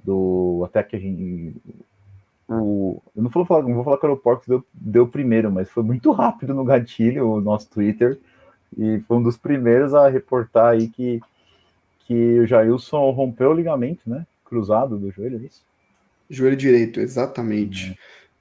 [0.02, 1.54] Do até que a gente.
[2.48, 5.68] O, eu não vou falar, não vou falar que o Aeroportos deu, deu primeiro, mas
[5.70, 8.18] foi muito rápido no gatilho o nosso Twitter.
[8.78, 11.20] E foi um dos primeiros a reportar aí que,
[12.06, 14.26] que o Jailson rompeu o ligamento, né?
[14.50, 15.62] Cruzado do joelho, é isso?
[16.28, 17.90] Joelho direito, exatamente.
[17.90, 17.94] Uhum.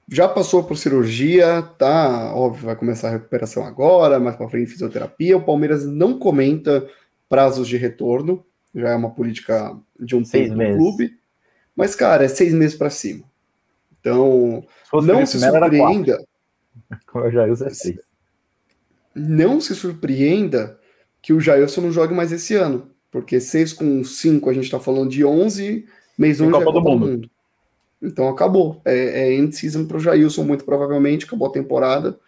[0.08, 2.34] já passou por cirurgia, tá?
[2.34, 5.36] Óbvio, vai começar a recuperação agora, mais para frente fisioterapia.
[5.36, 6.86] O Palmeiras não comenta
[7.28, 10.74] prazos de retorno, já é uma política de um seis tempo meses.
[10.74, 11.18] do clube.
[11.74, 13.24] Mas, cara, é seis meses para cima.
[14.00, 16.22] Então, não se surpreenda.
[17.06, 18.00] Como eu já uso é seis.
[19.14, 20.78] Não se surpreenda
[21.22, 22.90] que o Jailson não jogue mais esse ano.
[23.10, 25.84] Porque 6 com 5 a gente está falando de 11,
[26.20, 27.06] mês 1 já é Copa do mundo.
[27.06, 27.30] mundo.
[28.02, 28.80] Então acabou.
[28.84, 32.18] É, é end season para o Jailson, muito provavelmente, acabou a temporada.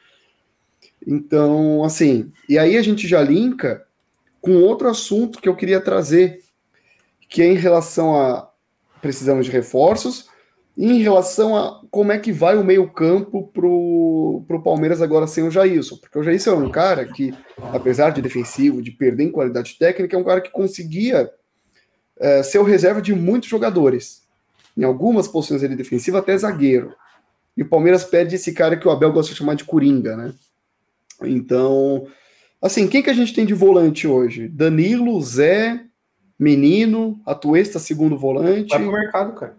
[1.06, 3.85] Então, assim, e aí a gente já linka
[4.40, 6.40] com outro assunto que eu queria trazer,
[7.28, 8.51] que é em relação a
[9.01, 10.28] precisamos de reforços,
[10.78, 15.51] em relação a como é que vai o meio-campo pro, pro Palmeiras agora sem o
[15.51, 15.97] Jailson.
[15.97, 17.35] Porque o Jailson é um cara que,
[17.74, 21.31] apesar de defensivo, de perder em qualidade técnica, é um cara que conseguia
[22.18, 24.22] é, ser o reserva de muitos jogadores.
[24.76, 26.94] Em algumas posições ele defensivo, até zagueiro.
[27.56, 30.32] E o Palmeiras perde esse cara que o Abel gosta de chamar de Coringa, né?
[31.22, 32.06] Então,
[32.60, 34.48] assim, quem que a gente tem de volante hoje?
[34.48, 35.84] Danilo, Zé,
[36.39, 38.70] Menino, Atuesta, segundo volante.
[38.70, 39.56] Vai pro mercado, cara.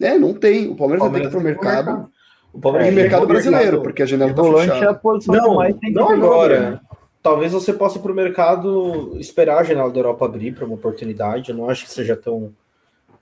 [0.00, 0.68] É, não tem.
[0.68, 1.86] O Palmeiras, vai ter que ir pro mercado.
[1.86, 2.10] mercado.
[2.52, 5.76] O Palmeiras é, mercado brasileiro, porque a janela tá volante é a posição não, mais
[5.76, 6.80] tem não agora.
[7.22, 11.50] Talvez você possa ir pro mercado esperar a janela da Europa abrir para uma oportunidade.
[11.50, 12.54] Eu não acho que seja tão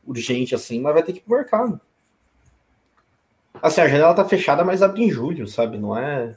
[0.06, 1.80] urgente assim, mas vai ter que ir pro mercado.
[3.60, 5.78] Assim, a janela tá fechada, mas abre em julho, sabe?
[5.78, 6.36] Não é,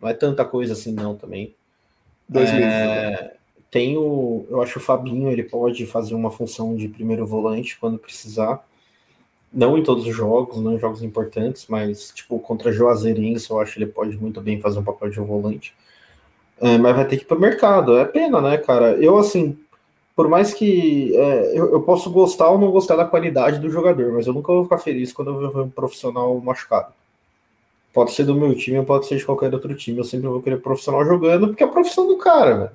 [0.00, 1.54] não é tanta coisa assim, não, também.
[2.28, 3.20] Dois é, meses.
[3.20, 3.30] Né?
[3.70, 7.98] Tem o, eu acho o Fabinho, ele pode fazer uma função de primeiro volante quando
[7.98, 8.64] precisar.
[9.52, 13.74] Não em todos os jogos, não em jogos importantes, mas tipo contra Juazeirense, eu acho
[13.74, 15.74] que ele pode muito bem fazer um papel de volante.
[16.60, 17.96] É, mas vai ter que ir para o mercado.
[17.98, 18.92] É pena, né, cara?
[18.96, 19.58] Eu, assim,
[20.14, 24.12] por mais que é, eu, eu, posso gostar ou não gostar da qualidade do jogador,
[24.12, 26.92] mas eu nunca vou ficar feliz quando eu ver um profissional machucado.
[27.92, 29.98] Pode ser do meu time, pode ser de qualquer outro time.
[29.98, 32.72] Eu sempre vou querer profissional jogando, porque é a profissão do cara.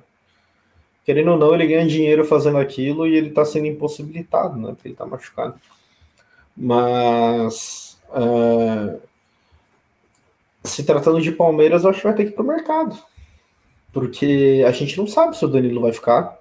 [1.04, 4.68] Querendo ou não, ele ganha dinheiro fazendo aquilo e ele tá sendo impossibilitado, né?
[4.68, 5.54] Porque ele tá machucado.
[6.56, 8.98] Mas é,
[10.62, 12.98] se tratando de Palmeiras, eu acho que vai ter que ir pro mercado.
[13.92, 16.38] Porque a gente não sabe se o Danilo vai ficar.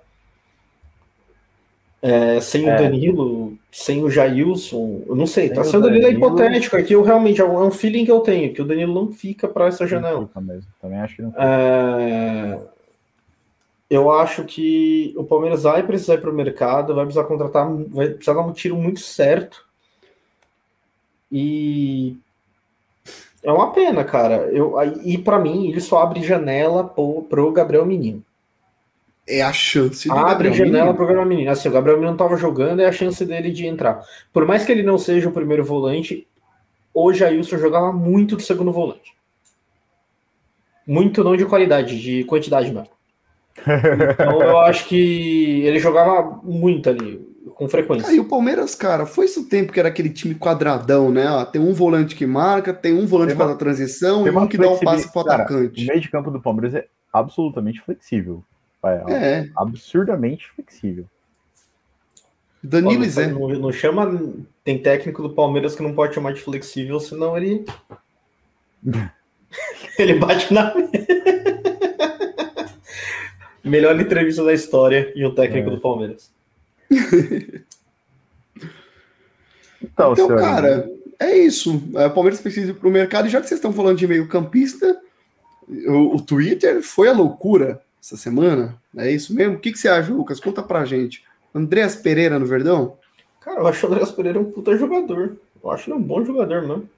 [2.02, 2.74] É, sem é.
[2.74, 6.94] o Danilo, sem o Jailson, eu não sei, sem tá sendo Danilo é hipotético, aqui
[6.94, 9.86] eu realmente é um feeling que eu tenho, que o Danilo não fica para essa
[9.86, 10.30] janela.
[10.34, 12.58] Também acho que não é,
[13.90, 18.10] eu acho que o Palmeiras vai precisar ir para o mercado, vai precisar contratar, vai
[18.10, 19.68] precisar dar um tiro muito certo
[21.32, 22.16] e
[23.44, 24.50] é uma pena, cara.
[24.52, 28.24] Eu, e para mim, ele só abre janela pro, pro Gabriel Menino.
[29.28, 30.96] É a chance do Abre Gabriel janela Menino.
[30.96, 31.52] pro Gabriel Menino.
[31.52, 34.04] Assim, o Gabriel Menino tava jogando, é a chance dele de entrar.
[34.34, 36.28] Por mais que ele não seja o primeiro volante,
[36.94, 39.14] hoje a Wilson jogava muito do segundo volante.
[40.86, 42.90] Muito não de qualidade, de quantidade mesmo.
[44.14, 48.12] Então eu acho que ele jogava muito ali com frequência.
[48.12, 51.28] e o Palmeiras, cara, foi isso o tempo que era aquele time quadradão, né?
[51.28, 54.58] Ah, tem um volante que marca, tem um volante para a transição e um que
[54.58, 55.84] dá um passe para o atacante.
[55.84, 58.44] O meio de campo do Palmeiras é absolutamente flexível.
[58.84, 59.50] É, é.
[59.58, 61.06] absurdamente flexível.
[62.64, 63.28] Danilo Zé.
[63.28, 64.34] Não, não, chama.
[64.64, 67.66] Tem técnico do Palmeiras que não pode chamar de flexível, senão ele.
[69.98, 70.74] ele bate na.
[73.64, 75.72] Melhor entrevista da história e o técnico é.
[75.72, 76.32] do Palmeiras.
[79.82, 80.90] Então, então cara,
[81.20, 81.84] é isso.
[81.96, 83.28] É, o Palmeiras precisa ir para o mercado.
[83.28, 85.00] E já que vocês estão falando de meio-campista,
[85.68, 88.82] o, o, Twitter foi a loucura essa semana.
[88.98, 89.56] É isso mesmo?
[89.56, 90.40] O que, que você acha, Lucas?
[90.40, 91.24] Conta pra gente.
[91.54, 92.98] Andréas Pereira no Verdão?
[93.42, 95.38] Cara, eu acho o Andréas Pereira um puta jogador.
[95.64, 96.90] Eu acho ele um bom jogador, mano.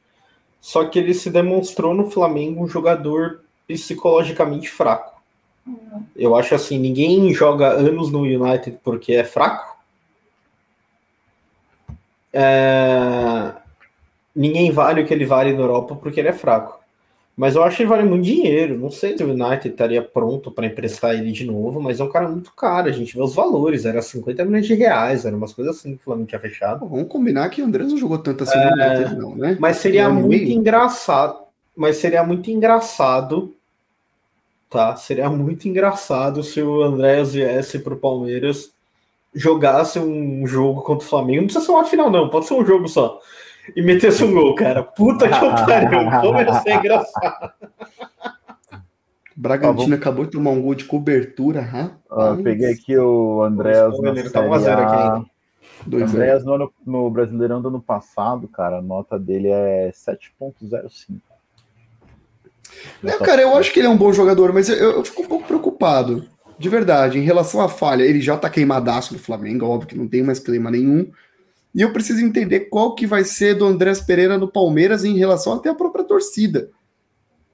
[0.59, 5.19] Só que ele se demonstrou no Flamengo um jogador psicologicamente fraco.
[6.15, 9.70] Eu acho assim, ninguém joga anos no United porque é fraco.
[12.33, 13.53] É...
[14.35, 16.79] Ninguém vale o que ele vale na Europa porque ele é fraco.
[17.35, 18.77] Mas eu acho que ele vale muito dinheiro.
[18.77, 22.09] Não sei se o United estaria pronto para emprestar ele de novo, mas é um
[22.09, 22.87] cara muito caro.
[22.87, 26.01] A gente vê os valores, era 50 milhões de reais, era umas coisas assim que
[26.01, 26.87] o Flamengo tinha fechado.
[26.87, 28.69] vamos combinar que o André não jogou tanto assim é...
[28.69, 29.57] no United, não, né?
[29.59, 31.39] Mas seria muito engraçado.
[31.75, 33.53] Mas seria muito engraçado
[34.71, 34.95] tá?
[34.95, 38.71] Seria muito engraçado se o Andréas viesse para o Palmeiras,
[39.33, 41.41] jogasse um jogo contra o Flamengo.
[41.41, 43.19] Não precisa ser uma final, não, pode ser um jogo só.
[43.75, 44.83] E metesse um gol, cara.
[44.83, 47.51] Puta que pariu, como ia ser engraçado.
[49.35, 51.67] Bragantino ah, acabou de tomar um gol de cobertura,
[52.11, 53.95] ah, peguei aqui o Andréas.
[54.31, 55.25] Tá 1x0 aqui ainda.
[55.87, 61.19] Dois Andréas no, ano, no Brasileirão do ano passado, cara, a nota dele é 7.05.
[63.01, 65.27] Não, cara, eu acho que ele é um bom jogador, mas eu, eu fico um
[65.27, 66.27] pouco preocupado.
[66.61, 70.07] De verdade, em relação à falha, ele já tá queimadaço no Flamengo, óbvio que não
[70.07, 71.11] tem mais clima nenhum.
[71.73, 75.53] E eu preciso entender qual que vai ser do Andrés Pereira no Palmeiras em relação
[75.53, 76.69] até à própria torcida.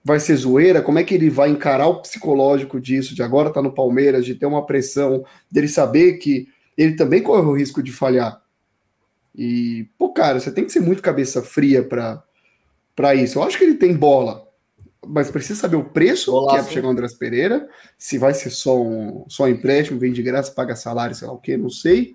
[0.04, 0.82] Vai ser zoeira?
[0.82, 4.36] Como é que ele vai encarar o psicológico disso, de agora tá no Palmeiras, de
[4.36, 8.42] ter uma pressão, dele saber que ele também corre o risco de falhar.
[9.34, 13.40] E, pô, cara, você tem que ser muito cabeça fria para isso.
[13.40, 14.47] Eu acho que ele tem bola
[15.08, 17.68] mas precisa saber o preço Olá, que é para chegar o Andrés Pereira,
[17.98, 21.40] se vai ser só um, só empréstimo, vem de graça, paga salário, sei lá o
[21.40, 22.14] que, não sei.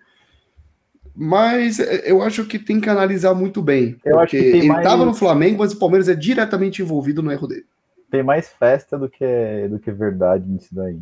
[1.15, 3.97] Mas é, eu acho que tem que analisar muito bem.
[4.05, 5.09] Eu porque ele estava mais...
[5.09, 7.67] no Flamengo, mas o Palmeiras é diretamente envolvido no erro dele.
[8.11, 10.99] Tem mais festa do que, do que verdade nisso daí.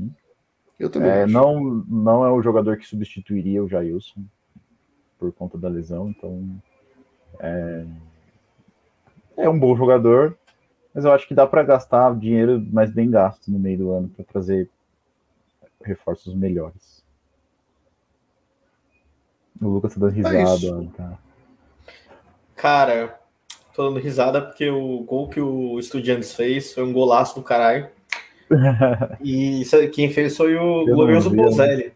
[0.79, 4.23] Eu também é, Não, não é o jogador que substituiria o Jailson
[5.19, 6.43] por conta da lesão, então
[7.39, 7.85] é,
[9.37, 10.37] é um bom jogador,
[10.95, 14.09] mas eu acho que dá para gastar dinheiro mais bem gasto no meio do ano
[14.09, 14.69] para trazer
[15.83, 17.05] reforços melhores.
[19.61, 20.83] O Lucas tá dando é risada.
[20.83, 21.19] É tá.
[22.57, 23.21] Cara,
[23.75, 27.89] tô dando risada porque o gol que o Estudiantes fez foi um golaço do caralho.
[29.23, 29.63] e
[29.93, 31.93] quem fez foi o glorioso Bozelli.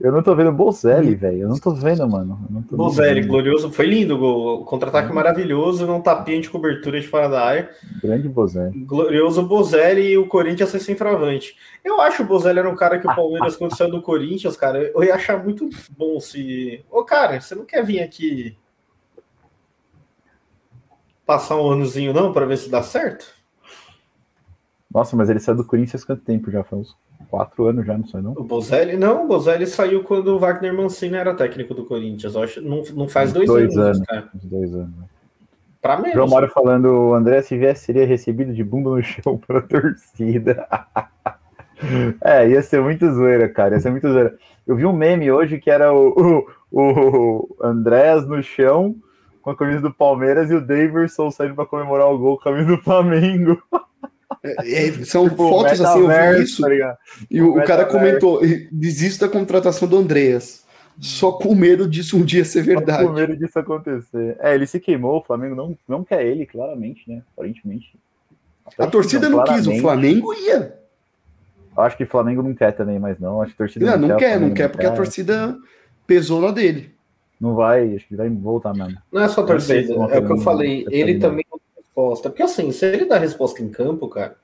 [0.00, 1.42] Eu não tô vendo o Bozelli, velho.
[1.42, 2.38] Eu não tô vendo, mano.
[2.70, 3.72] Bozelli, glorioso.
[3.72, 4.64] Foi lindo o gol.
[4.64, 7.70] Contra-ataque maravilhoso, não tapinha de cobertura de fora da área.
[8.00, 8.78] Grande Bozelli.
[8.84, 11.56] Glorioso Bozelli e o Corinthians ser centroavante.
[11.84, 14.78] Eu acho o Bozelli era um cara que o Palmeiras, quando saiu do Corinthians, cara,
[14.78, 16.84] eu ia achar muito bom se.
[16.88, 18.56] Ô, cara, você não quer vir aqui
[21.26, 23.34] passar um anozinho, não, para ver se dá certo?
[24.90, 26.64] Nossa, mas ele saiu do Corinthians quanto tempo já?
[26.72, 26.96] Uns
[27.30, 28.32] quatro anos já, não sei não.
[28.32, 32.34] O Bozelli, não, o Bozelli saiu quando o Wagner Mancini era técnico do Corinthians.
[32.36, 34.28] Acho, não, não faz dois, dois anos, anos cara.
[34.42, 34.94] Dois anos.
[35.80, 36.14] Pra menos.
[36.14, 40.66] João Mário falando, o André se viesse seria recebido de bunda no chão pela torcida.
[42.22, 43.74] é, ia ser muito zoeira, cara.
[43.74, 44.36] Ia ser muito zoeira.
[44.66, 48.96] Eu vi um meme hoje que era o, o, o Andrés no chão
[49.40, 52.52] com a camisa do Palmeiras e o Daverson saindo para comemorar o gol com a
[52.52, 53.62] camisa do Flamengo.
[54.42, 56.62] É, é, são tipo, fotos assim, eu vi isso.
[56.62, 56.98] Tá
[57.30, 58.40] e o, o cara comentou:
[58.70, 60.66] desista da contratação do Andreas.
[61.00, 63.02] Só com medo disso um dia ser verdade.
[63.02, 64.36] Só com medo disso acontecer.
[64.40, 67.22] É, ele se queimou, o Flamengo não, não quer ele, claramente, né?
[67.36, 67.94] Aparentemente.
[68.76, 70.76] A torcida não, não quis, o Flamengo ia.
[71.76, 73.40] Eu acho que o Flamengo não quer também, mas não.
[73.40, 74.92] Acho que a torcida não, não, não quer, não quer, porque quer.
[74.92, 75.56] a torcida
[76.06, 76.92] pesou na dele.
[77.40, 78.98] Não vai, acho que vai voltar mesmo.
[79.12, 80.84] Não é só a torcida, é o que eu falei.
[80.90, 81.44] Ele também
[81.98, 82.30] resposta.
[82.30, 84.36] Porque assim, se ele dá resposta em campo, cara.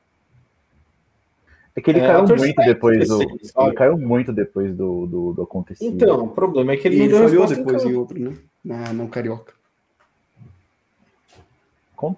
[1.77, 3.23] É que ele é, caiu muito depois do.
[3.23, 5.93] Ele caiu muito depois do, do, do acontecido.
[5.93, 8.37] Então, o problema é que ele, e não ele deu depois em, em outro, né?
[8.65, 9.55] Na, não carioca.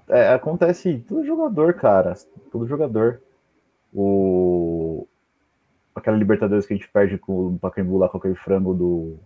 [0.08, 2.14] É, acontece todo jogador, cara.
[2.50, 3.20] Todo jogador.
[3.94, 5.06] O.
[5.94, 9.16] Aquela Libertadores que a gente perde com o Pacaembu lá com aquele frango do.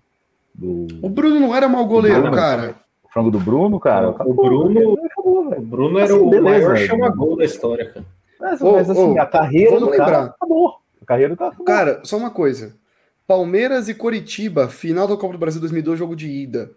[0.54, 0.86] do...
[1.02, 2.76] O Bruno não era mau goleiro, cara
[3.10, 4.10] frango do Bruno, cara.
[4.10, 8.06] o Bruno, acabou, o Bruno era assim, o beleza, maior chama-gol da história, cara.
[8.40, 10.06] Mas, oh, mas assim, oh, a carreira do lembrar.
[10.06, 10.80] cara acabou.
[11.01, 11.66] A carreira do cara acabou.
[11.66, 12.74] Cara, só uma coisa.
[13.26, 16.70] Palmeiras e Coritiba, final da Copa do Brasil 2002, jogo de ida.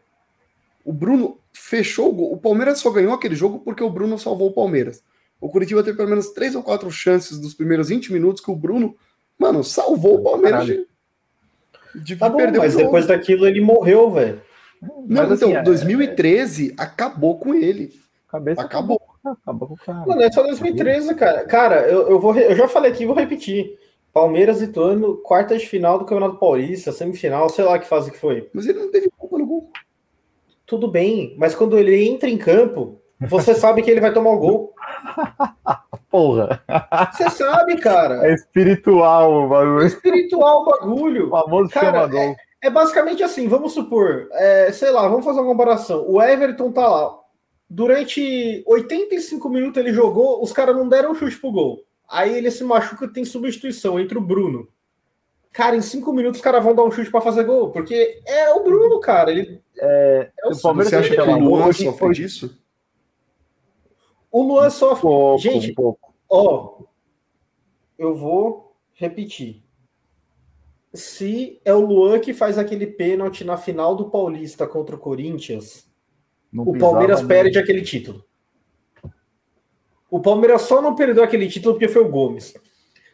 [0.86, 2.34] O Bruno fechou o gol.
[2.34, 5.02] O Palmeiras só ganhou aquele jogo porque o Bruno salvou o Palmeiras.
[5.40, 8.56] O Curitiba teve pelo menos três ou quatro chances dos primeiros 20 minutos que o
[8.56, 8.96] Bruno,
[9.38, 10.86] mano, salvou o Palmeiras de,
[11.96, 14.42] de tá bom, perder mas depois daquilo ele morreu, velho.
[15.08, 16.82] Não, Mas, então, 2013 é...
[16.82, 17.94] acabou com ele.
[18.34, 19.00] Cabeça acabou.
[19.24, 20.00] Acabou com o cara.
[20.08, 21.46] Não, não é só 2013, cara.
[21.46, 23.78] Cara, eu, eu, vou, eu já falei aqui, vou repetir.
[24.12, 28.18] Palmeiras e Tuano, quartas de final do Campeonato Paulista, semifinal, sei lá que fase que
[28.18, 28.50] foi.
[28.52, 29.70] Mas ele não teve culpa no gol.
[30.66, 34.40] Tudo bem, mas quando ele entra em campo, você sabe que ele vai tomar o
[34.40, 34.74] gol.
[36.10, 36.64] Porra.
[37.14, 38.28] Você sabe, cara.
[38.28, 39.84] É espiritual o bagulho.
[39.84, 41.28] É espiritual o bagulho.
[41.28, 42.20] O famoso cara, chamador.
[42.20, 46.04] É, é basicamente assim, vamos supor, é, sei lá, vamos fazer uma comparação.
[46.08, 47.23] O Everton tá lá.
[47.70, 51.84] Durante 85 minutos ele jogou, os caras não deram chute pro gol.
[52.10, 54.68] Aí ele se machuca tem substituição entre o Bruno.
[55.52, 58.52] Cara, em cinco minutos os caras vão dar um chute para fazer gol, porque é
[58.52, 59.32] o Bruno, cara.
[59.32, 62.60] Ele é, é o, Palmeiras Você acha que o Luan sofre disso?
[64.32, 65.02] O Luan sofre.
[65.02, 66.14] Pouco, Gente, um pouco.
[66.30, 66.80] ó,
[67.98, 69.64] eu vou repetir
[70.94, 75.88] se é o Luan que faz aquele pênalti na final do Paulista contra o Corinthians,
[76.54, 78.24] não o Palmeiras perde aquele título.
[80.10, 82.54] O Palmeiras só não perdeu aquele título porque foi o Gomes.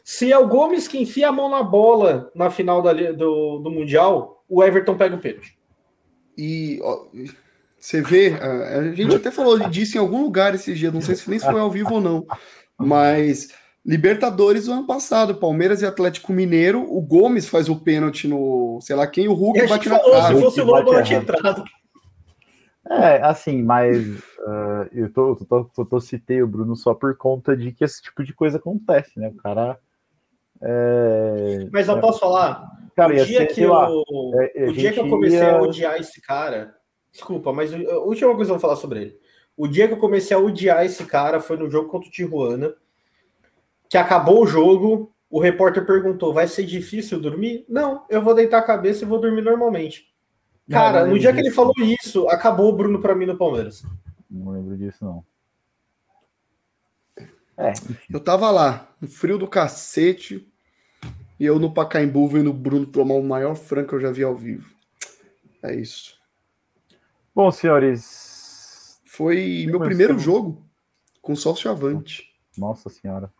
[0.03, 3.71] Se é o Gomes que enfia a mão na bola na final da, do, do
[3.71, 5.57] Mundial, o Everton pega o pênalti.
[6.37, 7.05] E ó,
[7.79, 11.29] você vê, a gente até falou disso em algum lugar esses dias, não sei se
[11.29, 12.25] nem se foi ao vivo ou não,
[12.77, 13.49] mas
[13.85, 18.95] Libertadores do ano passado, Palmeiras e Atlético Mineiro, o Gomes faz o pênalti no, sei
[18.95, 20.35] lá quem, o Hulk bate na cara.
[20.35, 21.63] Se fosse o Hulk, bate entrado.
[22.89, 27.55] É, assim, mas uh, eu, tô, tô, tô, tô, citei o Bruno só por conta
[27.55, 29.27] de que esse tipo de coisa acontece, né?
[29.29, 29.79] O cara.
[30.59, 32.65] É, mas eu posso falar?
[32.95, 33.87] Cara, o dia, ser, que, eu, lá,
[34.55, 35.55] é, o dia que eu comecei ia...
[35.55, 36.75] a odiar esse cara.
[37.11, 39.19] Desculpa, mas a última coisa que eu vou falar sobre ele.
[39.55, 42.73] O dia que eu comecei a odiar esse cara foi no jogo contra o Tijuana,
[43.87, 47.65] que acabou o jogo, o repórter perguntou: vai ser difícil dormir?
[47.69, 50.08] Não, eu vou deitar a cabeça e vou dormir normalmente.
[50.69, 51.41] Cara, no dia disso.
[51.41, 53.83] que ele falou isso, acabou o Bruno para mim no Palmeiras.
[54.29, 55.25] Não lembro disso, não.
[57.57, 57.73] É.
[58.09, 60.47] Eu tava lá, no frio do cacete,
[61.39, 64.23] e eu no Pacaembu vendo o Bruno tomar o maior franco que eu já vi
[64.23, 64.69] ao vivo.
[65.63, 66.17] É isso.
[67.35, 69.01] Bom, senhores.
[69.05, 70.63] Foi meu primeiro jogo
[71.21, 72.29] com sócio avante.
[72.57, 73.31] Nossa senhora.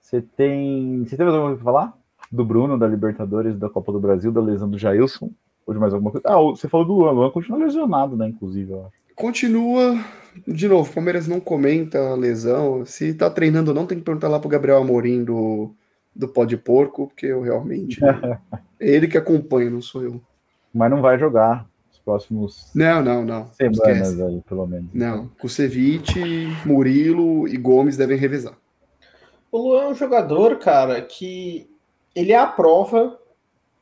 [0.00, 1.04] Você tem.
[1.04, 1.98] Você tem mais alguma coisa pra falar?
[2.32, 5.30] Do Bruno, da Libertadores, da Copa do Brasil, da lesão do Jailson?
[5.70, 6.26] Ou de mais alguma coisa?
[6.28, 7.12] Ah, você falou do Luan.
[7.12, 8.26] O Luan continua lesionado, né?
[8.26, 8.96] Inclusive, eu acho.
[9.14, 10.04] Continua.
[10.44, 12.84] De novo, o Palmeiras não comenta a lesão.
[12.84, 15.72] Se tá treinando ou não, tem que perguntar lá pro Gabriel Amorim do,
[16.14, 18.04] do Pó de Porco, porque eu realmente.
[18.04, 18.38] é
[18.80, 20.20] ele que acompanha, não sou eu.
[20.74, 22.68] Mas não vai jogar os próximos.
[22.74, 23.46] Não, não, não.
[23.52, 24.92] Semanas aí, pelo menos.
[24.92, 25.28] Não.
[25.40, 26.18] Kusevich,
[26.66, 28.54] Murilo e Gomes devem revezar.
[29.52, 31.70] O Luan é um jogador, cara, que
[32.12, 33.16] ele é a prova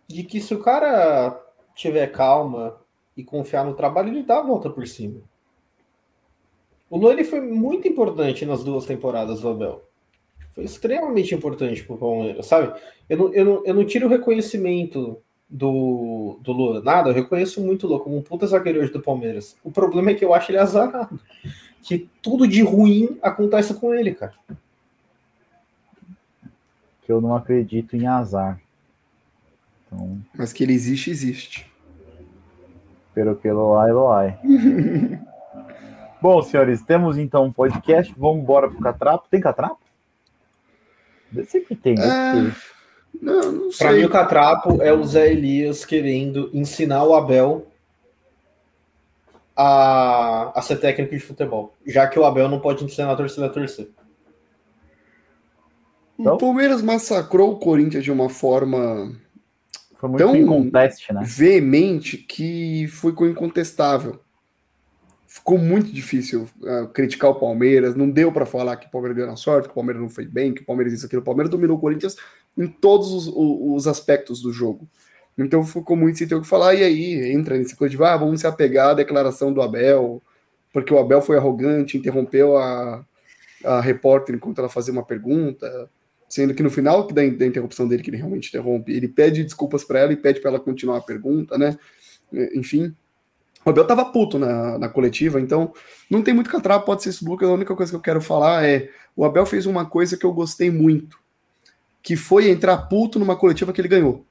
[0.06, 1.47] de que se o cara
[1.80, 2.76] tiver calma
[3.16, 5.20] e confiar no trabalho, ele dá a volta por cima.
[6.90, 9.84] O Luan ele foi muito importante nas duas temporadas do Abel.
[10.52, 12.78] Foi extremamente importante pro Palmeiras, sabe?
[13.08, 15.18] Eu não, eu não, eu não tiro o reconhecimento
[15.48, 19.00] do, do Luan, nada, eu reconheço muito o Luan como um puta zagueiro hoje do
[19.00, 19.56] Palmeiras.
[19.62, 21.18] O problema é que eu acho ele azarado.
[21.82, 24.34] Que tudo de ruim acontece com ele, cara
[27.08, 28.60] que eu não acredito em azar.
[29.88, 31.70] Então, Mas que ele existe, existe.
[33.14, 34.38] Pero que Eloai, Eloai.
[36.20, 38.14] Bom, senhores, temos então um podcast.
[38.16, 39.28] Vamos embora pro Catrapo.
[39.30, 39.80] Tem Catrapo?
[41.46, 41.94] Sempre tem.
[41.98, 42.52] É...
[43.20, 43.86] Não, não sei.
[43.86, 47.66] Pra mim, o Catrapo é o Zé Elias querendo ensinar o Abel
[49.56, 51.74] a, a ser técnico de futebol.
[51.86, 53.88] Já que o Abel não pode ensinar a torcida a torcer.
[56.18, 59.16] Então, o Palmeiras massacrou o Corinthians de uma forma
[59.98, 61.22] foi muito tão inconteste, né?
[61.24, 64.20] veemente que foi incontestável.
[65.26, 67.96] Ficou muito difícil uh, criticar o Palmeiras.
[67.96, 70.24] Não deu para falar que o Palmeiras ganhou na sorte, que o Palmeiras não foi
[70.24, 71.20] bem, que o Palmeiras isso aquilo.
[71.20, 72.16] O Palmeiras dominou o Corinthians
[72.56, 74.88] em todos os, os aspectos do jogo.
[75.36, 76.74] Então ficou muito sem ter o que falar.
[76.74, 80.22] E aí entra nesse coisa de ah, vamos se apegar à declaração do Abel,
[80.72, 83.04] porque o Abel foi arrogante, interrompeu a,
[83.64, 85.90] a repórter enquanto ela fazia uma pergunta
[86.28, 89.84] sendo que no final da, da interrupção dele, que ele realmente interrompe, ele pede desculpas
[89.84, 91.76] para ela e pede para ela continuar a pergunta, né?
[92.54, 92.94] Enfim,
[93.64, 95.72] o Abel tava puto na, na coletiva, então
[96.10, 97.48] não tem muito catrapo, pode ser isso, Lucas.
[97.48, 100.32] A única coisa que eu quero falar é: o Abel fez uma coisa que eu
[100.32, 101.18] gostei muito,
[102.02, 104.24] que foi entrar puto numa coletiva que ele ganhou.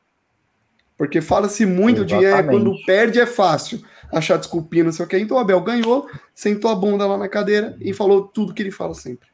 [0.97, 2.19] Porque fala-se muito Exatamente.
[2.19, 5.17] de é, quando perde é fácil achar desculpinha, não sei o que.
[5.17, 8.71] Então o Abel ganhou, sentou a bunda lá na cadeira e falou tudo que ele
[8.71, 9.27] fala sempre.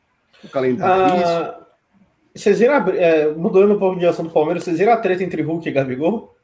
[0.44, 1.63] O calendário, ah, isso.
[2.36, 5.24] Vocês viram, a, é, mudando um pouco de ação do Palmeiras, vocês viram a treta
[5.24, 6.36] entre Hulk e Gabigol?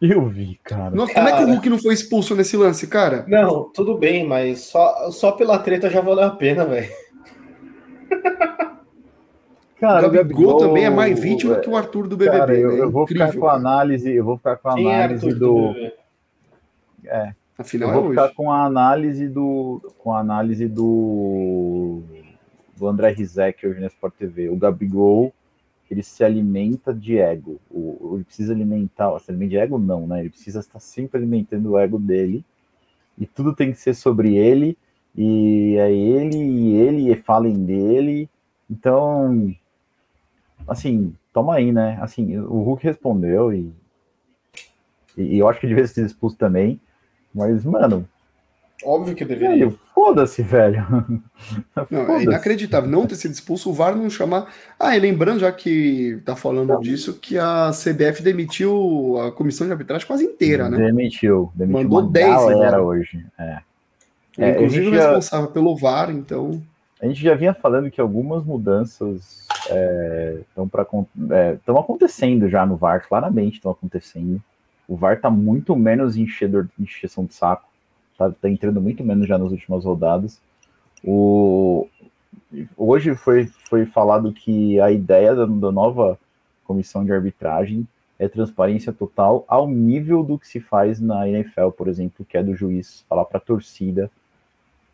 [0.00, 0.90] Eu vi, cara.
[0.90, 1.26] Nossa, cara.
[1.26, 3.24] como é que o Hulk não foi expulso nesse lance, cara?
[3.28, 6.90] Não, tudo bem, mas só, só pela treta já valeu a pena, velho.
[9.84, 12.38] Cara, o Gabigol, Gabigol também é mais vítima é, que o Arthur do BBB.
[12.38, 12.80] Cara, eu, né?
[12.80, 15.38] eu vou Incrível, ficar com a análise, eu vou ficar com a análise é do.
[15.38, 15.74] do
[17.04, 17.34] é.
[17.58, 18.34] Afinal, eu vou é ficar hoje.
[18.34, 22.02] com a análise do, com a análise do
[22.84, 24.50] do André Rizek hoje na Sport TV.
[24.50, 25.32] O Gabigol,
[25.90, 27.58] ele se alimenta de ego.
[27.70, 30.20] O, ele precisa alimentar, se alimenta de ego não, né?
[30.20, 32.44] Ele precisa estar sempre alimentando o ego dele.
[33.16, 34.76] E tudo tem que ser sobre ele,
[35.16, 38.28] e é ele, e ele, e falem dele.
[38.68, 39.54] Então,
[40.68, 41.96] assim, toma aí, né?
[42.02, 43.72] Assim, o Hulk respondeu e,
[45.16, 46.78] e, eu acho que devia ser expulso também.
[47.32, 48.06] Mas, mano,
[48.82, 49.72] Óbvio que deveria.
[49.94, 50.84] Foda-se, velho.
[51.90, 54.52] Não, é inacreditável não ter sido expulso, o VAR não chamar.
[54.78, 56.80] Ah, e lembrando, já que tá falando não.
[56.80, 60.76] disso, que a CBF demitiu a comissão de arbitragem quase inteira, né?
[60.76, 61.52] Demitiu.
[61.54, 63.24] demitiu Mandou 10 era hoje.
[63.38, 63.58] É.
[64.38, 65.52] É, Inclusive responsável já...
[65.52, 66.62] pelo VAR, então.
[67.00, 69.46] A gente já vinha falando que algumas mudanças
[70.48, 70.70] estão
[71.30, 74.42] é, estão acontecendo já no VAR, claramente estão acontecendo.
[74.88, 77.68] O VAR tá muito menos enchedor, encheção de saco,
[78.16, 80.40] tá, tá entrando muito menos já nas últimas rodadas.
[81.02, 81.88] O,
[82.76, 86.18] hoje foi, foi falado que a ideia da, da nova
[86.64, 87.86] comissão de arbitragem
[88.18, 92.42] é transparência total ao nível do que se faz na NFL, por exemplo, que é
[92.42, 94.10] do juiz falar para a torcida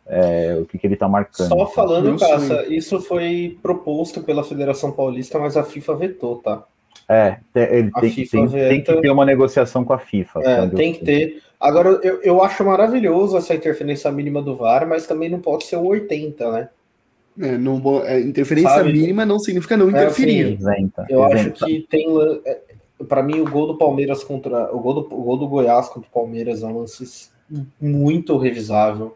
[0.05, 1.47] é, o que, que ele está marcando.
[1.47, 6.63] Só falando, Caça, isso foi proposto pela Federação Paulista, mas a FIFA vetou, tá?
[7.09, 10.39] É, ele tem, tem, tem, que ter uma negociação com a FIFA.
[10.43, 11.43] É, tem que ter.
[11.59, 15.75] Agora, eu, eu acho maravilhoso essa interferência mínima do VAR, mas também não pode ser
[15.75, 16.69] o 80, né?
[17.39, 18.93] É, não, é, interferência Sabe?
[18.93, 20.57] mínima não significa não é, interferir.
[20.57, 22.07] Assim, eu acho que tem.
[22.45, 22.61] É,
[23.07, 24.73] Para mim, o gol do Palmeiras contra.
[24.73, 27.29] O gol do, o gol do Goiás contra o Palmeiras é um lance
[27.79, 29.15] muito revisável.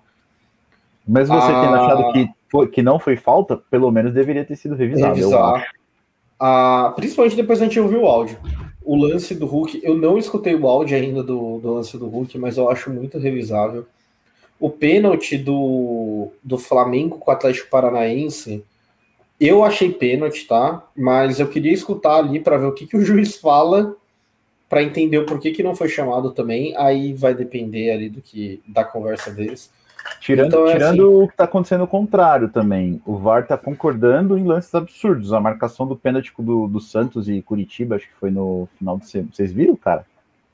[1.08, 4.56] Mas você ah, tendo achado que, foi, que não foi falta, pelo menos deveria ter
[4.56, 5.16] sido revisado.
[5.16, 5.68] Revisar.
[6.96, 8.38] Principalmente depois a gente ouviu o áudio.
[8.84, 12.38] O lance do Hulk, eu não escutei o áudio ainda do, do lance do Hulk,
[12.38, 13.86] mas eu acho muito revisável.
[14.60, 18.64] O pênalti do, do Flamengo com o Atlético Paranaense,
[19.40, 20.88] eu achei pênalti, tá?
[20.96, 23.96] Mas eu queria escutar ali para ver o que, que o juiz fala
[24.70, 26.76] para entender o porquê que não foi chamado também.
[26.78, 29.72] Aí vai depender ali do que da conversa deles.
[30.20, 33.02] Tirando, então, é tirando assim, o que está acontecendo o contrário também.
[33.06, 35.34] O VAR está concordando em lances absurdos.
[35.34, 39.10] A marcação do pênalti do, do Santos e Curitiba, acho que foi no final de
[39.10, 39.30] semana.
[39.34, 40.06] Vocês viram, cara?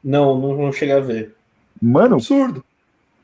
[0.03, 1.35] Não, não, não cheguei a ver.
[1.81, 2.63] Mano, absurdo.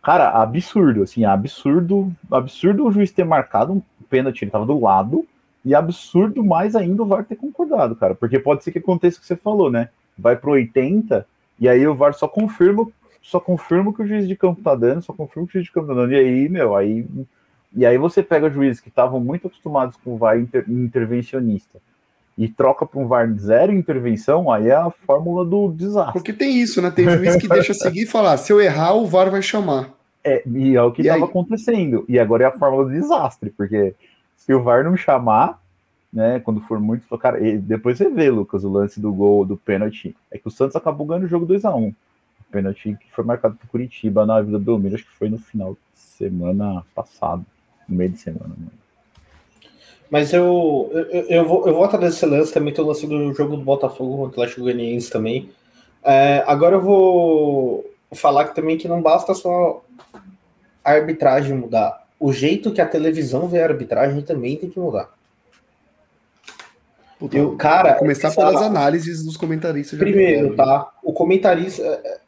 [0.02, 5.28] Cara, absurdo, assim, absurdo, absurdo o juiz ter marcado um pênalti, ele tava do lado,
[5.66, 9.20] e absurdo mais ainda o VAR ter concordado, cara, porque pode ser que aconteça o
[9.20, 9.90] que você falou, né?
[10.18, 11.28] Vai pro 80,
[11.60, 12.88] e aí o VAR só confirma
[13.28, 15.72] só confirma que o juiz de campo tá dando, só confirma que o juiz de
[15.72, 16.14] campo tá dando.
[16.14, 17.06] E aí, meu, aí.
[17.76, 21.78] E aí você pega juízes que estavam muito acostumados com o VAR inter, intervencionista
[22.38, 26.14] e troca para um VAR zero intervenção, aí é a fórmula do desastre.
[26.14, 26.90] Porque tem isso, né?
[26.90, 29.94] Tem juiz que deixa seguir e falar: se eu errar, o VAR vai chamar.
[30.24, 32.06] É, e é o que estava acontecendo.
[32.08, 33.94] E agora é a fórmula do desastre, porque
[34.38, 35.62] se o VAR não chamar,
[36.14, 37.06] né, quando for muito.
[37.18, 40.16] Cara, depois você vê, Lucas, o lance do gol do pênalti.
[40.32, 41.94] É que o Santos acabou ganhando o jogo 2 a 1
[42.52, 46.00] pênalti que foi marcado por Curitiba na Vila Belmiro, acho que foi no final de
[46.00, 47.46] semana passado,
[47.88, 48.54] no meio de semana.
[48.58, 48.68] Né?
[50.10, 53.34] Mas eu, eu, eu, vou, eu vou atrás desse lance, também tem o lance do
[53.34, 55.50] jogo do Botafogo com o Atlético Goianiense também.
[56.04, 59.84] É, agora eu vou falar que também que não basta só
[60.84, 62.08] a arbitragem mudar.
[62.20, 65.12] O jeito que a televisão vê a arbitragem também tem que mudar.
[67.20, 69.98] Puta, eu, cara, começar pelas análises dos comentaristas.
[69.98, 70.92] Primeiro, tá?
[71.04, 71.84] O comentarista,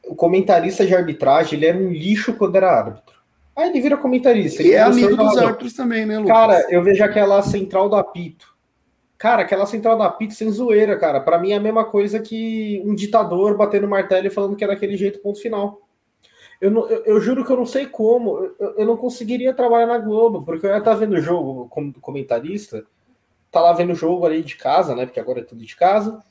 [0.10, 3.20] o comentarista de arbitragem, ele era um lixo quando era árbitro.
[3.56, 4.64] Aí ele vira comentarista.
[4.64, 6.34] E é amigo dos árbitros também, né, Lucas?
[6.34, 8.54] Cara, eu vejo aquela central do apito.
[9.18, 11.20] Cara, aquela central do apito sem zoeira, cara.
[11.20, 14.68] Para mim é a mesma coisa que um ditador batendo martelo e falando que é
[14.68, 15.82] daquele jeito, ponto final.
[16.62, 18.38] Eu, não, eu, eu, juro que eu não sei como.
[18.60, 21.94] Eu, eu, não conseguiria trabalhar na Globo, porque eu ia estar vendo o jogo como
[22.00, 22.86] comentarista
[23.52, 25.06] tá lá vendo o jogo ali de casa, né?
[25.06, 26.24] Porque agora é tudo de casa.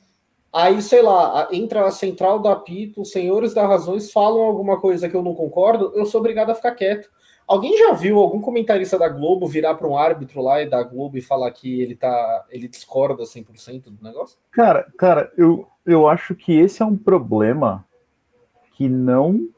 [0.51, 5.07] Aí, sei lá, entra a central do apito, os senhores da razões falam alguma coisa
[5.07, 7.09] que eu não concordo, eu sou obrigado a ficar quieto.
[7.47, 11.17] Alguém já viu algum comentarista da Globo virar para um árbitro lá e da Globo
[11.17, 14.37] e falar que ele tá, ele discorda 100% do negócio?
[14.51, 17.85] Cara, cara, eu, eu acho que esse é um problema
[18.73, 19.49] que não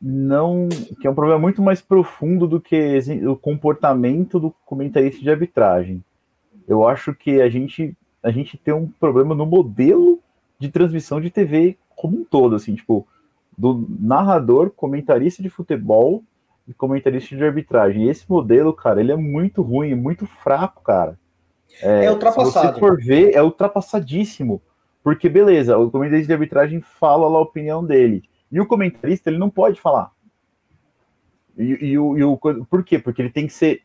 [0.00, 0.68] não
[1.00, 6.04] que é um problema muito mais profundo do que o comportamento do comentarista de arbitragem
[6.70, 10.20] eu acho que a gente, a gente tem um problema no modelo
[10.58, 13.06] de transmissão de TV como um todo, assim, tipo,
[13.56, 16.22] do narrador, comentarista de futebol
[16.66, 18.04] e comentarista de arbitragem.
[18.04, 21.18] E esse modelo, cara, ele é muito ruim, muito fraco, cara.
[21.82, 22.68] É, é ultrapassado.
[22.68, 24.62] Se você for ver, é ultrapassadíssimo.
[25.02, 28.22] Porque, beleza, o comentarista de arbitragem fala lá a opinião dele.
[28.50, 30.10] E o comentarista, ele não pode falar.
[31.56, 32.98] E, e, e, o, e o, por quê?
[32.98, 33.82] Porque ele tem que ser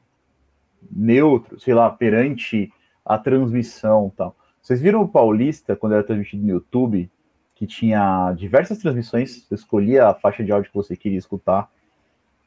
[0.92, 2.72] neutro, sei lá, perante
[3.06, 4.36] a transmissão tal.
[4.62, 7.10] Vocês viram o Paulista, quando era transmitido no YouTube,
[7.54, 11.70] que tinha diversas transmissões, você escolhia a faixa de áudio que você queria escutar.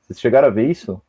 [0.02, 1.00] Vocês chegaram a ver isso?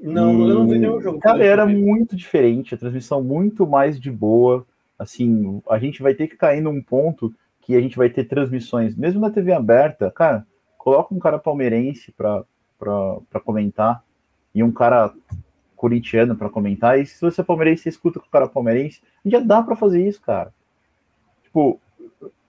[0.00, 1.18] Não, e, eu não vi nenhum jogo.
[1.18, 4.64] Cara, era muito diferente, a transmissão muito mais de boa.
[4.98, 8.96] Assim, a gente vai ter que cair num ponto que a gente vai ter transmissões,
[8.96, 10.46] mesmo na TV aberta, cara,
[10.76, 12.44] coloca um cara palmeirense para
[13.44, 14.02] comentar
[14.52, 15.14] e um cara
[15.82, 19.40] corintiano para comentar, e se você é palmeirense, você escuta com o cara palmeirense, já
[19.40, 20.54] dá para fazer isso, cara.
[21.42, 21.80] Tipo,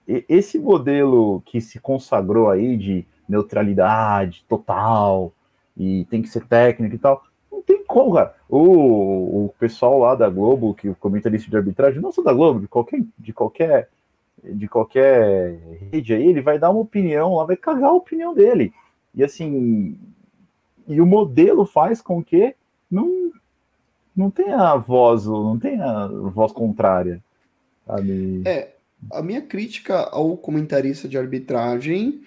[0.06, 5.32] esse modelo que se consagrou aí de neutralidade total
[5.76, 8.36] e tem que ser técnico e tal, não tem como, cara.
[8.48, 12.60] O, o pessoal lá da Globo, que o comentarista de arbitragem, não só da Globo,
[12.60, 13.90] de qualquer, de qualquer
[14.44, 15.58] de qualquer
[15.90, 18.74] rede aí, ele vai dar uma opinião lá, vai cagar a opinião dele.
[19.14, 19.98] E assim,
[20.86, 22.54] e o modelo faz com que
[22.94, 23.23] não,
[24.16, 27.22] não tenha voz, não tenha voz contrária.
[27.86, 28.42] Sabe?
[28.44, 28.74] É,
[29.12, 32.22] a minha crítica ao comentarista de arbitragem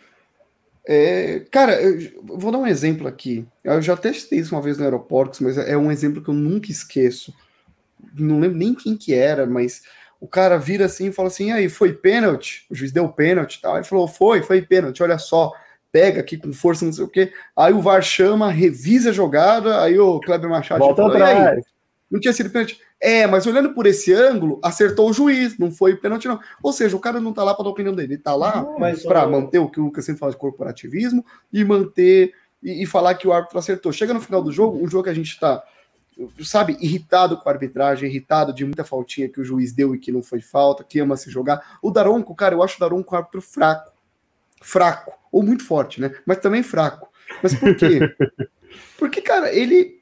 [0.89, 3.45] é, cara, eu vou dar um exemplo aqui.
[3.61, 6.71] Eu já testei isso uma vez no Aeroportos, mas é um exemplo que eu nunca
[6.71, 7.33] esqueço.
[8.17, 9.81] Não lembro nem quem que era, mas
[10.17, 12.65] o cara vira assim e fala assim: aí, foi pênalti?
[12.69, 13.75] O juiz deu pênalti tal.
[13.75, 15.51] Ele falou: foi, foi pênalti, olha só,
[15.91, 17.33] pega aqui com força, não sei o quê.
[17.53, 21.65] Aí o VAR chama, revisa a jogada, aí o Kleber Machado Volta falou, atrás.
[22.09, 22.79] Não tinha sido pênalti.
[22.99, 26.39] É, mas olhando por esse ângulo, acertou o juiz, não foi pênalti, não.
[26.63, 28.65] Ou seja, o cara não tá lá para dar opinião dele, ele tá lá
[29.05, 33.15] para manter o que o Lucas sempre fala de corporativismo e manter e, e, falar
[33.15, 33.91] que o árbitro acertou.
[33.91, 35.63] Chega no final do jogo, um jogo que a gente tá,
[36.43, 40.11] sabe, irritado com a arbitragem, irritado de muita faltinha que o juiz deu e que
[40.11, 41.77] não foi falta, que ama se jogar.
[41.81, 43.91] O Daronco, cara, eu acho o Daronco um árbitro fraco.
[44.59, 46.15] Fraco, ou muito forte, né?
[46.25, 47.09] Mas também fraco.
[47.43, 47.99] Mas por quê?
[48.97, 49.96] Porque, cara, ele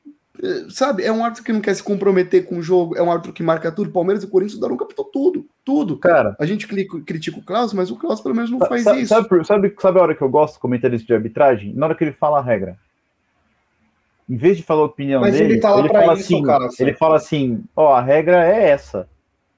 [0.69, 3.33] Sabe, é um árbitro que não quer se comprometer com o jogo, é um árbitro
[3.33, 3.91] que marca tudo.
[3.91, 5.97] Palmeiras e Corinthians deram captou tudo, tudo.
[5.97, 9.13] Cara, a gente critica o Klaus, mas o Klaus pelo menos não faz sabe, isso.
[9.13, 11.73] Sabe, sabe, sabe a hora que eu gosto de isso de arbitragem?
[11.73, 12.77] Na hora que ele fala a regra.
[14.27, 16.69] Em vez de falar a opinião mas dele, ele, tá ele fala isso, assim, cara,
[16.79, 19.07] ele fala assim, ó, a regra é essa.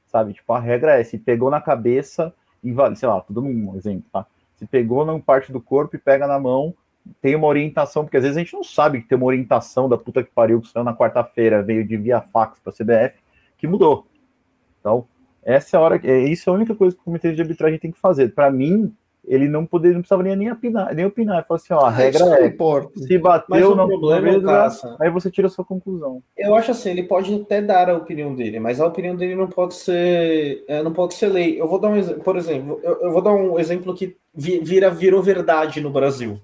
[0.07, 0.33] Sabe?
[0.33, 2.33] Tipo, a regra é se pegou na cabeça
[2.63, 4.25] e vale, sei lá, todo mundo um exemplo, tá?
[4.57, 6.73] Se pegou na parte do corpo e pega na mão,
[7.21, 9.97] tem uma orientação, porque às vezes a gente não sabe que tem uma orientação da
[9.97, 13.19] puta que pariu que saiu na quarta-feira, veio de via fax para a CBF,
[13.57, 14.05] que mudou.
[14.79, 15.05] Então,
[15.43, 17.79] essa é a hora, é, isso é a única coisa que o comitê de arbitragem
[17.79, 18.33] tem que fazer.
[18.33, 18.93] Para mim,
[19.27, 21.37] ele não poderia, não precisava nem opinar, nem opinar.
[21.37, 22.97] Ele falou assim, ó, a ah, regra é, importa.
[22.97, 24.69] se bateu no problema,
[24.99, 26.23] aí você tira a sua conclusão.
[26.37, 29.47] Eu acho assim, ele pode até dar a opinião dele, mas a opinião dele não
[29.47, 31.59] pode ser, é, não pode ser lei.
[31.59, 34.89] Eu vou dar um exemplo, por exemplo, eu, eu, vou dar um exemplo que vira
[34.89, 36.39] virou verdade no Brasil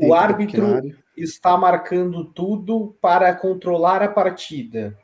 [0.00, 0.80] o árbitro
[1.16, 4.96] está marcando tudo para controlar a partida.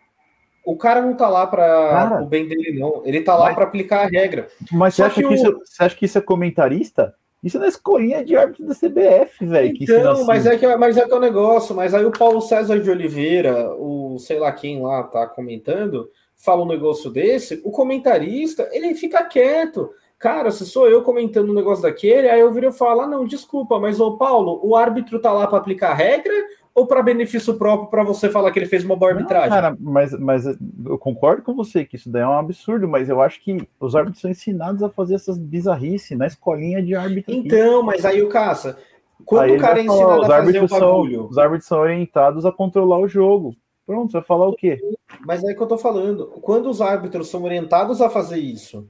[0.64, 3.02] O cara não tá lá para o bem dele, não.
[3.04, 4.48] Ele tá lá para aplicar a regra.
[4.70, 5.32] Mas você acha que, que o...
[5.32, 7.14] isso, você acha que isso é comentarista?
[7.42, 9.74] Isso não é escolinha de árbitro da CBF, velho.
[9.80, 10.26] Então, assim.
[10.26, 11.74] mas é, que, mas é que é o negócio.
[11.74, 16.62] Mas aí o Paulo César de Oliveira, o sei lá quem lá tá comentando, fala
[16.62, 17.60] um negócio desse.
[17.64, 19.90] O comentarista, ele fica quieto.
[20.20, 23.98] Cara, se sou eu comentando um negócio daquele, aí eu viria falar: não, desculpa, mas
[23.98, 26.34] ô Paulo, o árbitro tá lá para aplicar regra
[26.74, 29.48] ou para benefício próprio para você falar que ele fez uma boa arbitragem?
[29.48, 33.08] Não, cara, mas, mas eu concordo com você que isso daí é um absurdo, mas
[33.08, 37.34] eu acho que os árbitros são ensinados a fazer essas bizarrices na escolinha de árbitro.
[37.34, 38.78] Então, mas aí o caça.
[39.24, 41.16] Quando aí o cara é ensinado a fazer um bagulho...
[41.16, 43.56] São, os árbitros são orientados a controlar o jogo.
[43.86, 44.78] Pronto, você vai falar o quê?
[45.26, 46.26] Mas é que eu tô falando.
[46.42, 48.86] Quando os árbitros são orientados a fazer isso,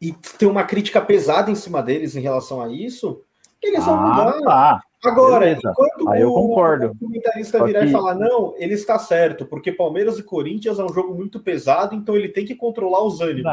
[0.00, 3.22] e ter uma crítica pesada em cima deles em relação a isso,
[3.62, 4.40] eles vão ah, mudar.
[4.40, 4.82] Tá.
[5.04, 5.70] Agora, Beleza.
[5.70, 6.86] enquanto Aí eu concordo.
[6.88, 7.86] o comentarista virar que...
[7.86, 11.94] e falar, não, ele está certo, porque Palmeiras e Corinthians é um jogo muito pesado,
[11.94, 13.44] então ele tem que controlar os ânimos.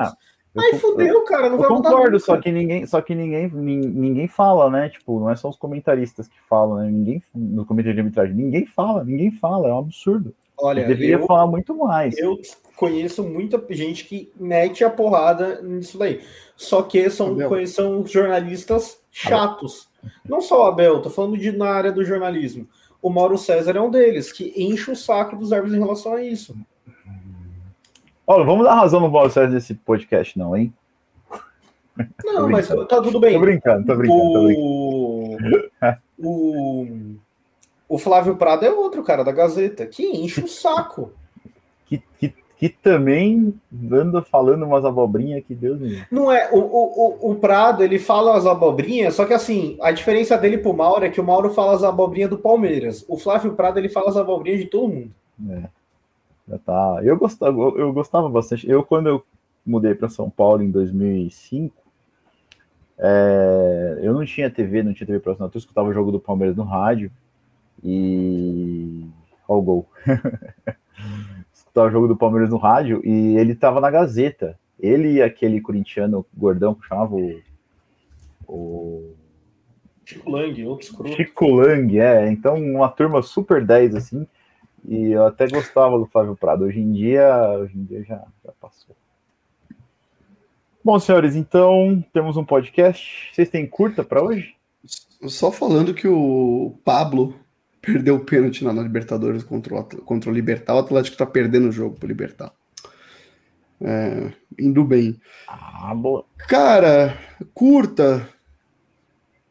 [0.54, 1.92] Não, Aí fudeu, cara, não vai mudar.
[1.92, 4.90] Concordo, só que ninguém, só que ninguém, ninguém fala, né?
[4.90, 6.90] Tipo, não é só os comentaristas que falam, né?
[6.90, 10.34] Ninguém no comitê de arbitragem, ninguém fala, ninguém fala, é um absurdo.
[10.58, 12.18] Olha, eu deveria eu, falar muito mais.
[12.18, 12.40] Eu
[12.78, 16.22] conheço muita gente que mete a porrada nisso daí.
[16.56, 17.36] Só que são,
[17.66, 19.90] são jornalistas chatos.
[20.24, 22.68] Não só o Abel, tô falando de na área do jornalismo.
[23.02, 26.22] O Mauro César é um deles, que enche o saco dos árbitros em relação a
[26.22, 26.56] isso.
[28.26, 30.72] Olha, vamos dar razão no Mauro César nesse podcast, não, hein?
[32.24, 33.34] Não, mas tá tudo bem.
[33.34, 34.22] Tô brincando, tô brincando.
[34.22, 35.32] O...
[35.32, 36.00] Tô brincando.
[36.20, 37.16] o...
[37.90, 41.12] o Flávio Prado é outro cara da Gazeta, que enche o saco.
[41.88, 43.54] que, que que também
[43.92, 46.04] anda falando umas abobrinhas que Deus me.
[46.12, 50.36] Não é, o, o, o Prado ele fala as abobrinhas, só que assim, a diferença
[50.38, 53.06] dele pro Mauro é que o Mauro fala as abobrinhas do Palmeiras.
[53.08, 55.12] O Flávio Prado ele fala as abobrinhas de todo mundo.
[55.52, 55.70] É.
[56.48, 57.00] Já tá.
[57.04, 58.68] Eu gostava, eu gostava bastante.
[58.68, 59.24] Eu, quando eu
[59.64, 61.76] mudei para São Paulo em 2005,
[62.98, 66.20] é, eu não tinha TV, não tinha TV para assinatura, eu escutava o jogo do
[66.20, 67.12] Palmeiras no rádio
[67.84, 69.06] e.
[69.48, 69.86] Olha o gol.
[71.86, 74.58] o jogo do Palmeiras no rádio e ele tava na Gazeta.
[74.80, 77.42] Ele e aquele corintiano gordão que chamava o.
[78.48, 79.16] o...
[80.06, 81.16] Chico Lang, outro escroto.
[81.16, 82.30] Chico Lang, é.
[82.30, 84.28] Então, uma turma super 10, assim.
[84.88, 86.64] E eu até gostava do Flávio Prado.
[86.64, 88.96] Hoje em dia, hoje em dia já, já passou.
[90.84, 93.30] Bom, senhores, então temos um podcast.
[93.34, 94.56] Vocês têm curta para hoje?
[95.28, 97.36] Só falando que o Pablo
[97.88, 100.76] perdeu o pênalti na, Libertadores contra o, contra o Libertar.
[100.76, 102.52] O Atlético tá perdendo o jogo pro Libertar.
[103.82, 105.18] é, indo bem.
[105.48, 106.26] Ah, boa.
[106.50, 107.18] Cara,
[107.54, 108.28] curta.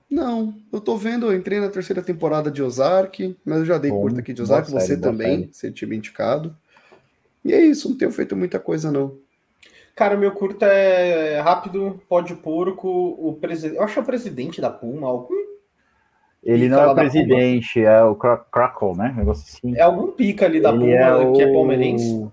[0.09, 3.91] Não, eu tô vendo, eu entrei na terceira temporada de Ozark, mas eu já dei
[3.91, 6.57] Bom, curta aqui de Ozark, você série, também, você tinha me indicado.
[7.45, 9.19] E é isso, não tenho feito muita coisa, não.
[9.97, 13.79] Cara, meu curta é rápido, pode porco, o presidente.
[13.79, 15.56] Eu acho que é o presidente da Puma, algum.
[16.47, 19.13] Ele não é o presidente, é o Crackle, né?
[19.17, 19.77] negócio assim.
[19.77, 22.31] É algum pica ali da Puma é que é palmeirense.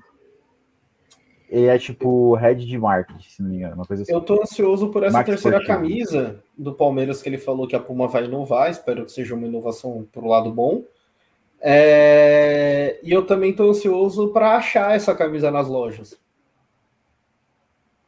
[1.50, 4.14] Ele é tipo head de marketing, se não me engano, uma coisa assim.
[4.14, 5.80] Eu tô ansioso por essa terceira esportivo.
[5.80, 9.48] camisa do Palmeiras que ele falou que a Puma vai inovar, espero que seja uma
[9.48, 10.84] inovação pro lado bom.
[11.60, 13.00] É...
[13.02, 16.20] E eu também tô ansioso para achar essa camisa nas lojas.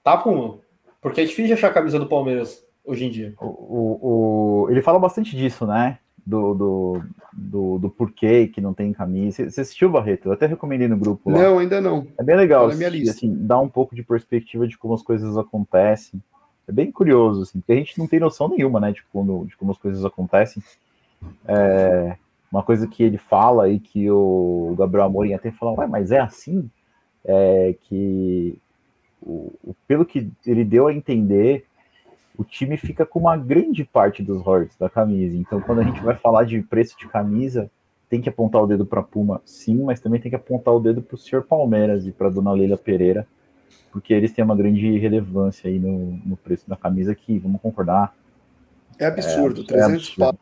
[0.04, 0.60] Tá, Puma?
[1.02, 3.34] Porque é difícil achar a camisa do Palmeiras hoje em dia.
[3.40, 4.70] O, o, o...
[4.70, 5.98] Ele fala bastante disso, né?
[6.26, 9.48] do, do, do, do, porquê que não tem camisa.
[9.50, 10.28] Você assistiu, Barreto?
[10.28, 11.30] Eu até recomendei no grupo.
[11.30, 11.44] Lá.
[11.44, 12.08] Não, ainda não.
[12.18, 12.68] É bem legal.
[12.68, 16.22] Tá assistir, assim, dá um pouco de perspectiva de como as coisas acontecem.
[16.68, 19.56] É bem curioso, assim, porque a gente não tem noção nenhuma, né, de como, de
[19.56, 20.64] como as coisas acontecem.
[21.48, 22.18] É,
[22.52, 26.20] uma coisa que ele fala e que o Gabriel Amorim até fala, ué, mas é
[26.20, 26.68] assim?
[27.24, 28.58] É que,
[29.22, 31.66] o, pelo que ele deu a entender,
[32.38, 35.36] o time fica com uma grande parte dos royalties da camisa.
[35.36, 37.70] Então, quando a gente vai falar de preço de camisa,
[38.10, 41.02] tem que apontar o dedo para Puma, sim, mas também tem que apontar o dedo
[41.02, 43.28] para o senhor Palmeiras e para dona Leila Pereira,
[43.92, 48.14] porque eles têm uma grande relevância aí no, no preço da camisa que, vamos concordar.
[49.00, 50.40] É absurdo, é, 300 é absurdo.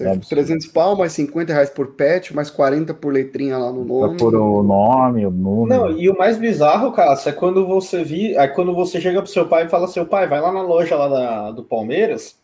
[0.00, 4.18] É 300 pau, mais 50 reais por pet, mais 40 por letrinha lá no nome.
[4.18, 5.80] Por o nome, o número.
[5.80, 9.30] Não, e o mais bizarro, Cássio, é quando você vi, é quando você chega pro
[9.30, 12.38] seu pai e fala: seu pai, vai lá na loja lá da, do Palmeiras,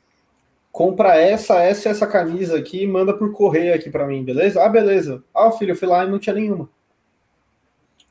[0.73, 4.63] compra essa, essa e essa camisa aqui e manda por correio aqui para mim, beleza?
[4.65, 5.23] Ah, beleza.
[5.35, 6.69] Ah, filho, eu fui lá e não tinha nenhuma.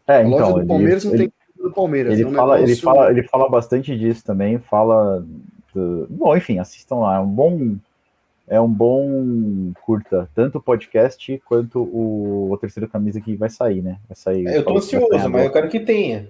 [0.07, 1.33] É, a então, loja do Palmeiras ele, não tem
[1.63, 2.13] do Palmeiras.
[2.13, 2.73] Ele, é um fala, negócio...
[2.73, 5.25] ele, fala, ele fala bastante disso também, fala.
[5.73, 6.07] Do...
[6.09, 7.77] Bom, enfim, assistam lá, é um bom
[8.47, 13.81] é um bom curta, tanto o podcast quanto o, o terceiro camisa que vai sair,
[13.81, 13.99] né?
[14.07, 14.47] Vai sair.
[14.47, 16.29] É, eu tô ansioso, mas eu quero que tenha.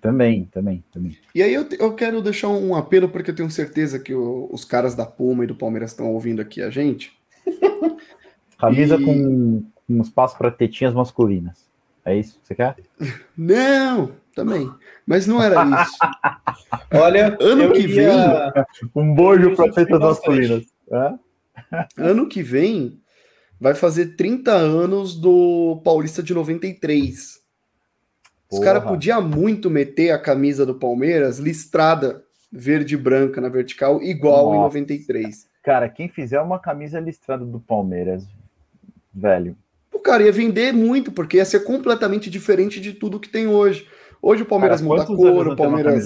[0.00, 1.16] Também, também, também.
[1.32, 4.64] E aí eu, eu quero deixar um apelo, porque eu tenho certeza que o, os
[4.64, 7.16] caras da Puma e do Palmeiras estão ouvindo aqui a gente.
[8.58, 9.04] Camisa e...
[9.04, 11.70] com, com espaço para tetinhas masculinas.
[12.04, 12.76] É isso que você quer?
[13.36, 14.68] Não, também.
[15.06, 15.98] Mas não era isso.
[16.94, 18.08] Olha, ano que vem.
[18.94, 20.64] Um bojo para tetas masculinas.
[21.96, 23.00] Ano que vem
[23.60, 27.40] vai fazer 30 anos do Paulista de 93.
[28.50, 34.02] Os caras podiam muito meter a camisa do Palmeiras listrada verde e branca na vertical,
[34.02, 34.56] igual Nossa.
[34.56, 35.46] em 93.
[35.62, 38.26] Cara, quem fizer uma camisa listrada do Palmeiras,
[39.14, 39.56] velho.
[39.90, 43.86] O cara ia vender muito, porque ia ser completamente diferente de tudo que tem hoje.
[44.20, 46.04] Hoje o Palmeiras cara, muda a cor, o Palmeiras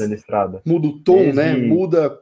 [0.64, 1.56] muda o tom, né?
[1.56, 2.16] Muda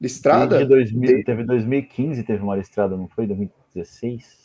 [0.00, 0.58] Listrada?
[0.58, 3.26] De 2000, teve 2015, teve uma listrada, não foi?
[3.26, 4.40] 2016?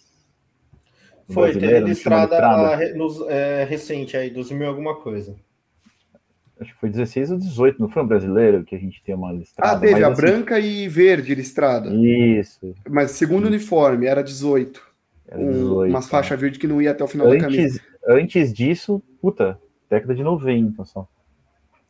[1.30, 3.34] Foi, teve listrada, listrada?
[3.34, 5.36] é, recente aí, 2000 alguma coisa.
[6.60, 9.32] Acho que foi 16 ou 18, não foi um brasileiro que a gente tem uma
[9.34, 9.76] listrada?
[9.76, 10.22] Ah, teve a assim...
[10.22, 11.90] branca e verde listrada.
[11.94, 12.74] Isso.
[12.90, 14.82] Mas segundo uniforme, era 18.
[15.28, 17.82] Era 18 um, umas faixas verde que não ia até o final antes, da camisa.
[18.08, 19.60] Antes disso, puta,
[19.90, 21.08] década de 90 só.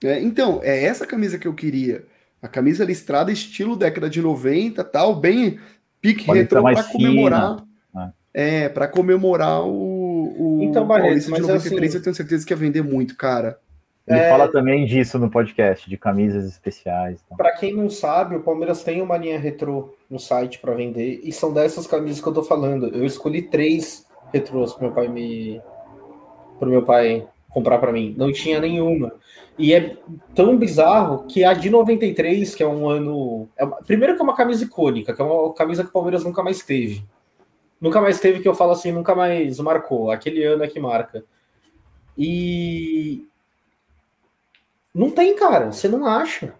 [0.03, 2.03] É, então, é essa camisa que eu queria.
[2.41, 5.59] A camisa listrada, estilo década de 90, tal, bem
[5.99, 7.65] pique retrô para comemorar.
[7.93, 8.13] Né?
[8.33, 12.53] É, para comemorar o, o então, Barreto, mas de 93, assim, eu tenho certeza que
[12.53, 13.59] ia vender muito, cara.
[14.07, 14.29] Ele é...
[14.29, 17.19] fala também disso no podcast, de camisas especiais.
[17.35, 21.31] Para quem não sabe, o Palmeiras tem uma linha retrô no site para vender, e
[21.31, 22.87] são dessas camisas que eu tô falando.
[22.87, 25.59] Eu escolhi três retrôs pro meu pai me.
[26.59, 28.13] pro meu pai comprar para mim.
[28.15, 29.13] Não tinha nenhuma.
[29.57, 29.97] E é
[30.33, 33.47] tão bizarro que a de 93, que é um ano.
[33.57, 36.43] É primeiro que é uma camisa icônica, que é uma camisa que o Palmeiras nunca
[36.43, 37.05] mais teve.
[37.79, 40.11] Nunca mais teve, que eu falo assim, nunca mais marcou.
[40.11, 41.23] Aquele ano é que marca.
[42.17, 43.27] E.
[44.93, 45.71] Não tem, cara.
[45.71, 46.53] Você não acha.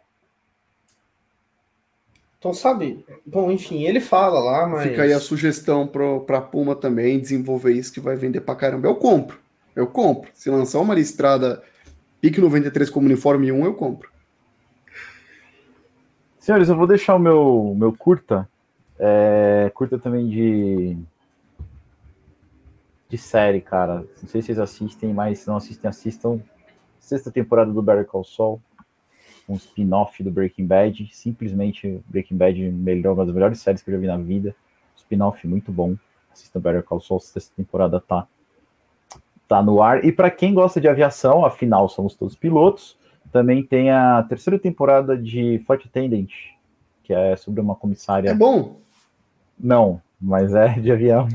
[2.37, 3.05] Então, sabe?
[3.25, 4.83] Bom, enfim, ele fala lá, mas.
[4.83, 8.87] Fica aí a sugestão pro, pra Puma também desenvolver isso que vai vender pra caramba.
[8.87, 9.39] Eu compro.
[9.75, 10.29] Eu compro.
[10.33, 11.63] Se lançar uma listrada
[12.25, 14.09] Pique 93 como uniforme 1, eu compro.
[16.39, 18.49] Senhores, eu vou deixar o meu, meu curta.
[18.97, 20.97] É, curta também de.
[23.07, 23.97] De série, cara.
[24.23, 26.41] Não sei se vocês assistem, mas se não assistem, assistam.
[26.99, 28.59] Sexta temporada do Better Call Saul.
[29.47, 31.07] Um spin-off do Breaking Bad.
[31.13, 34.55] Simplesmente Breaking Bad, melhor, uma das melhores séries que eu já vi na vida.
[34.97, 35.95] Spin-off muito bom.
[36.33, 37.19] Assistam Better Call Saul.
[37.19, 38.27] Sexta temporada tá
[39.47, 40.03] tá no ar.
[40.03, 42.97] E para quem gosta de aviação, afinal somos todos pilotos,
[43.31, 46.29] também tem a terceira temporada de Flight Attendant,
[47.03, 48.29] que é sobre uma comissária.
[48.29, 48.77] É bom?
[49.59, 51.27] Não, mas é de avião.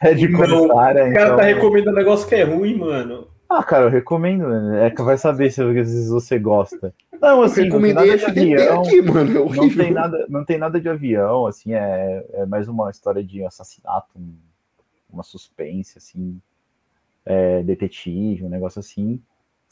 [0.00, 1.08] É, é de comissária.
[1.08, 1.36] O cara tá então...
[1.36, 3.28] tá recomendando um negócio que é ruim, mano.
[3.48, 4.48] Ah, cara, eu recomendo.
[4.48, 4.86] Né?
[4.86, 6.92] É que vai saber se às vezes você gosta.
[7.20, 8.80] Não, assim, eu recomendei não tem nada de avião.
[8.80, 12.68] Aqui, mano, é não tem nada, não tem nada de avião, assim, é, é mais
[12.68, 14.08] uma história de assassinato,
[15.10, 16.40] uma suspense, assim,
[17.26, 19.20] é, detetive, um negócio assim.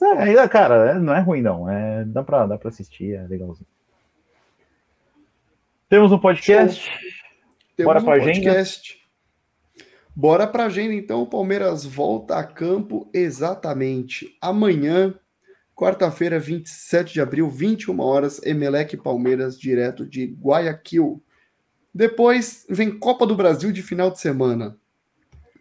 [0.03, 1.71] É, cara, é, não é ruim, não.
[1.71, 3.67] É, dá, pra, dá pra assistir, é legalzinho.
[5.89, 6.91] Temos um podcast.
[7.77, 8.93] Temos Bora um pra podcast.
[8.93, 9.05] Agenda.
[10.17, 11.23] Bora pra agenda, então.
[11.23, 15.15] O Palmeiras volta a campo exatamente amanhã,
[15.75, 21.23] quarta-feira, 27 de abril, 21 horas, Emelec Palmeiras, direto de Guayaquil.
[21.93, 24.77] Depois vem Copa do Brasil de final de semana.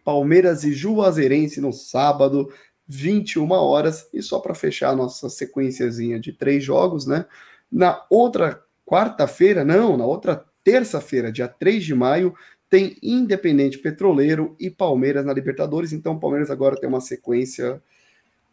[0.03, 2.51] Palmeiras e Juazeirense no sábado,
[2.87, 4.07] 21 horas.
[4.13, 7.25] E só para fechar a nossa sequenciazinha de três jogos, né?
[7.71, 12.33] Na outra quarta-feira, não, na outra terça-feira, dia 3 de maio,
[12.69, 15.93] tem Independente Petroleiro e Palmeiras na Libertadores.
[15.93, 17.81] Então, o Palmeiras agora tem uma sequência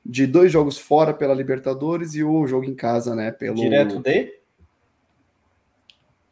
[0.04, 3.30] de dois jogos fora pela Libertadores e o jogo em casa, né?
[3.30, 3.56] Pelo...
[3.56, 4.40] Direto de?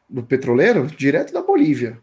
[0.09, 0.86] Do Petroleiro?
[0.86, 1.99] Direto da Bolívia.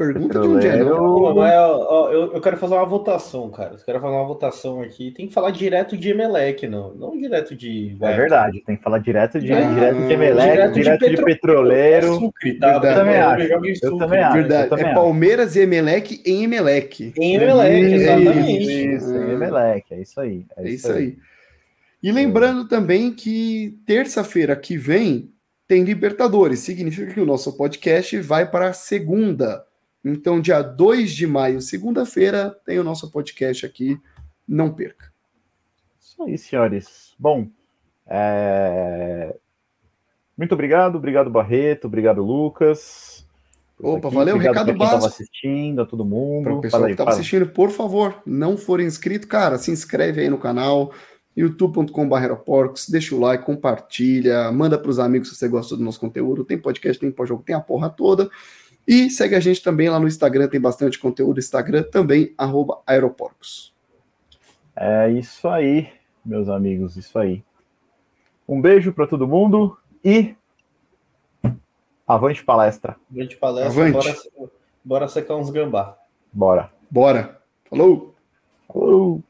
[0.00, 0.76] Pergunta de onde é.
[0.82, 3.74] Não, mas, ó, eu, eu, quero fazer uma votação, cara.
[3.74, 5.10] Eu quero fazer uma votação aqui.
[5.10, 6.94] Tem que falar direto de Emelec, não.
[6.94, 7.94] Não direto de.
[8.00, 11.22] É verdade, tem que falar direto de, ah, direto de Emelec, direto, direto de, de,
[11.22, 12.14] Petroleiro.
[12.14, 12.72] Sucre, tá?
[12.76, 13.84] Eu também acho.
[13.84, 14.36] Eu também acho.
[14.38, 14.80] Verdade.
[14.80, 17.12] é Palmeiras e Emelec em Emelec.
[17.18, 18.94] Em Emelec, exatamente.
[18.94, 20.46] Isso em Emelec, é isso aí.
[20.56, 20.96] É, é isso aí.
[20.96, 21.16] aí.
[22.02, 25.30] E lembrando também que terça-feira que vem
[25.68, 26.60] tem Libertadores.
[26.60, 29.68] Significa que o nosso podcast vai para a segunda.
[30.04, 34.00] Então, dia 2 de maio, segunda-feira, tem o nosso podcast aqui.
[34.46, 35.12] Não perca.
[36.00, 37.14] Isso aí, senhores.
[37.18, 37.48] Bom,
[38.06, 39.36] é...
[40.36, 40.96] muito obrigado.
[40.96, 41.86] Obrigado, Barreto.
[41.86, 43.26] Obrigado, Lucas.
[43.82, 44.16] Opa, aqui.
[44.16, 44.34] valeu.
[44.36, 45.06] Obrigado Recado básico.
[45.06, 46.44] assistindo, a todo mundo.
[46.44, 50.20] Para o pessoal aí, que estava assistindo, por favor, não for inscrito, cara, se inscreve
[50.20, 50.92] aí no canal
[51.36, 52.34] youtube.com.br
[52.88, 56.44] deixa o like, compartilha, manda para os amigos se você gosta do nosso conteúdo.
[56.44, 58.28] Tem podcast, tem pós-jogo, tem a porra toda.
[58.86, 61.38] E segue a gente também lá no Instagram, tem bastante conteúdo.
[61.38, 63.74] Instagram também, arroba Aeroporcos.
[64.74, 65.92] É isso aí,
[66.24, 67.44] meus amigos, isso aí.
[68.48, 70.34] Um beijo para todo mundo e
[72.06, 72.96] avante palestra.
[73.10, 74.30] Avante palestra, avante.
[74.34, 74.50] Bora,
[74.84, 75.96] bora secar uns gambá.
[76.32, 76.72] Bora.
[76.90, 77.40] Bora.
[77.68, 78.14] Falou.
[78.66, 79.22] Falou.